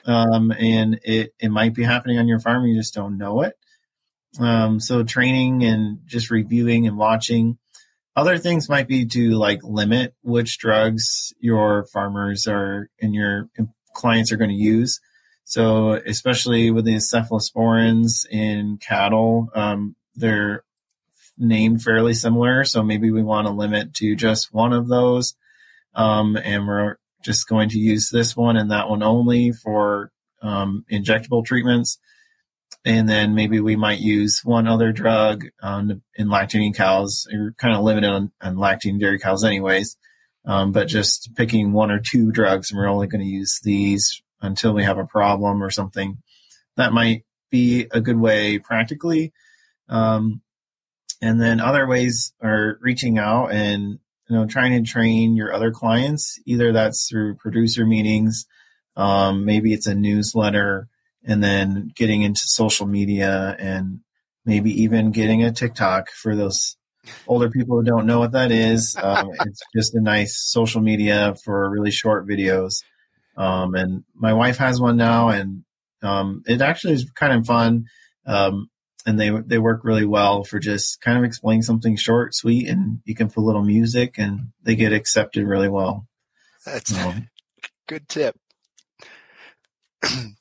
um, 0.04 0.52
and 0.52 1.00
it, 1.02 1.34
it 1.38 1.48
might 1.48 1.74
be 1.74 1.84
happening 1.84 2.18
on 2.18 2.28
your 2.28 2.40
farm. 2.40 2.66
You 2.66 2.76
just 2.76 2.94
don't 2.94 3.16
know 3.16 3.42
it. 3.42 3.54
Um, 4.38 4.78
so 4.78 5.02
training 5.02 5.64
and 5.64 6.00
just 6.04 6.30
reviewing 6.30 6.86
and 6.86 6.98
watching 6.98 7.58
other 8.18 8.36
things 8.36 8.68
might 8.68 8.88
be 8.88 9.06
to 9.06 9.30
like 9.38 9.60
limit 9.62 10.12
which 10.22 10.58
drugs 10.58 11.32
your 11.38 11.84
farmers 11.84 12.48
are 12.48 12.90
and 13.00 13.14
your 13.14 13.48
clients 13.94 14.32
are 14.32 14.36
going 14.36 14.50
to 14.50 14.56
use. 14.56 15.00
So, 15.44 15.92
especially 15.92 16.72
with 16.72 16.84
the 16.84 16.96
cephalosporins 16.96 18.26
in 18.28 18.78
cattle, 18.78 19.50
um, 19.54 19.94
they're 20.16 20.64
named 21.38 21.82
fairly 21.82 22.12
similar. 22.12 22.64
So 22.64 22.82
maybe 22.82 23.12
we 23.12 23.22
want 23.22 23.46
to 23.46 23.52
limit 23.52 23.94
to 23.94 24.16
just 24.16 24.52
one 24.52 24.72
of 24.72 24.88
those. 24.88 25.36
Um, 25.94 26.36
and 26.36 26.66
we're 26.66 26.96
just 27.22 27.46
going 27.46 27.68
to 27.68 27.78
use 27.78 28.10
this 28.10 28.36
one 28.36 28.56
and 28.56 28.72
that 28.72 28.88
one 28.88 29.04
only 29.04 29.52
for 29.52 30.10
um, 30.42 30.84
injectable 30.90 31.44
treatments 31.44 32.00
and 32.84 33.08
then 33.08 33.34
maybe 33.34 33.60
we 33.60 33.76
might 33.76 34.00
use 34.00 34.44
one 34.44 34.66
other 34.66 34.92
drug 34.92 35.46
um, 35.62 36.02
in 36.14 36.28
lactating 36.28 36.74
cows. 36.74 37.26
You're 37.30 37.52
kind 37.52 37.74
of 37.74 37.82
limited 37.82 38.08
on, 38.08 38.32
on 38.40 38.56
lactating 38.56 39.00
dairy 39.00 39.18
cows, 39.18 39.44
anyways. 39.44 39.96
Um, 40.44 40.72
but 40.72 40.88
just 40.88 41.34
picking 41.34 41.72
one 41.72 41.90
or 41.90 41.98
two 41.98 42.30
drugs, 42.32 42.70
and 42.70 42.78
we're 42.78 42.88
only 42.88 43.06
going 43.06 43.20
to 43.20 43.26
use 43.26 43.60
these 43.62 44.22
until 44.40 44.72
we 44.72 44.84
have 44.84 44.98
a 44.98 45.04
problem 45.04 45.62
or 45.62 45.70
something. 45.70 46.18
That 46.76 46.92
might 46.92 47.24
be 47.50 47.86
a 47.90 48.00
good 48.00 48.18
way 48.18 48.58
practically. 48.58 49.32
Um, 49.88 50.42
and 51.20 51.40
then 51.40 51.60
other 51.60 51.86
ways 51.86 52.32
are 52.42 52.78
reaching 52.80 53.18
out 53.18 53.48
and 53.52 53.98
you 54.28 54.36
know 54.36 54.46
trying 54.46 54.72
to 54.82 54.90
train 54.90 55.34
your 55.34 55.52
other 55.52 55.70
clients. 55.70 56.38
Either 56.46 56.72
that's 56.72 57.08
through 57.08 57.36
producer 57.36 57.84
meetings, 57.84 58.46
um, 58.96 59.44
maybe 59.44 59.72
it's 59.72 59.86
a 59.86 59.94
newsletter 59.94 60.88
and 61.28 61.44
then 61.44 61.92
getting 61.94 62.22
into 62.22 62.40
social 62.40 62.86
media 62.86 63.54
and 63.58 64.00
maybe 64.46 64.82
even 64.82 65.12
getting 65.12 65.44
a 65.44 65.52
TikTok 65.52 66.10
for 66.10 66.34
those 66.34 66.76
older 67.26 67.50
people 67.50 67.76
who 67.76 67.84
don't 67.84 68.06
know 68.06 68.18
what 68.18 68.32
that 68.32 68.50
is. 68.50 68.96
Um, 69.00 69.30
it's 69.40 69.60
just 69.76 69.94
a 69.94 70.00
nice 70.00 70.40
social 70.40 70.80
media 70.80 71.34
for 71.44 71.70
really 71.70 71.90
short 71.90 72.26
videos. 72.26 72.82
Um, 73.36 73.74
and 73.74 74.04
my 74.14 74.32
wife 74.32 74.56
has 74.56 74.80
one 74.80 74.96
now, 74.96 75.28
and 75.28 75.64
um, 76.02 76.42
it 76.46 76.62
actually 76.62 76.94
is 76.94 77.08
kind 77.14 77.34
of 77.34 77.46
fun. 77.46 77.84
Um, 78.26 78.68
and 79.06 79.20
they 79.20 79.30
they 79.30 79.58
work 79.58 79.84
really 79.84 80.04
well 80.04 80.44
for 80.44 80.58
just 80.58 81.00
kind 81.00 81.16
of 81.16 81.24
explaining 81.24 81.62
something 81.62 81.96
short, 81.96 82.34
sweet, 82.34 82.68
and 82.68 83.00
you 83.04 83.14
can 83.14 83.28
put 83.28 83.42
a 83.42 83.46
little 83.46 83.64
music, 83.64 84.16
and 84.18 84.48
they 84.62 84.74
get 84.74 84.92
accepted 84.92 85.46
really 85.46 85.68
well. 85.68 86.06
That's 86.64 86.92
good 87.86 88.08
tip. 88.08 88.36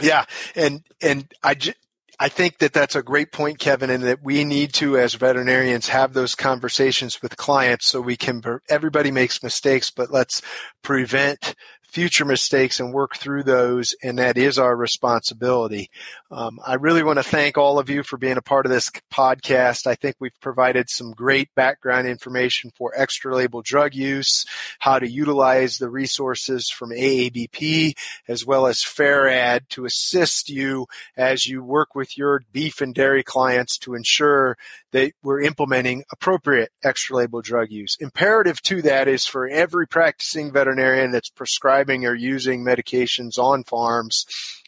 yeah, 0.00 0.24
and 0.54 0.82
and 1.02 1.32
I. 1.42 1.54
J- 1.54 1.74
I 2.18 2.30
think 2.30 2.58
that 2.58 2.72
that's 2.72 2.94
a 2.96 3.02
great 3.02 3.30
point, 3.30 3.58
Kevin, 3.58 3.90
and 3.90 4.02
that 4.04 4.22
we 4.22 4.44
need 4.44 4.72
to, 4.74 4.96
as 4.96 5.14
veterinarians, 5.14 5.88
have 5.88 6.14
those 6.14 6.34
conversations 6.34 7.20
with 7.20 7.36
clients 7.36 7.86
so 7.88 8.00
we 8.00 8.16
can. 8.16 8.42
Everybody 8.70 9.10
makes 9.10 9.42
mistakes, 9.42 9.90
but 9.90 10.10
let's 10.10 10.40
prevent 10.82 11.54
future 11.96 12.26
mistakes 12.26 12.78
and 12.78 12.92
work 12.92 13.16
through 13.16 13.42
those, 13.42 13.94
and 14.02 14.18
that 14.18 14.36
is 14.36 14.58
our 14.58 14.76
responsibility. 14.76 15.88
Um, 16.30 16.60
I 16.62 16.74
really 16.74 17.02
want 17.02 17.18
to 17.18 17.22
thank 17.22 17.56
all 17.56 17.78
of 17.78 17.88
you 17.88 18.02
for 18.02 18.18
being 18.18 18.36
a 18.36 18.42
part 18.42 18.66
of 18.66 18.70
this 18.70 18.90
podcast. 19.10 19.86
I 19.86 19.94
think 19.94 20.16
we've 20.20 20.38
provided 20.42 20.90
some 20.90 21.12
great 21.12 21.48
background 21.54 22.06
information 22.06 22.70
for 22.76 22.92
extra 22.94 23.34
label 23.34 23.62
drug 23.62 23.94
use, 23.94 24.44
how 24.78 24.98
to 24.98 25.08
utilize 25.08 25.78
the 25.78 25.88
resources 25.88 26.68
from 26.68 26.90
AABP, 26.90 27.94
as 28.28 28.44
well 28.44 28.66
as 28.66 28.82
FARAD 28.82 29.66
to 29.70 29.86
assist 29.86 30.50
you 30.50 30.84
as 31.16 31.46
you 31.46 31.62
work 31.62 31.94
with 31.94 32.18
your 32.18 32.42
beef 32.52 32.82
and 32.82 32.94
dairy 32.94 33.22
clients 33.22 33.78
to 33.78 33.94
ensure 33.94 34.58
that 34.92 35.12
we're 35.22 35.40
implementing 35.40 36.04
appropriate 36.12 36.70
extra 36.84 37.16
label 37.16 37.40
drug 37.40 37.70
use. 37.70 37.96
Imperative 38.00 38.60
to 38.62 38.82
that 38.82 39.08
is 39.08 39.24
for 39.24 39.48
every 39.48 39.86
practicing 39.86 40.52
veterinarian 40.52 41.10
that's 41.10 41.30
prescribing 41.30 41.85
or 41.90 42.14
using 42.14 42.64
medications 42.64 43.38
on 43.38 43.64
farms 43.64 44.26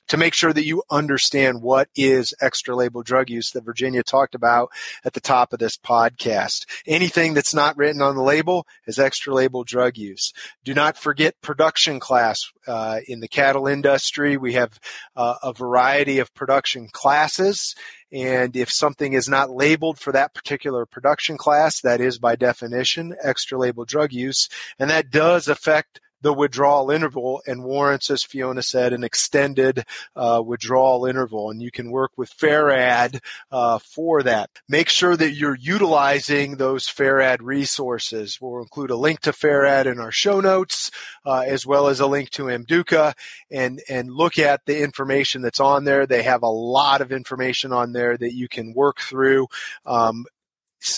to 0.09 0.17
make 0.17 0.35
sure 0.35 0.53
that 0.53 0.65
you 0.65 0.83
understand 0.91 1.63
what 1.63 1.89
is 1.95 2.35
extra 2.41 2.75
label 2.75 3.03
drug 3.03 3.31
use 3.31 3.51
that 3.51 3.65
Virginia 3.65 4.03
talked 4.03 4.35
about 4.35 4.71
at 5.05 5.13
the 5.13 5.21
top 5.21 5.53
of 5.53 5.59
this 5.59 5.77
podcast. 5.77 6.67
Anything 6.87 7.35
that's 7.35 7.55
not 7.55 7.77
written 7.77 8.03
on 8.03 8.17
the 8.17 8.23
label 8.23 8.67
is 8.87 8.99
extra 8.99 9.33
label 9.33 9.65
drug 9.65 9.97
use. 9.97 10.33
Do 10.65 10.75
not 10.75 10.97
forget 10.97 11.41
production 11.41 12.01
class. 12.01 12.41
Uh, 12.67 13.01
in 13.07 13.21
the 13.21 13.29
cattle 13.29 13.67
industry, 13.67 14.37
we 14.37 14.55
have 14.55 14.79
uh, 15.17 15.37
a 15.43 15.53
variety 15.53 16.19
of 16.19 16.35
production 16.35 16.89
classes. 16.91 17.75
And 18.11 18.57
if 18.57 18.71
something 18.71 19.13
is 19.13 19.29
not 19.29 19.51
labeled 19.51 19.99
for 19.99 20.13
that 20.13 20.35
particular 20.35 20.87
production 20.87 21.37
class, 21.37 21.81
that 21.83 22.01
is 22.01 22.19
by 22.19 22.37
definition 22.37 23.15
extra 23.23 23.59
label 23.59 23.85
drug 23.85 24.13
use. 24.13 24.49
And 24.79 24.89
that 24.91 25.11
does 25.11 25.49
affect 25.49 26.01
the 26.21 26.33
withdrawal 26.33 26.91
interval 26.91 27.43
and 27.47 27.65
warrants, 27.65 28.11
as 28.11 28.23
Fiona 28.23 28.63
said, 28.63 28.93
an 28.93 29.05
extended 29.05 29.85
uh, 30.17 30.43
withdrawal 30.45 31.07
interval. 31.07 31.51
And 31.51 31.63
you 31.63 31.71
can 31.71 31.91
work 31.91 32.13
with 32.17 32.31
FARAD 32.31 33.21
uh, 33.51 33.79
for 33.79 34.23
that. 34.23 34.51
Make 34.69 34.89
sure 34.89 35.17
that 35.17 35.33
you're 35.33 35.57
utilizing 35.57 36.57
those 36.57 36.87
FARAD 36.89 37.43
resources. 37.43 38.39
We'll 38.41 38.61
include 38.61 38.91
a 38.91 38.97
link 38.97 39.21
to 39.21 39.33
FARAD 39.33 39.87
in 39.87 40.01
our 40.01 40.13
show 40.13 40.41
notes, 40.41 40.91
uh, 41.25 41.45
as 41.47 41.67
well 41.67 41.89
as 41.89 42.01
a 42.01 42.07
link 42.07 42.31
to 42.31 42.45
AMDUCA, 42.45 43.15
and 43.51 43.81
and 43.89 44.11
look 44.11 44.39
at 44.39 44.65
the 44.67 44.83
information 44.83 45.43
that's 45.43 45.61
on 45.61 45.85
there. 45.85 46.07
They 46.07 46.23
have 46.23 46.43
a 46.43 46.49
lot 46.49 47.01
of 47.01 47.13
information 47.13 47.73
on 47.73 47.93
there 47.93 48.17
that 48.17 48.35
you 48.35 48.49
can 48.49 48.75
work 48.75 49.01
through. 49.01 49.47
Um, 49.87 50.27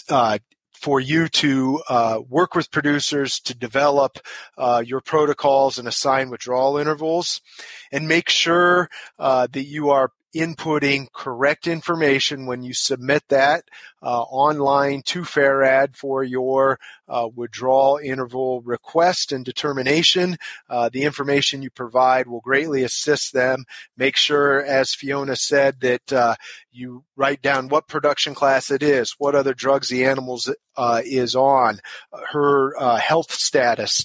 uh, 0.09 0.39
for 0.81 0.99
you 0.99 1.28
to 1.28 1.83
uh, 1.89 2.20
work 2.28 2.55
with 2.55 2.70
producers 2.70 3.39
to 3.41 3.55
develop 3.55 4.18
uh, 4.57 4.83
your 4.85 5.01
protocols 5.01 5.78
and 5.78 5.87
assign 5.87 6.31
withdrawal 6.31 6.78
intervals 6.78 7.43
and 7.93 8.09
make 8.09 8.31
sure 8.31 8.89
uh, 9.18 9.47
that 9.53 9.64
you 9.64 9.91
are 9.91 10.11
inputting 10.35 11.12
correct 11.12 11.66
information 11.66 12.47
when 12.47 12.62
you 12.62 12.72
submit 12.72 13.22
that 13.28 13.64
uh, 14.03 14.22
online 14.22 15.03
to 15.03 15.22
FARAD 15.22 15.97
for 15.97 16.22
your 16.22 16.78
uh, 17.09 17.28
withdrawal 17.35 17.99
interval 18.03 18.61
request 18.62 19.33
and 19.33 19.45
determination. 19.45 20.37
Uh, 20.68 20.89
the 20.89 21.03
information 21.03 21.62
you 21.62 21.70
provide 21.70 22.26
will 22.26 22.41
greatly 22.41 22.83
assist 22.83 23.33
them. 23.33 23.64
Make 23.97 24.16
sure, 24.16 24.64
as 24.64 24.95
Fiona 24.95 25.37
said, 25.37 25.81
that 25.81 26.12
uh, 26.12 26.37
you 26.70 27.05
write 27.16 27.43
down 27.43 27.68
what 27.68 27.89
production 27.89 28.35
class 28.35 28.70
it 28.70 28.83
is, 28.83 29.14
what 29.18 29.35
other 29.35 29.55
drugs 29.55 29.89
the 29.89 30.05
animals 30.05 30.53
uh, 30.76 31.03
is 31.05 31.35
on, 31.35 31.81
her 32.33 32.81
uh, 32.81 32.97
health 32.97 33.33
status 33.33 34.05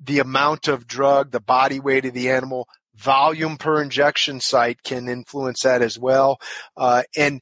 the 0.00 0.20
amount 0.20 0.68
of 0.68 0.86
drug, 0.86 1.32
the 1.32 1.40
body 1.40 1.80
weight 1.80 2.04
of 2.04 2.14
the 2.14 2.30
animal, 2.30 2.68
volume 2.98 3.56
per 3.56 3.80
injection 3.80 4.40
site 4.40 4.82
can 4.82 5.08
influence 5.08 5.62
that 5.62 5.82
as 5.82 5.98
well. 5.98 6.38
Uh, 6.76 7.02
and 7.16 7.40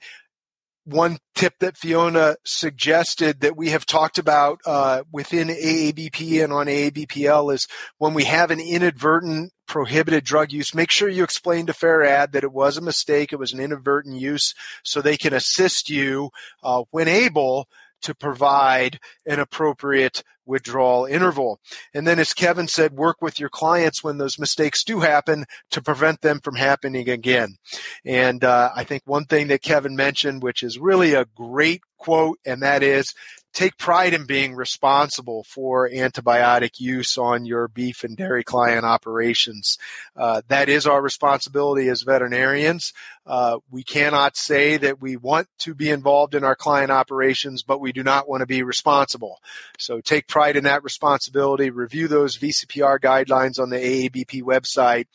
one 0.84 1.18
tip 1.34 1.54
that 1.58 1.76
Fiona 1.76 2.36
suggested 2.44 3.40
that 3.40 3.56
we 3.56 3.70
have 3.70 3.84
talked 3.84 4.18
about 4.18 4.60
uh, 4.64 5.02
within 5.10 5.48
AABP 5.48 6.44
and 6.44 6.52
on 6.52 6.66
AABPL 6.66 7.52
is 7.52 7.66
when 7.98 8.14
we 8.14 8.24
have 8.24 8.52
an 8.52 8.60
inadvertent 8.60 9.52
prohibited 9.66 10.22
drug 10.22 10.52
use, 10.52 10.74
make 10.74 10.92
sure 10.92 11.08
you 11.08 11.24
explain 11.24 11.66
to 11.66 11.72
FARAD 11.72 12.30
that 12.32 12.44
it 12.44 12.52
was 12.52 12.76
a 12.76 12.82
mistake, 12.82 13.32
it 13.32 13.38
was 13.38 13.52
an 13.52 13.58
inadvertent 13.58 14.20
use, 14.20 14.54
so 14.84 15.02
they 15.02 15.16
can 15.16 15.34
assist 15.34 15.90
you 15.90 16.30
uh, 16.62 16.84
when 16.92 17.08
able 17.08 17.66
to 18.02 18.14
provide 18.14 18.98
an 19.26 19.40
appropriate 19.40 20.22
withdrawal 20.46 21.04
interval. 21.04 21.60
And 21.92 22.06
then, 22.06 22.18
as 22.18 22.32
Kevin 22.32 22.68
said, 22.68 22.92
work 22.92 23.20
with 23.20 23.40
your 23.40 23.48
clients 23.48 24.02
when 24.02 24.18
those 24.18 24.38
mistakes 24.38 24.84
do 24.84 25.00
happen 25.00 25.44
to 25.72 25.82
prevent 25.82 26.20
them 26.20 26.40
from 26.40 26.54
happening 26.54 27.08
again. 27.08 27.56
And 28.04 28.44
uh, 28.44 28.70
I 28.74 28.84
think 28.84 29.02
one 29.04 29.24
thing 29.24 29.48
that 29.48 29.62
Kevin 29.62 29.96
mentioned, 29.96 30.42
which 30.42 30.62
is 30.62 30.78
really 30.78 31.14
a 31.14 31.26
great 31.34 31.82
quote, 31.98 32.38
and 32.46 32.62
that 32.62 32.82
is 32.82 33.12
take 33.56 33.78
pride 33.78 34.12
in 34.12 34.26
being 34.26 34.54
responsible 34.54 35.42
for 35.42 35.88
antibiotic 35.88 36.78
use 36.78 37.16
on 37.16 37.46
your 37.46 37.68
beef 37.68 38.04
and 38.04 38.14
dairy 38.14 38.44
client 38.44 38.84
operations. 38.84 39.78
Uh, 40.14 40.42
that 40.48 40.68
is 40.68 40.86
our 40.86 41.00
responsibility 41.00 41.88
as 41.88 42.02
veterinarians. 42.02 42.92
Uh, 43.24 43.56
we 43.70 43.82
cannot 43.82 44.36
say 44.36 44.76
that 44.76 45.00
we 45.00 45.16
want 45.16 45.48
to 45.58 45.74
be 45.74 45.88
involved 45.88 46.34
in 46.34 46.44
our 46.44 46.54
client 46.54 46.90
operations, 46.90 47.62
but 47.62 47.80
we 47.80 47.92
do 47.92 48.02
not 48.02 48.28
want 48.28 48.42
to 48.42 48.46
be 48.46 48.62
responsible. 48.62 49.40
So 49.78 50.02
take 50.02 50.28
pride 50.28 50.56
in 50.56 50.64
that 50.64 50.84
responsibility, 50.84 51.70
review 51.70 52.08
those 52.08 52.36
VCPR 52.36 53.00
guidelines 53.00 53.58
on 53.58 53.70
the 53.70 53.78
AABP 53.78 54.42
website, 54.42 55.06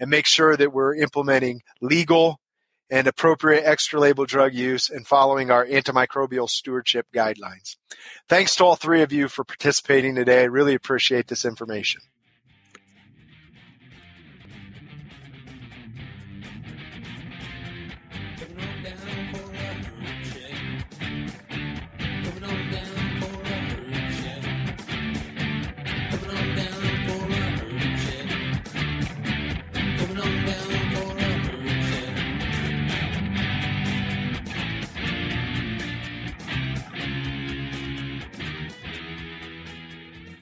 and 0.00 0.08
make 0.08 0.26
sure 0.26 0.56
that 0.56 0.72
we're 0.72 0.94
implementing 0.94 1.60
legal 1.82 2.39
and 2.90 3.06
appropriate 3.06 3.62
extra 3.64 4.00
label 4.00 4.26
drug 4.26 4.54
use 4.54 4.90
and 4.90 5.06
following 5.06 5.50
our 5.50 5.64
antimicrobial 5.66 6.48
stewardship 6.48 7.06
guidelines. 7.14 7.76
Thanks 8.28 8.56
to 8.56 8.64
all 8.64 8.76
three 8.76 9.02
of 9.02 9.12
you 9.12 9.28
for 9.28 9.44
participating 9.44 10.14
today. 10.14 10.42
I 10.42 10.44
really 10.44 10.74
appreciate 10.74 11.28
this 11.28 11.44
information. 11.44 12.00